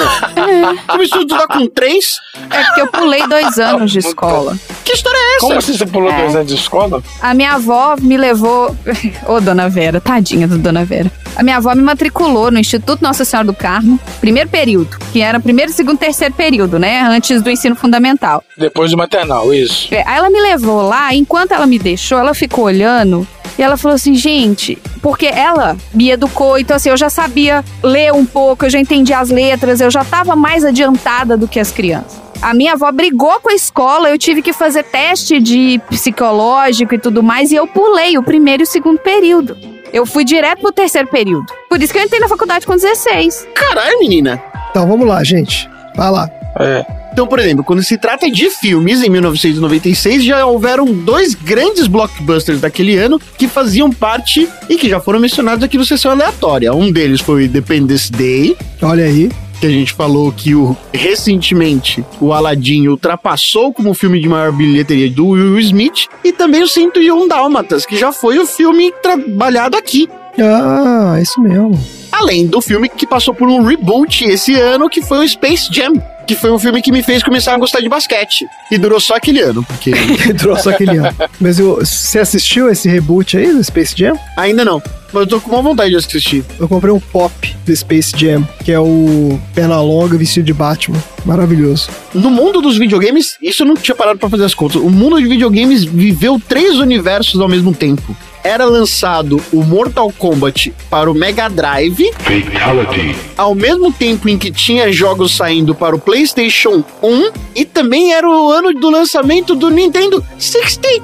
[0.88, 2.16] Começou a estudar com três?
[2.50, 4.58] É porque eu pulei dois anos de escola.
[4.84, 5.40] Que história é essa?
[5.40, 7.02] Como assim você pulou dois anos de escola?
[7.22, 8.76] A minha avó me levou.
[9.28, 11.12] Ô, dona Vera, tadinha da dona Vera.
[11.36, 15.40] A minha avó me matriculou no Instituto Nossa Senhora do Carmo, primeiro período, que era
[15.40, 17.02] primeiro, segundo, terceiro período, né?
[17.02, 18.44] Antes do ensino fundamental.
[18.58, 19.94] Depois do maternal, isso.
[19.94, 23.28] É, Aí ela me levou lá, enquanto ela me deixou, ela ficou olhando
[23.58, 28.12] e ela falou assim, gente, porque ela me educou, então assim, eu já sabia ler
[28.14, 31.72] um pouco, eu já entendia as letras, eu já tava mais adiantada do que as
[31.72, 32.22] crianças.
[32.42, 37.00] A minha avó brigou com a escola, eu tive que fazer teste de psicológico e
[37.00, 39.56] tudo mais, e eu pulei o primeiro e o segundo período.
[39.94, 41.46] Eu fui direto pro terceiro período.
[41.70, 43.48] Por isso que eu entrei na faculdade com 16.
[43.54, 44.42] Caralho, menina.
[44.72, 45.70] Então vamos lá, gente.
[45.96, 46.28] Vai lá.
[46.60, 46.84] É.
[47.14, 52.60] Então, por exemplo, quando se trata de filmes, em 1996 já houveram dois grandes blockbusters
[52.60, 56.74] daquele ano que faziam parte e que já foram mencionados aqui no Sessão Aleatória.
[56.74, 59.30] Um deles foi Independence Day, Olha aí.
[59.64, 65.10] Que a gente falou que o, recentemente o Aladdin ultrapassou como filme de maior bilheteria
[65.10, 70.10] do Will Smith, e também o 101 Dálmatas, que já foi o filme trabalhado aqui.
[70.38, 71.80] Ah, isso mesmo.
[72.12, 75.94] Além do filme que passou por um reboot esse ano, que foi o Space Jam.
[76.34, 78.48] Que foi um filme que me fez começar a gostar de basquete.
[78.72, 79.92] E durou só aquele ano, porque
[80.30, 81.16] Entrou só aquele ano.
[81.40, 84.18] Mas eu- você assistiu esse reboot aí do Space Jam?
[84.38, 84.82] ainda não.
[85.14, 86.44] Mas eu tô com uma vontade de assistir.
[86.60, 90.98] Eu comprei um pop do Space Jam, que é o Pernalonga vestido de Batman.
[91.24, 91.88] Maravilhoso.
[92.16, 94.78] No mundo dos videogames, isso eu não tinha parado pra fazer as contas.
[94.82, 98.18] O mundo de videogames viveu três universos ao mesmo tempo.
[98.44, 103.16] Era lançado o Mortal Kombat para o Mega Drive, Fatality.
[103.38, 108.30] ao mesmo tempo em que tinha jogos saindo para o PlayStation 1, e também era
[108.30, 111.02] o ano do lançamento do Nintendo 64.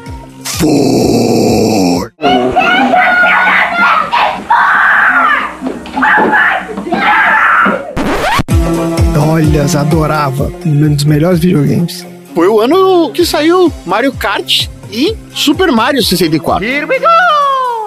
[9.30, 10.52] Olha, adorava.
[10.66, 12.06] Um dos melhores videogames.
[12.36, 16.66] Foi o ano que saiu Mario Kart e Super Mario 64.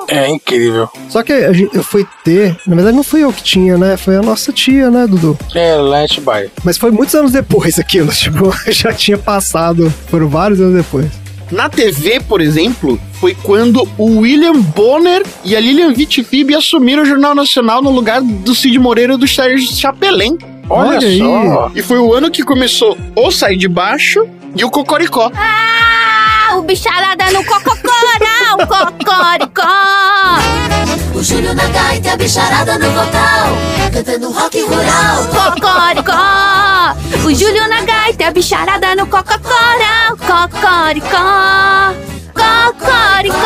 [0.08, 0.88] É incrível.
[1.08, 3.96] Só que a gente, eu fui ter, na verdade não fui eu que tinha, né?
[3.96, 5.38] Foi a nossa tia, né, Dudu?
[5.54, 6.50] É, Let By.
[6.64, 11.06] Mas foi muitos anos depois aquilo, tipo, já tinha passado, foram vários anos depois.
[11.50, 17.06] Na TV, por exemplo, foi quando o William Bonner e a Lilian Vitifib assumiram o
[17.06, 20.38] Jornal Nacional no lugar do Cid Moreira e do Sérgio Chapelin.
[20.70, 21.18] Olha, Olha aí.
[21.18, 21.70] só.
[21.74, 24.26] E foi o ano que começou o Sai de Baixo
[24.56, 25.30] e o Cocoricó.
[25.34, 26.01] Ah,
[26.56, 29.62] o bicharada no cococó, não, cocoricó.
[31.14, 33.56] O Júlio na gaita e a bicharada no vocal,
[33.92, 35.26] cantando rock rural.
[35.28, 36.94] Cocoricó!
[37.26, 40.16] O Júlio na gaita e a bicharada no Coca-Cola.
[40.18, 41.94] Cocoricó!
[42.34, 43.42] Cocoricó!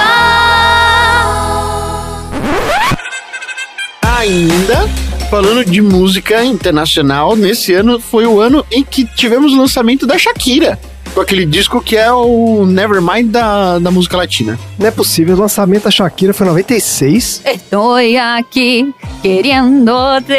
[4.19, 4.89] Ainda,
[5.31, 10.19] falando de música internacional, nesse ano foi o ano em que tivemos o lançamento da
[10.19, 10.79] Shakira.
[11.17, 14.59] Com aquele disco que é o Nevermind da, da música latina.
[14.79, 17.41] Não é possível, o lançamento da Shakira foi em 96.
[17.43, 20.35] Estou aqui queriéndote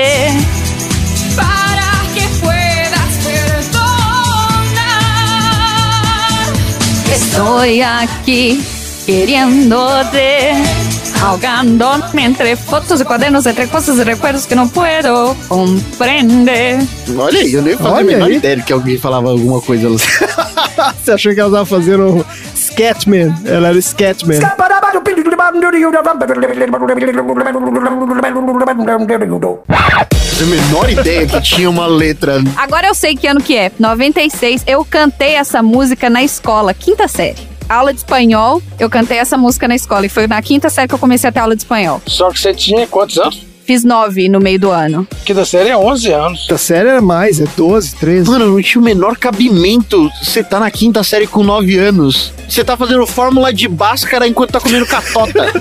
[1.35, 3.73] para que puedas perdonar.
[7.11, 7.57] Estou
[8.03, 8.63] aqui
[9.07, 10.19] queriéndote,
[11.21, 16.79] ahogándome entre fotos e quadernos, entre coisas e recuerdos que não puedo compreender.
[17.17, 18.35] Olha aí, eu nem fazia a menor aí.
[18.35, 19.89] ideia de que alguém falava alguma coisa.
[21.03, 22.25] Você achou que ela tava fazendo
[22.55, 23.33] Sketchman?
[23.45, 24.39] Ela era Sketchman.
[30.39, 32.43] A menor ideia que tinha uma letra.
[32.55, 33.71] Agora eu sei que ano que é.
[33.79, 37.56] 96, eu cantei essa música na escola, quinta série.
[37.69, 40.05] Aula de espanhol, eu cantei essa música na escola.
[40.05, 42.01] E foi na quinta série que eu comecei a ter aula de espanhol.
[42.05, 43.45] Só que você tinha quantos anos?
[43.67, 45.05] Fiz nove no meio do ano.
[45.25, 46.47] Quinta série é 11 anos.
[46.49, 48.29] A série era mais, é 12, 13.
[48.29, 50.09] Mano, não tinha o menor cabimento.
[50.23, 52.31] Você tá na quinta série com 9 anos.
[52.47, 55.47] Você tá fazendo fórmula de Bhaskara enquanto tá comendo catota.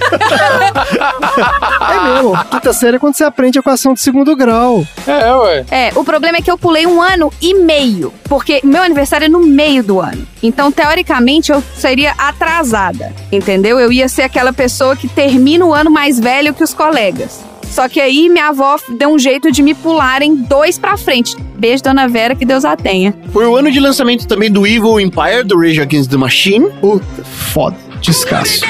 [1.88, 2.44] É mesmo.
[2.50, 4.84] Quinta série é quando você aprende a equação de segundo grau.
[5.06, 5.64] É, ué.
[5.70, 9.28] É, o problema é que eu pulei um ano e meio, porque meu aniversário é
[9.28, 10.26] no meio do ano.
[10.42, 13.78] Então, teoricamente, eu seria atrasada, entendeu?
[13.78, 17.44] Eu ia ser aquela pessoa que termina o ano mais velho que os colegas.
[17.70, 21.36] Só que aí minha avó deu um jeito de me pularem dois pra frente.
[21.56, 23.14] Beijo, dona Vera, que Deus a tenha.
[23.32, 26.70] Foi o ano de lançamento também do Evil Empire, do Rage Against the Machine.
[26.80, 27.76] Puta, foda.
[28.00, 28.60] Descasso.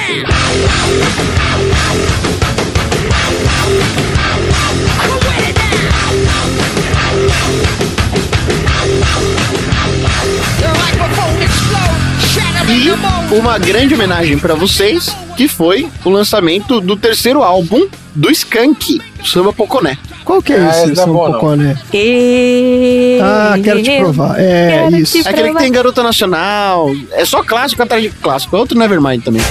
[13.31, 19.53] Uma grande homenagem pra vocês, que foi o lançamento do terceiro álbum do Skank, Samba
[19.53, 19.99] Poconé.
[20.25, 21.33] Qual que é Ah, esse, esse é bom, não.
[21.35, 21.77] Poconé?
[21.93, 23.19] E...
[23.23, 24.41] Ah, quero te provar.
[24.41, 25.19] É, Quero isso.
[25.19, 26.91] É aquele que tem Garota Nacional.
[27.13, 28.57] É só clássico atrás de clássico.
[28.57, 29.43] É outro Nevermind também.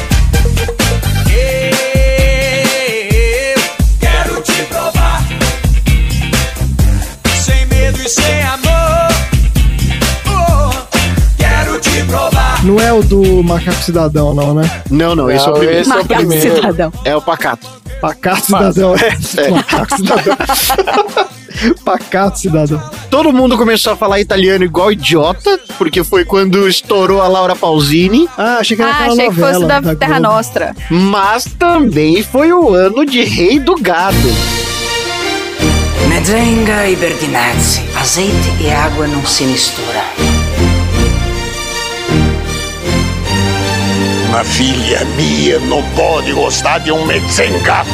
[12.66, 14.82] Não é o do Macaco Cidadão, não, né?
[14.90, 15.82] Não, não, esse é o Não, primeiro.
[15.82, 16.56] esse é o Macaco primeiro.
[16.56, 16.94] cidadão.
[17.06, 17.68] É o Pacato.
[18.02, 19.18] Pacato Cidadão, é.
[19.38, 19.50] É.
[19.52, 20.38] Macaco Cidadão.
[21.86, 22.82] Pacato Cidadão.
[23.10, 28.28] Todo mundo começou a falar italiano igual idiota, porque foi quando estourou a Laura Pausini.
[28.38, 30.36] Ah, achei que era Ah, achei que fosse da, Terra Globo.
[30.36, 30.76] Nostra.
[30.90, 34.18] Mas também foi o ano de Rei do Gado.
[36.10, 37.82] Mezenga e Bertinazzi.
[38.00, 40.02] Azeite e água não se misturam.
[44.36, 47.86] Uma filha minha não pode gostar de um mezenga.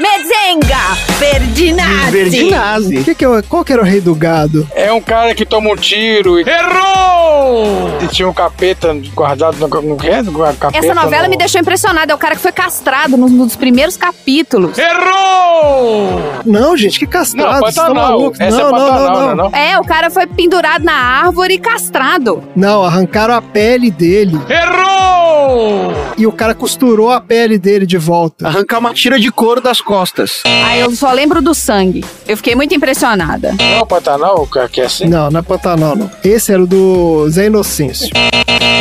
[0.00, 0.76] Mezenga!
[1.18, 2.10] Verdinazzi!
[2.10, 3.04] Verdinazzi.
[3.04, 4.66] Que que é o- qual que era o rei do gado?
[4.74, 6.44] É um cara que toma um tiro e.
[6.48, 7.90] Errou!
[8.02, 9.68] E tinha um capeta guardado no.
[9.82, 10.22] no quê?
[10.22, 12.12] No capeta Essa novela no- me deixou impressionada.
[12.12, 14.78] É o cara que foi castrado nos, nos primeiros capítulos.
[14.78, 16.20] Errou!
[16.46, 17.52] Não, gente, que castrado.
[17.54, 18.10] Não, vocês estão Pantanal.
[18.10, 18.40] malucos.
[18.40, 19.50] Essa não, é não, Pantanal, não, não é não.
[19.50, 19.58] não?
[19.58, 22.42] É, o cara foi pendurado na árvore e castrado.
[22.54, 25.92] Não, arrancaram a pele dele Errou!
[26.16, 28.46] e o cara costurou a pele dele de volta.
[28.46, 30.42] Arrancar uma tira de couro das costas.
[30.44, 32.04] Aí eu só lembro do sangue.
[32.26, 33.54] Eu fiquei muito impressionada.
[33.58, 35.06] Não é o Pantanal, o cara que é assim?
[35.06, 36.10] Não, não é Pantanal, não.
[36.22, 38.10] Esse era o do Zé Inocêncio.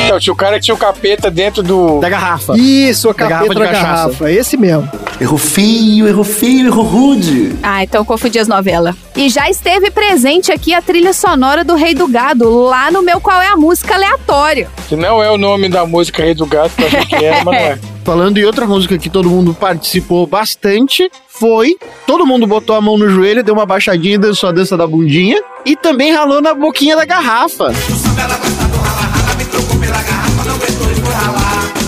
[0.10, 2.02] Não, tinha o cara que tinha o capeta dentro do.
[2.02, 2.58] Da garrafa.
[2.58, 4.04] Isso, a Da capeta garrafa da de cachaça.
[4.04, 4.32] garrafa.
[4.32, 4.90] Esse mesmo.
[5.20, 7.56] Errou feio, errou feio, errou rude.
[7.64, 8.94] Ah, então confundi as novelas.
[9.16, 13.22] E já esteve presente aqui a trilha sonora do Rei do Gado, lá no meu
[13.22, 14.68] Qual é a Música Aleatório.
[14.90, 17.54] Que não é o nome da música Rei do eu achei que era, mas não
[17.54, 17.80] é.
[18.08, 21.76] Falando em outra música que todo mundo participou bastante, foi
[22.06, 24.88] todo mundo botou a mão no joelho, deu uma baixadinha e dançou a dança da
[24.88, 25.36] bundinha.
[25.66, 27.74] E também ralou na boquinha da garrafa.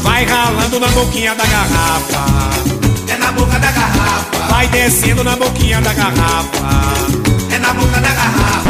[0.01, 2.19] Vai ralando na boquinha da garrafa.
[3.07, 4.37] É na boca da garrafa.
[4.49, 6.59] Vai descendo na boquinha da garrafa.
[7.49, 8.68] É na boca da garrafa.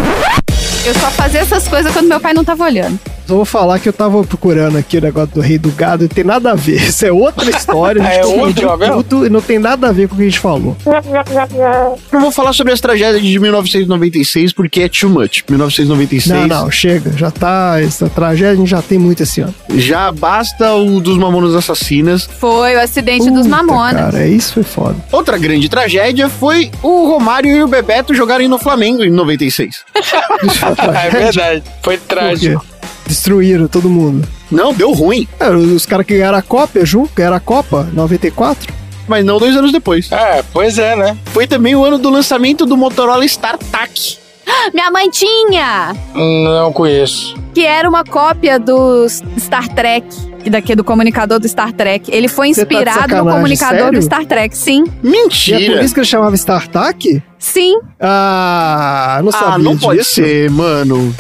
[0.86, 2.98] Eu só fazia essas coisas quando meu pai não tava olhando.
[3.28, 6.08] Eu vou falar que eu tava procurando aqui o negócio do rei do gado e
[6.08, 6.82] tem nada a ver.
[6.82, 8.02] Isso é outra história.
[8.02, 9.04] É novela?
[9.04, 10.76] tudo e não tem nada a ver com o que a gente falou.
[12.12, 15.44] Eu vou falar sobre as tragédias de 1996 porque é too much.
[15.48, 16.28] 1996.
[16.28, 17.12] Não, não, chega.
[17.16, 17.80] Já tá.
[17.80, 19.54] Essa tragédia a gente já tem muito esse ano.
[19.76, 22.28] Já basta o dos Mamonas Assassinas.
[22.40, 24.02] Foi o acidente dos Puta, Mamonas.
[24.02, 24.96] Cara, isso foi foda.
[25.12, 29.84] Outra grande tragédia foi o Romário e o Bebeto jogarem no Flamengo em 96.
[31.06, 31.64] é verdade.
[31.82, 32.16] Foi Por quê?
[32.16, 32.66] trágico.
[33.08, 34.28] Destruíram todo mundo.
[34.52, 35.28] Não, deu ruim.
[35.40, 38.72] É, os caras que ganharam a Copa junto, ganharam a Copa 94.
[39.08, 40.12] Mas não dois anos depois.
[40.12, 41.18] É, pois é, né?
[41.26, 44.20] Foi também o ano do lançamento do Motorola StarTAC.
[44.74, 45.96] Minha mãe tinha!
[46.14, 47.36] Não conheço.
[47.54, 49.08] Que era uma cópia do
[49.38, 50.08] Star Trek.
[50.50, 52.10] Daqui do comunicador do Star Trek.
[52.10, 54.00] Ele foi Você tá de inspirado no sacanagem, comunicador sério?
[54.00, 54.84] do Star Trek, sim.
[55.04, 55.74] E é Mentira!
[55.76, 57.22] por isso que ele chamava StarTAC?
[57.38, 57.78] Sim.
[58.00, 59.86] Ah, não sabia ah, não disso.
[59.86, 61.14] pode ser, mano.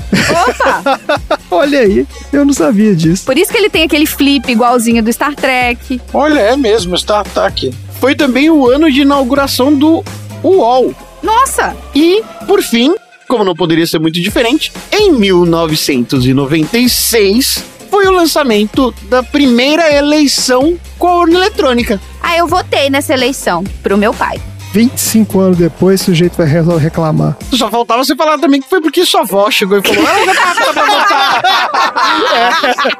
[0.47, 0.99] Opa!
[1.51, 3.25] Olha aí, eu não sabia disso.
[3.25, 6.01] Por isso que ele tem aquele flip igualzinho do Star Trek.
[6.13, 7.73] Olha, é mesmo, StarTAC.
[7.99, 10.03] Foi também o ano de inauguração do
[10.43, 10.93] UOL.
[11.21, 11.75] Nossa!
[11.93, 12.95] E, por fim,
[13.29, 21.07] como não poderia ser muito diferente, em 1996 foi o lançamento da primeira eleição com
[21.07, 22.01] a urna eletrônica.
[22.21, 24.41] Ah, eu votei nessa eleição pro meu pai.
[24.71, 27.35] 25 anos depois, o sujeito vai re- reclamar.
[27.53, 30.51] Só faltava você falar também que foi porque sua avó chegou e falou: Ah, tá
[30.51, 31.41] apta pra votar.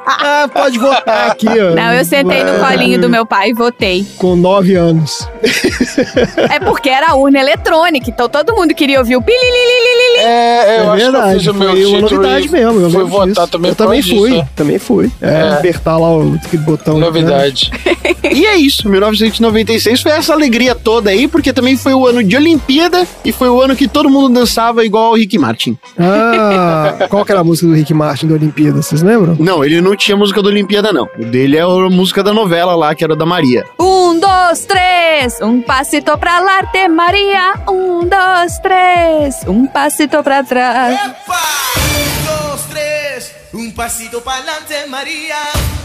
[0.22, 1.74] Ah, pode votar aqui, ó.
[1.74, 4.06] Não, eu sentei no colinho do meu pai e votei.
[4.18, 5.26] Com 9 anos.
[6.50, 10.18] É porque era a urna eletrônica, então todo mundo queria ouvir o pililililili.
[10.18, 12.80] É, eu é acho verdade, que eu fiz o meu foi uma novidade e mesmo.
[12.80, 13.46] Eu fui votar disso.
[13.48, 15.10] também Eu também fui, disso, também fui.
[15.20, 15.52] É, É.
[15.54, 16.94] apertar lá o botão.
[16.98, 17.06] né?
[17.06, 17.70] Novidade.
[18.22, 22.34] E é isso, 1996 foi essa alegria toda aí, porque também foi o ano de
[22.34, 25.78] Olimpíada e foi o ano que todo mundo dançava igual o Rick Martin.
[25.98, 29.36] Ah, qual que era a música do Rick Martin da Olimpíada, vocês lembram?
[29.38, 31.06] Não, ele não tinha música da Olimpíada, não.
[31.18, 33.66] O dele é a música da novela lá, que era da Maria.
[33.78, 37.52] Um, dois, três, um passito pra lá, te Maria.
[37.68, 40.98] Um, dois, três, um passito pra trás.
[40.98, 45.36] Un, dos, tres, un pasito para adelante, María.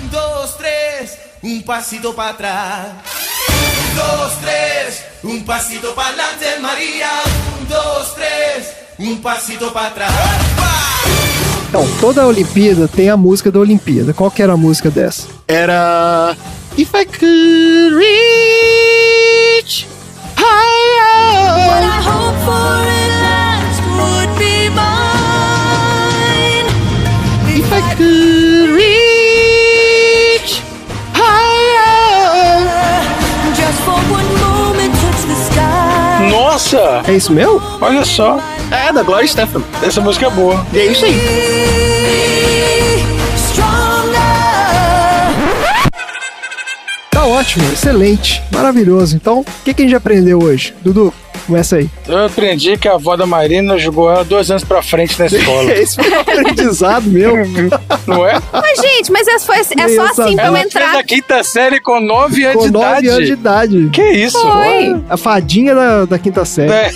[0.02, 3.35] Un, dos, tres, un pasito para atrás.
[3.96, 7.10] Un, dos, tres, un pasito para adelante, María.
[7.62, 10.12] Un, dos, tres, un pasito para atrás.
[11.70, 14.14] Então, toda a Olimpíada tem a música da Olimpíada.
[14.14, 15.28] Qual que era a música dessa?
[15.48, 16.36] Era.
[16.78, 19.88] If I could reach
[20.36, 21.70] higher.
[21.70, 26.68] What I hope for at last would be mine.
[27.58, 29.15] If I could reach
[36.56, 37.04] Nossa!
[37.06, 37.62] É isso mesmo?
[37.82, 38.40] Olha só.
[38.72, 39.62] É, da Gloria Stefan.
[39.84, 40.66] Essa música é boa.
[40.72, 41.14] E é isso aí.
[47.12, 49.18] Tá ótimo, excelente, maravilhoso.
[49.18, 50.74] Então, o que, que a gente aprendeu hoje?
[50.82, 51.14] Dudu,
[51.46, 51.90] começa aí.
[52.08, 55.72] Eu aprendi que a avó da Marina jogou ela dois anos pra frente na escola.
[55.74, 57.36] Esse foi um aprendizado meu.
[58.08, 58.42] Não é?
[58.52, 60.96] Mas, gente, mas é só, é só assim pra eu entrar.
[60.98, 63.08] a quinta série com nove anos Com de 9 idade.
[63.10, 63.90] anos de idade.
[63.92, 64.40] Que isso?
[64.40, 65.04] Foi.
[65.10, 66.72] A fadinha da, da quinta série.
[66.72, 66.92] É.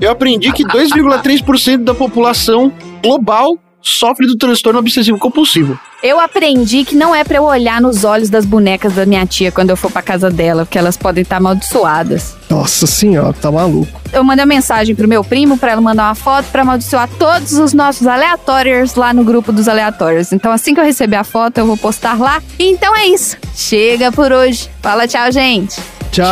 [0.00, 5.78] Eu aprendi que 2,3% da população global sofre do transtorno obsessivo compulsivo.
[6.02, 9.50] Eu aprendi que não é pra eu olhar nos olhos das bonecas da minha tia
[9.50, 12.36] quando eu for pra casa dela, porque elas podem estar amaldiçoadas.
[12.48, 14.00] Nossa senhora, tá maluco.
[14.12, 17.52] Eu mandei uma mensagem pro meu primo pra ela mandar uma foto pra amaldiçoar todos
[17.52, 20.32] os nossos aleatórios lá no grupo dos aleatórios.
[20.32, 22.42] Então assim que eu receber a foto, eu vou postar lá.
[22.58, 23.36] Então é isso.
[23.54, 24.70] Chega por hoje.
[24.80, 25.80] Fala tchau, gente.
[26.12, 26.28] Tchau.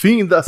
[0.00, 0.42] Fim da.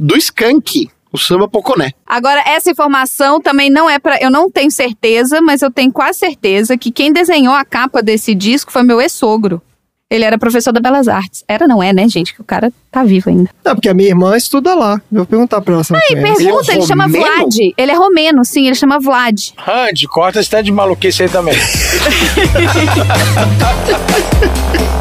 [0.00, 1.92] Do Skank, o samba Poconé.
[2.04, 4.18] Agora, essa informação também não é pra.
[4.20, 8.34] Eu não tenho certeza, mas eu tenho quase certeza que quem desenhou a capa desse
[8.34, 9.62] disco foi meu ex-sogro.
[10.10, 11.44] Ele era professor da Belas Artes.
[11.46, 12.34] Era, não é, né, gente?
[12.34, 13.50] Que o cara tá vivo ainda.
[13.64, 15.00] Não, porque a minha irmã estuda lá.
[15.12, 16.44] Eu vou perguntar pra ela se ela Aí, conhece.
[16.44, 17.06] pergunta, ele, é chama?
[17.06, 17.54] Vlad.
[17.76, 19.50] Ele é romeno, sim, ele chama Vlad.
[19.56, 21.54] Randy, corta esse tanto de maluquice aí também.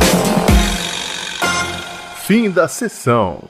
[2.27, 3.41] Fim da sessão.